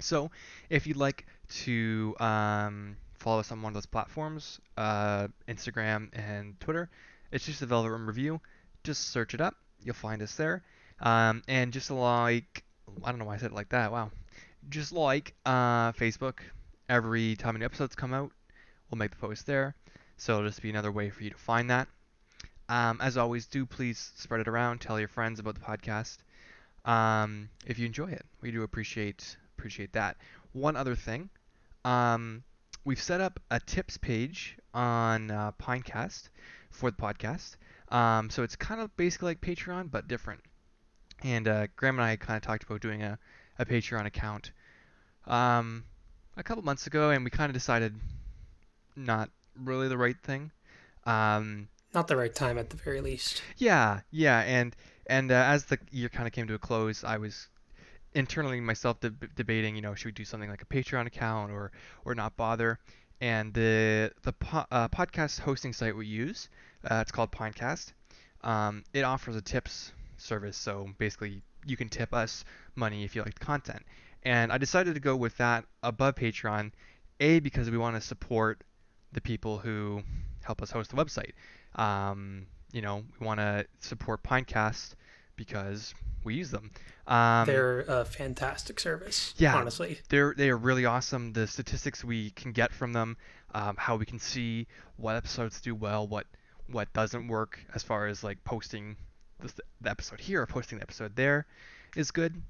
So, 0.01 0.31
if 0.71 0.87
you'd 0.87 0.97
like 0.97 1.27
to 1.65 2.15
um, 2.21 2.97
follow 3.19 3.41
us 3.41 3.51
on 3.51 3.63
one 3.63 3.71
of 3.71 3.75
those 3.75 3.87
platforms, 3.87 4.61
uh, 4.77 5.29
Instagram 5.49 6.09
and 6.13 6.59
Twitter, 6.61 6.89
it's 7.33 7.45
just 7.45 7.61
the 7.61 7.67
Velvet 7.67 7.91
Room 7.91 8.07
Review. 8.07 8.41
Just 8.85 9.11
search 9.11 9.35
it 9.35 9.41
up, 9.41 9.55
you'll 9.83 9.95
find 9.95 10.23
us 10.23 10.35
there. 10.37 10.63
Um, 11.01 11.43
and 11.49 11.73
just 11.73 11.91
like, 11.91 12.65
I 13.05 13.11
don't 13.11 13.19
know 13.19 13.25
why 13.25 13.35
I 13.35 13.39
said 13.39 13.51
it 13.51 13.55
like 13.55 13.71
that. 13.71 13.93
Wow. 13.93 14.11
Just 14.69 14.93
like 14.93 15.35
uh, 15.47 15.93
Facebook, 15.93 16.39
every 16.89 17.37
time 17.37 17.57
an 17.57 17.63
episodes 17.63 17.95
come 17.95 18.13
out, 18.13 18.31
we'll 18.91 18.99
make 18.99 19.11
the 19.11 19.17
post 19.17 19.47
there. 19.47 19.75
So 20.17 20.39
it'll 20.39 20.49
just 20.49 20.63
be 20.63 20.71
another 20.71 20.93
way 20.93 21.11
for 21.11 21.23
you 21.23 21.31
to 21.31 21.37
find 21.37 21.71
that. 21.71 21.89
Um, 22.69 23.01
as 23.01 23.17
always, 23.17 23.47
do 23.47 23.65
please 23.65 24.13
spread 24.17 24.41
it 24.41 24.49
around. 24.49 24.81
Tell 24.81 24.99
your 24.99 25.09
friends 25.09 25.41
about 25.41 25.55
the 25.55 25.61
podcast 25.61 26.19
um, 26.85 27.49
if 27.67 27.79
you 27.79 27.87
enjoy 27.87 28.11
it. 28.11 28.25
We 28.41 28.51
do 28.51 28.63
appreciate 28.63 29.37
appreciate 29.57 29.93
that. 29.93 30.17
One 30.53 30.77
other 30.77 30.95
thing, 30.95 31.31
um, 31.85 32.43
we've 32.85 33.01
set 33.01 33.21
up 33.21 33.41
a 33.51 33.61
tips 33.61 33.97
page 33.97 34.57
on 34.75 35.31
uh, 35.31 35.53
Pinecast 35.61 36.29
for 36.71 36.91
the 36.91 36.97
podcast. 36.97 37.57
Um, 37.91 38.31
so 38.31 38.43
it's 38.43 38.57
kind 38.57 38.81
of 38.81 38.95
basically 38.97 39.29
like 39.29 39.41
Patreon, 39.41 39.91
but 39.91 40.09
different. 40.09 40.41
And 41.23 41.49
uh, 41.49 41.67
Graham 41.77 41.99
and 41.99 42.05
I 42.05 42.17
kind 42.17 42.37
of 42.37 42.43
talked 42.43 42.63
about 42.65 42.81
doing 42.81 43.03
a, 43.03 43.19
a 43.59 43.65
Patreon 43.65 44.07
account 44.07 44.53
um, 45.27 45.85
a 46.37 46.43
couple 46.43 46.63
months 46.65 46.87
ago, 46.87 47.11
and 47.11 47.25
we 47.25 47.31
kind 47.31 47.51
of 47.51 47.55
decided 47.55 47.95
not 48.97 49.31
really 49.57 49.89
the 49.89 49.99
right 49.99 50.17
thing. 50.23 50.51
Um, 51.05 51.69
Not 51.95 52.09
the 52.09 52.17
right 52.17 52.35
time 52.35 52.59
at 52.59 52.71
the 52.71 52.77
very 52.77 53.01
least. 53.01 53.43
yeah, 53.57 54.01
yeah, 54.11 54.41
and 54.41 54.75
and 55.07 55.33
uh, 55.33 55.35
as 55.35 55.65
the 55.65 55.79
year 55.91 56.09
kind 56.09 56.27
of 56.27 56.33
came 56.33 56.47
to 56.49 56.55
a 56.55 56.59
close, 56.59 57.03
I 57.05 57.17
was 57.17 57.49
internally 58.15 58.61
myself 58.61 59.01
deb- 59.01 59.35
debating, 59.37 59.75
you 59.77 59.83
know, 59.83 59.95
should 59.95 60.07
we 60.07 60.13
do 60.13 60.25
something 60.25 60.51
like 60.51 60.63
a 60.63 60.67
Patreon 60.67 61.07
account 61.07 61.51
or 61.53 61.73
or 62.05 62.15
not 62.15 62.37
bother? 62.37 62.79
And 63.21 63.53
the 63.55 64.13
the 64.23 64.33
po- 64.33 64.67
uh, 64.71 64.89
podcast 64.89 65.41
hosting 65.41 65.73
site 65.73 65.97
we 65.97 66.07
use, 66.07 66.49
uh, 66.89 66.97
it's 67.03 67.11
called 67.11 67.33
Pinecast. 67.33 67.93
Um, 68.43 68.85
it 68.93 69.03
offers 69.03 69.35
a 69.35 69.43
tips 69.43 69.93
service, 70.19 70.57
so 70.57 70.89
basically 70.99 71.43
you 71.69 71.77
can 71.77 71.89
tip 71.89 72.15
us 72.15 72.45
money 72.75 73.05
if 73.05 73.15
you 73.15 73.23
like 73.23 73.39
the 73.39 73.45
content. 73.45 73.85
And 74.23 74.53
I 74.53 74.59
decided 74.59 74.95
to 74.95 75.01
go 75.01 75.17
with 75.17 75.37
that 75.39 75.65
above 75.83 76.17
Patreon, 76.17 76.73
a 77.21 77.41
because 77.41 77.71
we 77.71 77.79
want 77.79 77.97
to 77.97 78.01
support 78.01 78.63
the 79.13 79.21
people 79.21 79.59
who 79.59 80.03
help 80.43 80.63
us 80.63 80.71
host 80.71 80.91
the 80.91 80.97
website. 80.97 81.33
Um, 81.81 82.47
you 82.73 82.83
know, 82.83 83.05
we 83.19 83.27
want 83.27 83.41
to 83.41 83.67
support 83.81 84.23
Pinecast 84.23 84.95
because 85.37 85.95
we 86.25 86.35
use 86.35 86.51
them. 86.51 86.71
Um, 87.07 87.47
They're 87.47 87.81
a 87.81 88.05
fantastic 88.05 88.79
service. 88.81 89.35
yeah. 89.39 89.57
honestly. 89.57 89.99
they're 90.09 90.35
they 90.37 90.51
are 90.51 90.57
really 90.57 90.85
awesome. 90.85 91.33
The 91.33 91.47
statistics 91.47 92.05
we 92.05 92.31
can 92.31 92.53
get 92.53 92.73
from 92.73 92.93
them, 92.93 93.17
um, 93.55 93.77
how 93.79 93.97
we 93.97 94.05
can 94.05 94.19
see 94.19 94.67
what 94.97 95.17
episodes 95.17 95.61
do 95.61 95.75
well, 95.75 96.07
what 96.07 96.27
what 96.71 96.93
doesn't 96.93 97.29
work 97.29 97.61
as 97.75 97.83
far 97.83 98.09
as 98.09 98.23
like 98.23 98.43
posting 98.45 98.97
the, 99.41 99.53
the 99.81 99.91
episode 99.91 100.21
here 100.21 100.43
or 100.43 100.47
posting 100.47 100.79
the 100.79 100.83
episode 100.83 101.15
there, 101.17 101.47
is 101.97 102.11
good. 102.11 102.41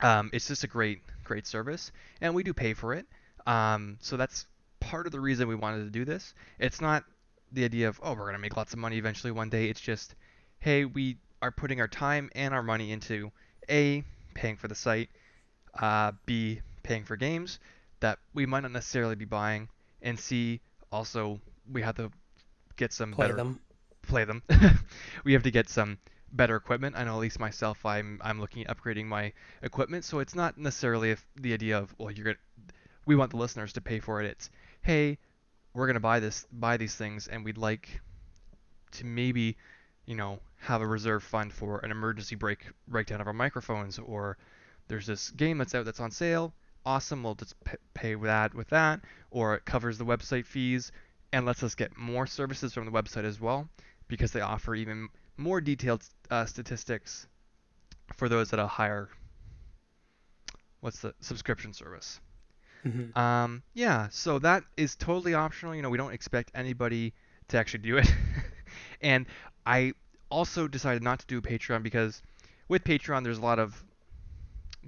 Um, 0.00 0.30
it's 0.32 0.48
just 0.48 0.64
a 0.64 0.66
great 0.68 1.00
great 1.22 1.46
service, 1.46 1.92
and 2.20 2.34
we 2.34 2.42
do 2.42 2.52
pay 2.52 2.74
for 2.74 2.94
it. 2.94 3.06
Um, 3.46 3.98
so 4.00 4.16
that's 4.16 4.46
part 4.80 5.06
of 5.06 5.12
the 5.12 5.20
reason 5.20 5.48
we 5.48 5.54
wanted 5.54 5.84
to 5.84 5.90
do 5.90 6.04
this. 6.04 6.34
It's 6.58 6.80
not 6.80 7.04
the 7.52 7.64
idea 7.64 7.88
of 7.88 8.00
oh 8.02 8.14
we're 8.14 8.26
gonna 8.26 8.38
make 8.38 8.56
lots 8.56 8.72
of 8.72 8.78
money 8.78 8.96
eventually 8.98 9.30
one 9.30 9.48
day. 9.48 9.66
It's 9.68 9.80
just 9.80 10.14
hey 10.58 10.84
we 10.84 11.18
are 11.40 11.50
putting 11.50 11.80
our 11.80 11.88
time 11.88 12.30
and 12.34 12.52
our 12.54 12.62
money 12.62 12.90
into 12.90 13.30
a 13.70 14.02
paying 14.34 14.56
for 14.56 14.66
the 14.68 14.74
site 14.74 15.08
uh, 15.78 16.12
B, 16.26 16.60
paying 16.82 17.04
for 17.04 17.16
games 17.16 17.58
that 18.00 18.18
we 18.34 18.46
might 18.46 18.60
not 18.60 18.72
necessarily 18.72 19.14
be 19.14 19.24
buying, 19.24 19.68
and 20.02 20.18
C, 20.18 20.60
also 20.92 21.40
we 21.70 21.82
have 21.82 21.96
to 21.96 22.10
get 22.76 22.92
some 22.92 23.12
Play 23.12 23.26
better 23.26 23.36
them. 23.36 23.60
play 24.02 24.24
them. 24.24 24.42
we 25.24 25.32
have 25.32 25.44
to 25.44 25.50
get 25.50 25.68
some 25.68 25.98
better 26.34 26.56
equipment. 26.56 26.96
I 26.96 27.04
know 27.04 27.14
at 27.14 27.20
least 27.20 27.38
myself, 27.38 27.86
I'm 27.86 28.20
I'm 28.22 28.40
looking 28.40 28.66
at 28.66 28.76
upgrading 28.76 29.06
my 29.06 29.32
equipment, 29.62 30.04
so 30.04 30.18
it's 30.18 30.34
not 30.34 30.58
necessarily 30.58 31.16
the 31.36 31.52
idea 31.52 31.78
of 31.78 31.94
well 31.98 32.10
you're 32.10 32.24
gonna 32.24 32.36
we 33.06 33.16
want 33.16 33.30
the 33.30 33.36
listeners 33.36 33.72
to 33.74 33.80
pay 33.80 34.00
for 34.00 34.20
it. 34.20 34.26
It's 34.26 34.50
hey, 34.82 35.18
we're 35.72 35.86
gonna 35.86 36.00
buy 36.00 36.20
this 36.20 36.46
buy 36.52 36.76
these 36.76 36.94
things, 36.94 37.28
and 37.28 37.44
we'd 37.44 37.58
like 37.58 38.00
to 38.92 39.06
maybe 39.06 39.56
you 40.06 40.16
know 40.16 40.40
have 40.58 40.82
a 40.82 40.86
reserve 40.86 41.22
fund 41.22 41.52
for 41.52 41.78
an 41.80 41.90
emergency 41.90 42.34
break 42.34 42.66
breakdown 42.88 43.20
of 43.20 43.26
our 43.26 43.32
microphones 43.32 43.98
or 43.98 44.38
there's 44.88 45.06
this 45.06 45.30
game 45.30 45.58
that's 45.58 45.74
out 45.74 45.84
that's 45.84 46.00
on 46.00 46.10
sale. 46.10 46.52
Awesome, 46.86 47.22
we'll 47.22 47.34
just 47.34 47.54
pay 47.94 48.14
with 48.14 48.28
that 48.28 48.54
with 48.54 48.68
that, 48.68 49.00
or 49.30 49.54
it 49.54 49.64
covers 49.64 49.96
the 49.98 50.04
website 50.04 50.44
fees 50.44 50.92
and 51.32 51.46
lets 51.46 51.62
us 51.62 51.74
get 51.74 51.96
more 51.96 52.26
services 52.26 52.74
from 52.74 52.84
the 52.84 52.92
website 52.92 53.24
as 53.24 53.40
well 53.40 53.68
because 54.08 54.32
they 54.32 54.40
offer 54.40 54.74
even 54.74 55.08
more 55.36 55.60
detailed 55.60 56.04
uh, 56.30 56.46
statistics 56.46 57.26
for 58.16 58.28
those 58.28 58.52
at 58.52 58.58
a 58.58 58.66
higher 58.66 59.08
what's 60.80 61.00
the 61.00 61.14
subscription 61.20 61.72
service. 61.72 62.20
Mhm. 62.84 63.16
Um, 63.16 63.62
yeah, 63.72 64.08
so 64.10 64.38
that 64.40 64.64
is 64.76 64.94
totally 64.96 65.32
optional. 65.32 65.74
You 65.74 65.80
know, 65.80 65.88
we 65.88 65.96
don't 65.96 66.12
expect 66.12 66.50
anybody 66.54 67.14
to 67.48 67.56
actually 67.56 67.84
do 67.84 67.96
it. 67.96 68.12
and 69.00 69.24
I 69.64 69.94
also 70.28 70.68
decided 70.68 71.02
not 71.02 71.20
to 71.20 71.26
do 71.26 71.40
Patreon 71.40 71.82
because 71.82 72.20
with 72.68 72.84
Patreon, 72.84 73.24
there's 73.24 73.38
a 73.38 73.42
lot 73.42 73.58
of 73.58 73.82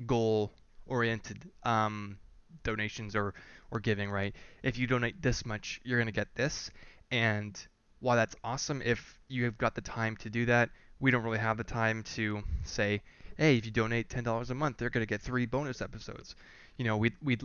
goal-oriented 0.05 1.51
um, 1.63 2.19
donations 2.63 3.17
or 3.17 3.33
or 3.71 3.81
giving. 3.81 4.11
Right? 4.11 4.37
If 4.63 4.77
you 4.77 4.87
donate 4.87 5.23
this 5.23 5.47
much, 5.47 5.81
you're 5.83 5.99
gonna 5.99 6.13
get 6.13 6.35
this. 6.35 6.71
And 7.11 7.59
while 8.01 8.17
that's 8.17 8.37
awesome, 8.45 8.83
if 8.83 9.19
you 9.29 9.45
have 9.45 9.59
got 9.59 9.75
the 9.75 9.81
time 9.81 10.17
to 10.19 10.31
do 10.31 10.47
that, 10.47 10.71
we 11.01 11.11
don't 11.11 11.23
really 11.23 11.39
have 11.39 11.57
the 11.57 11.65
time 11.65 12.03
to 12.15 12.43
say, 12.65 13.03
hey, 13.37 13.57
if 13.57 13.65
you 13.65 13.71
donate 13.71 14.09
ten 14.09 14.25
dollars 14.25 14.51
a 14.51 14.55
month, 14.55 14.79
they're 14.79 14.91
gonna 14.91 15.07
get 15.07 15.23
three 15.23 15.47
bonus 15.47 15.81
episodes. 15.81 16.35
You 16.77 16.85
know, 16.85 16.97
we'd 16.97 17.15
we'd 17.23 17.43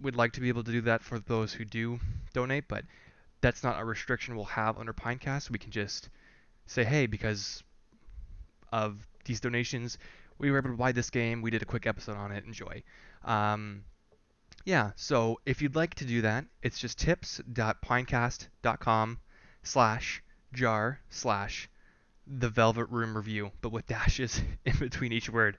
we'd 0.00 0.16
like 0.16 0.32
to 0.32 0.40
be 0.40 0.48
able 0.48 0.64
to 0.64 0.72
do 0.72 0.80
that 0.82 1.02
for 1.02 1.18
those 1.18 1.52
who 1.52 1.64
do 1.64 1.98
donate, 2.32 2.68
but 2.68 2.84
that's 3.40 3.62
not 3.62 3.80
a 3.80 3.84
restriction 3.84 4.36
we'll 4.36 4.44
have 4.46 4.78
under 4.78 4.92
Pinecast. 4.92 5.50
We 5.50 5.58
can 5.58 5.70
just 5.70 6.08
say, 6.66 6.84
hey, 6.84 7.06
because 7.06 7.62
of 8.72 9.06
these 9.24 9.40
donations, 9.40 9.98
we 10.38 10.50
were 10.50 10.58
able 10.58 10.70
to 10.70 10.76
buy 10.76 10.92
this 10.92 11.10
game. 11.10 11.42
We 11.42 11.50
did 11.50 11.62
a 11.62 11.66
quick 11.66 11.86
episode 11.86 12.16
on 12.16 12.32
it. 12.32 12.44
Enjoy. 12.44 12.82
Um, 13.24 13.84
yeah, 14.64 14.92
so 14.96 15.40
if 15.44 15.60
you'd 15.60 15.76
like 15.76 15.94
to 15.96 16.06
do 16.06 16.22
that, 16.22 16.46
it's 16.62 16.78
just 16.78 16.98
tips.pinecast.com 16.98 19.18
slash 19.64 20.22
jar 20.52 21.00
slash 21.10 21.68
the 22.26 22.48
Velvet 22.48 22.86
Room 22.86 23.16
Review, 23.16 23.50
but 23.60 23.70
with 23.70 23.86
dashes 23.86 24.40
in 24.64 24.76
between 24.78 25.12
each 25.12 25.28
word. 25.28 25.58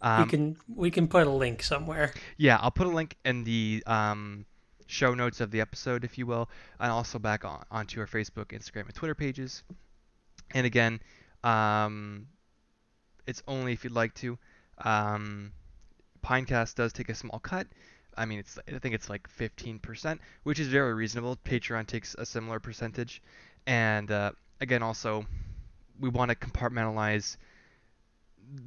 Um, 0.00 0.22
we 0.22 0.28
can 0.28 0.56
we 0.74 0.90
can 0.90 1.08
put 1.08 1.26
a 1.26 1.30
link 1.30 1.62
somewhere. 1.62 2.12
yeah, 2.36 2.58
I'll 2.60 2.70
put 2.70 2.86
a 2.86 2.90
link 2.90 3.16
in 3.24 3.44
the 3.44 3.82
um, 3.86 4.46
show 4.86 5.14
notes 5.14 5.40
of 5.40 5.50
the 5.50 5.60
episode, 5.60 6.04
if 6.04 6.16
you 6.16 6.26
will, 6.26 6.48
and 6.78 6.90
also 6.90 7.18
back 7.18 7.44
on, 7.44 7.64
onto 7.70 8.00
our 8.00 8.06
Facebook, 8.06 8.46
Instagram, 8.46 8.86
and 8.86 8.94
Twitter 8.94 9.14
pages. 9.14 9.62
And 10.52 10.66
again, 10.66 11.00
um, 11.44 12.26
it's 13.26 13.42
only 13.46 13.72
if 13.72 13.84
you'd 13.84 13.92
like 13.92 14.14
to. 14.16 14.38
Um, 14.78 15.52
Pinecast 16.22 16.74
does 16.74 16.92
take 16.92 17.08
a 17.08 17.14
small 17.14 17.38
cut. 17.38 17.66
I 18.20 18.26
mean, 18.26 18.38
it's 18.38 18.58
I 18.68 18.78
think 18.78 18.94
it's 18.94 19.08
like 19.08 19.26
15%, 19.38 20.18
which 20.42 20.60
is 20.60 20.68
very 20.68 20.92
reasonable. 20.92 21.38
Patreon 21.42 21.86
takes 21.86 22.14
a 22.18 22.26
similar 22.26 22.60
percentage, 22.60 23.22
and 23.66 24.10
uh, 24.10 24.32
again, 24.60 24.82
also 24.82 25.24
we 25.98 26.10
want 26.10 26.30
to 26.30 26.34
compartmentalize 26.34 27.38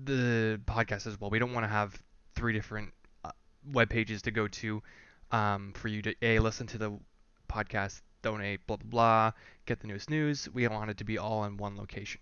the 0.05 0.59
podcast 0.65 1.05
as 1.05 1.21
well. 1.21 1.29
We 1.29 1.37
don't 1.37 1.53
want 1.53 1.65
to 1.65 1.69
have 1.69 2.01
three 2.33 2.51
different 2.53 2.93
uh, 3.23 3.29
web 3.71 3.91
pages 3.91 4.23
to 4.23 4.31
go 4.31 4.47
to 4.47 4.81
um, 5.31 5.73
for 5.75 5.87
you 5.87 6.01
to 6.01 6.15
a 6.23 6.39
listen 6.39 6.65
to 6.67 6.79
the 6.79 6.91
podcast, 7.47 8.01
donate, 8.23 8.65
blah 8.65 8.77
blah 8.77 8.89
blah, 8.89 9.31
get 9.67 9.79
the 9.81 9.87
newest 9.87 10.09
news. 10.09 10.49
We 10.51 10.67
want 10.67 10.89
it 10.89 10.97
to 10.97 11.03
be 11.03 11.19
all 11.19 11.45
in 11.45 11.57
one 11.57 11.77
location. 11.77 12.21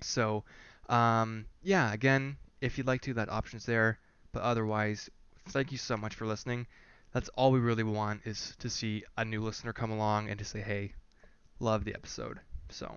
So 0.00 0.42
um, 0.88 1.46
yeah, 1.62 1.92
again, 1.92 2.36
if 2.60 2.78
you'd 2.78 2.88
like 2.88 3.02
to, 3.02 3.14
that 3.14 3.28
option's 3.28 3.64
there. 3.64 4.00
But 4.32 4.42
otherwise, 4.42 5.08
thank 5.48 5.72
you 5.72 5.78
so 5.78 5.96
much 5.96 6.14
for 6.14 6.26
listening. 6.26 6.66
That's 7.12 7.28
all 7.30 7.50
we 7.52 7.60
really 7.60 7.82
want 7.82 8.22
is 8.24 8.54
to 8.60 8.70
see 8.70 9.04
a 9.18 9.24
new 9.24 9.42
listener 9.42 9.72
come 9.72 9.90
along 9.90 10.30
and 10.30 10.38
to 10.38 10.44
say, 10.44 10.60
hey, 10.60 10.94
love 11.60 11.84
the 11.84 11.94
episode. 11.94 12.40
So 12.70 12.96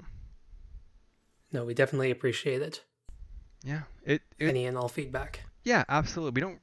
No, 1.51 1.65
we 1.65 1.73
definitely 1.73 2.11
appreciate 2.11 2.61
it. 2.61 2.81
yeah, 3.63 3.81
it, 4.03 4.21
it 4.39 4.49
Any 4.49 4.65
and 4.65 4.77
all 4.77 4.87
feedback. 4.87 5.41
Yeah, 5.63 5.83
absolutely. 5.89 6.39
We 6.39 6.41
don't. 6.47 6.59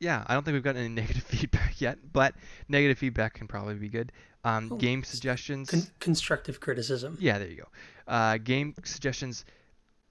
Yeah, 0.00 0.24
I 0.26 0.34
don't 0.34 0.42
think 0.44 0.54
we've 0.54 0.62
gotten 0.64 0.80
any 0.84 0.94
negative 1.00 1.22
feedback 1.22 1.80
yet, 1.80 1.98
but 2.12 2.34
negative 2.68 2.98
feedback 2.98 3.34
can 3.34 3.46
probably 3.46 3.74
be 3.74 3.88
good. 3.88 4.10
Um, 4.44 4.68
Oh, 4.72 4.76
game 4.76 5.04
suggestions. 5.04 5.70
Con- 5.70 5.86
constructive 6.00 6.58
criticism. 6.58 7.16
yeah, 7.20 7.38
there 7.38 7.48
you 7.48 7.56
go. 7.58 7.68
Uh, 8.08 8.38
game 8.38 8.74
suggestions. 8.84 9.44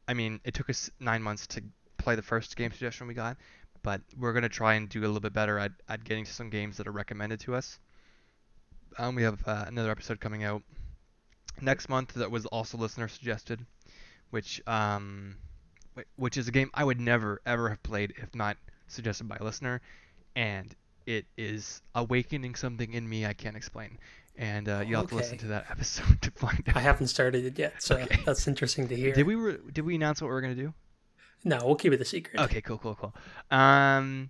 I 0.07 0.13
mean, 0.13 0.39
it 0.45 0.53
took 0.53 0.69
us 0.69 0.89
nine 0.99 1.21
months 1.21 1.45
to 1.47 1.63
play 1.97 2.15
the 2.15 2.21
first 2.21 2.55
game 2.55 2.71
suggestion 2.71 3.07
we 3.07 3.13
got, 3.13 3.37
but 3.83 4.01
we're 4.17 4.33
gonna 4.33 4.49
try 4.49 4.75
and 4.75 4.87
do 4.89 4.99
a 4.99 5.07
little 5.07 5.19
bit 5.19 5.33
better 5.33 5.57
at, 5.59 5.71
at 5.89 6.03
getting 6.03 6.25
to 6.25 6.33
some 6.33 6.49
games 6.49 6.77
that 6.77 6.87
are 6.87 6.91
recommended 6.91 7.39
to 7.41 7.55
us. 7.55 7.79
Um, 8.97 9.15
we 9.15 9.23
have 9.23 9.41
uh, 9.47 9.65
another 9.67 9.91
episode 9.91 10.19
coming 10.19 10.43
out 10.43 10.63
next 11.61 11.89
month 11.89 12.13
that 12.15 12.29
was 12.31 12.45
also 12.47 12.77
listener 12.77 13.07
suggested, 13.07 13.65
which 14.31 14.61
um, 14.67 15.37
which 16.15 16.37
is 16.37 16.47
a 16.47 16.51
game 16.51 16.69
I 16.73 16.83
would 16.83 16.99
never 16.99 17.41
ever 17.45 17.69
have 17.69 17.81
played 17.83 18.13
if 18.17 18.33
not 18.35 18.57
suggested 18.87 19.27
by 19.27 19.37
a 19.39 19.43
listener, 19.43 19.81
and 20.35 20.73
it 21.05 21.25
is 21.37 21.81
awakening 21.95 22.55
something 22.55 22.93
in 22.93 23.07
me 23.07 23.25
I 23.25 23.33
can't 23.33 23.55
explain. 23.55 23.97
And 24.37 24.69
uh, 24.69 24.83
you'll 24.87 25.01
have 25.01 25.09
to 25.09 25.15
listen 25.15 25.37
to 25.39 25.47
that 25.47 25.65
episode 25.71 26.21
to 26.21 26.31
find 26.31 26.63
out. 26.69 26.77
I 26.77 26.79
haven't 26.79 27.07
started 27.07 27.45
it 27.45 27.59
yet, 27.59 27.81
so 27.83 27.97
Okay. 27.97 28.19
that's 28.25 28.47
interesting 28.47 28.87
to 28.87 28.95
hear. 28.95 29.13
Did 29.13 29.27
we 29.27 29.35
re- 29.35 29.57
did 29.71 29.85
we 29.85 29.95
announce 29.95 30.21
what 30.21 30.27
we 30.27 30.33
were 30.33 30.41
gonna 30.41 30.55
do? 30.55 30.73
No, 31.43 31.59
we'll 31.65 31.75
keep 31.75 31.93
it 31.93 32.01
a 32.01 32.05
secret. 32.05 32.39
Okay, 32.39 32.61
cool, 32.61 32.77
cool, 32.77 32.95
cool. 32.95 33.13
Um, 33.57 34.29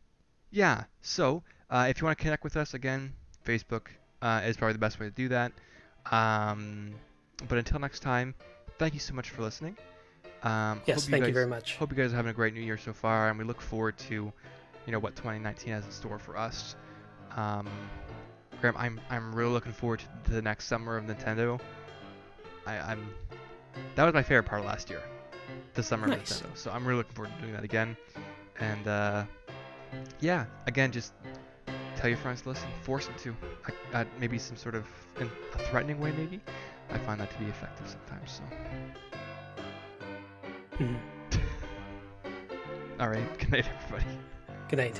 yeah. 0.51 0.85
So 1.01 1.43
uh, 1.69 1.87
if 1.89 1.99
you 1.99 2.05
want 2.05 2.17
to 2.17 2.21
connect 2.23 2.43
with 2.43 2.55
us 2.57 2.73
again, 2.73 3.13
Facebook 3.45 3.87
uh, 4.21 4.41
is 4.45 4.55
probably 4.57 4.73
the 4.73 4.79
best 4.79 4.99
way 4.99 5.07
to 5.07 5.11
do 5.11 5.27
that. 5.29 5.51
Um, 6.11 6.93
but 7.47 7.57
until 7.57 7.79
next 7.79 7.99
time, 8.01 8.33
thank 8.77 8.93
you 8.93 8.99
so 8.99 9.13
much 9.13 9.29
for 9.29 9.41
listening. 9.41 9.77
Um, 10.43 10.81
Yes, 10.85 11.03
hope 11.03 11.11
thank 11.11 11.21
you 11.21 11.27
guys- 11.27 11.33
very 11.33 11.47
much. 11.47 11.75
Hope 11.75 11.91
you 11.91 11.97
guys 11.97 12.13
are 12.13 12.15
having 12.15 12.31
a 12.31 12.33
great 12.33 12.53
new 12.53 12.61
year 12.61 12.77
so 12.77 12.93
far, 12.93 13.29
and 13.29 13.37
we 13.37 13.43
look 13.43 13.61
forward 13.61 13.97
to, 14.09 14.13
you 14.15 14.91
know, 14.91 14.99
what 14.99 15.15
2019 15.15 15.73
has 15.73 15.85
in 15.85 15.91
store 15.91 16.17
for 16.17 16.37
us. 16.37 16.75
Um, 17.35 17.67
Graham, 18.59 18.75
I'm 18.77 19.01
I'm 19.09 19.33
really 19.33 19.51
looking 19.51 19.71
forward 19.71 20.01
to 20.25 20.31
the 20.31 20.41
next 20.41 20.65
summer 20.65 20.97
of 20.97 21.05
Nintendo. 21.05 21.59
I, 22.67 22.77
I'm 22.77 23.09
that 23.95 24.03
was 24.05 24.13
my 24.13 24.21
favorite 24.21 24.43
part 24.43 24.61
of 24.61 24.67
last 24.67 24.89
year, 24.89 25.01
the 25.73 25.83
summer 25.83 26.07
Nice. 26.07 26.41
Nintendo. 26.41 26.57
So 26.57 26.71
I'm 26.71 26.85
really 26.85 26.97
looking 26.99 27.13
forward 27.15 27.33
to 27.35 27.41
doing 27.41 27.53
that 27.53 27.63
again. 27.63 27.95
And 28.59 28.87
uh, 28.87 29.23
yeah, 30.19 30.45
again, 30.67 30.91
just 30.91 31.13
tell 31.95 32.09
your 32.09 32.17
friends 32.17 32.41
to 32.43 32.49
listen, 32.49 32.69
force 32.83 33.05
them 33.07 33.15
to, 33.23 33.35
I, 33.93 34.01
I, 34.01 34.05
maybe 34.19 34.37
some 34.37 34.55
sort 34.57 34.75
of 34.75 34.85
in 35.19 35.29
a 35.53 35.57
threatening 35.59 35.99
way, 35.99 36.11
maybe. 36.11 36.39
I 36.91 36.97
find 36.99 37.19
that 37.21 37.31
to 37.31 37.37
be 37.39 37.45
effective 37.45 37.87
sometimes. 37.87 38.41
So, 38.41 38.43
Mhm. 40.79 40.97
all 42.99 43.09
right, 43.09 43.39
good 43.39 43.51
night, 43.51 43.65
everybody. 43.83 44.05
Good 44.69 44.77
night. 44.77 44.99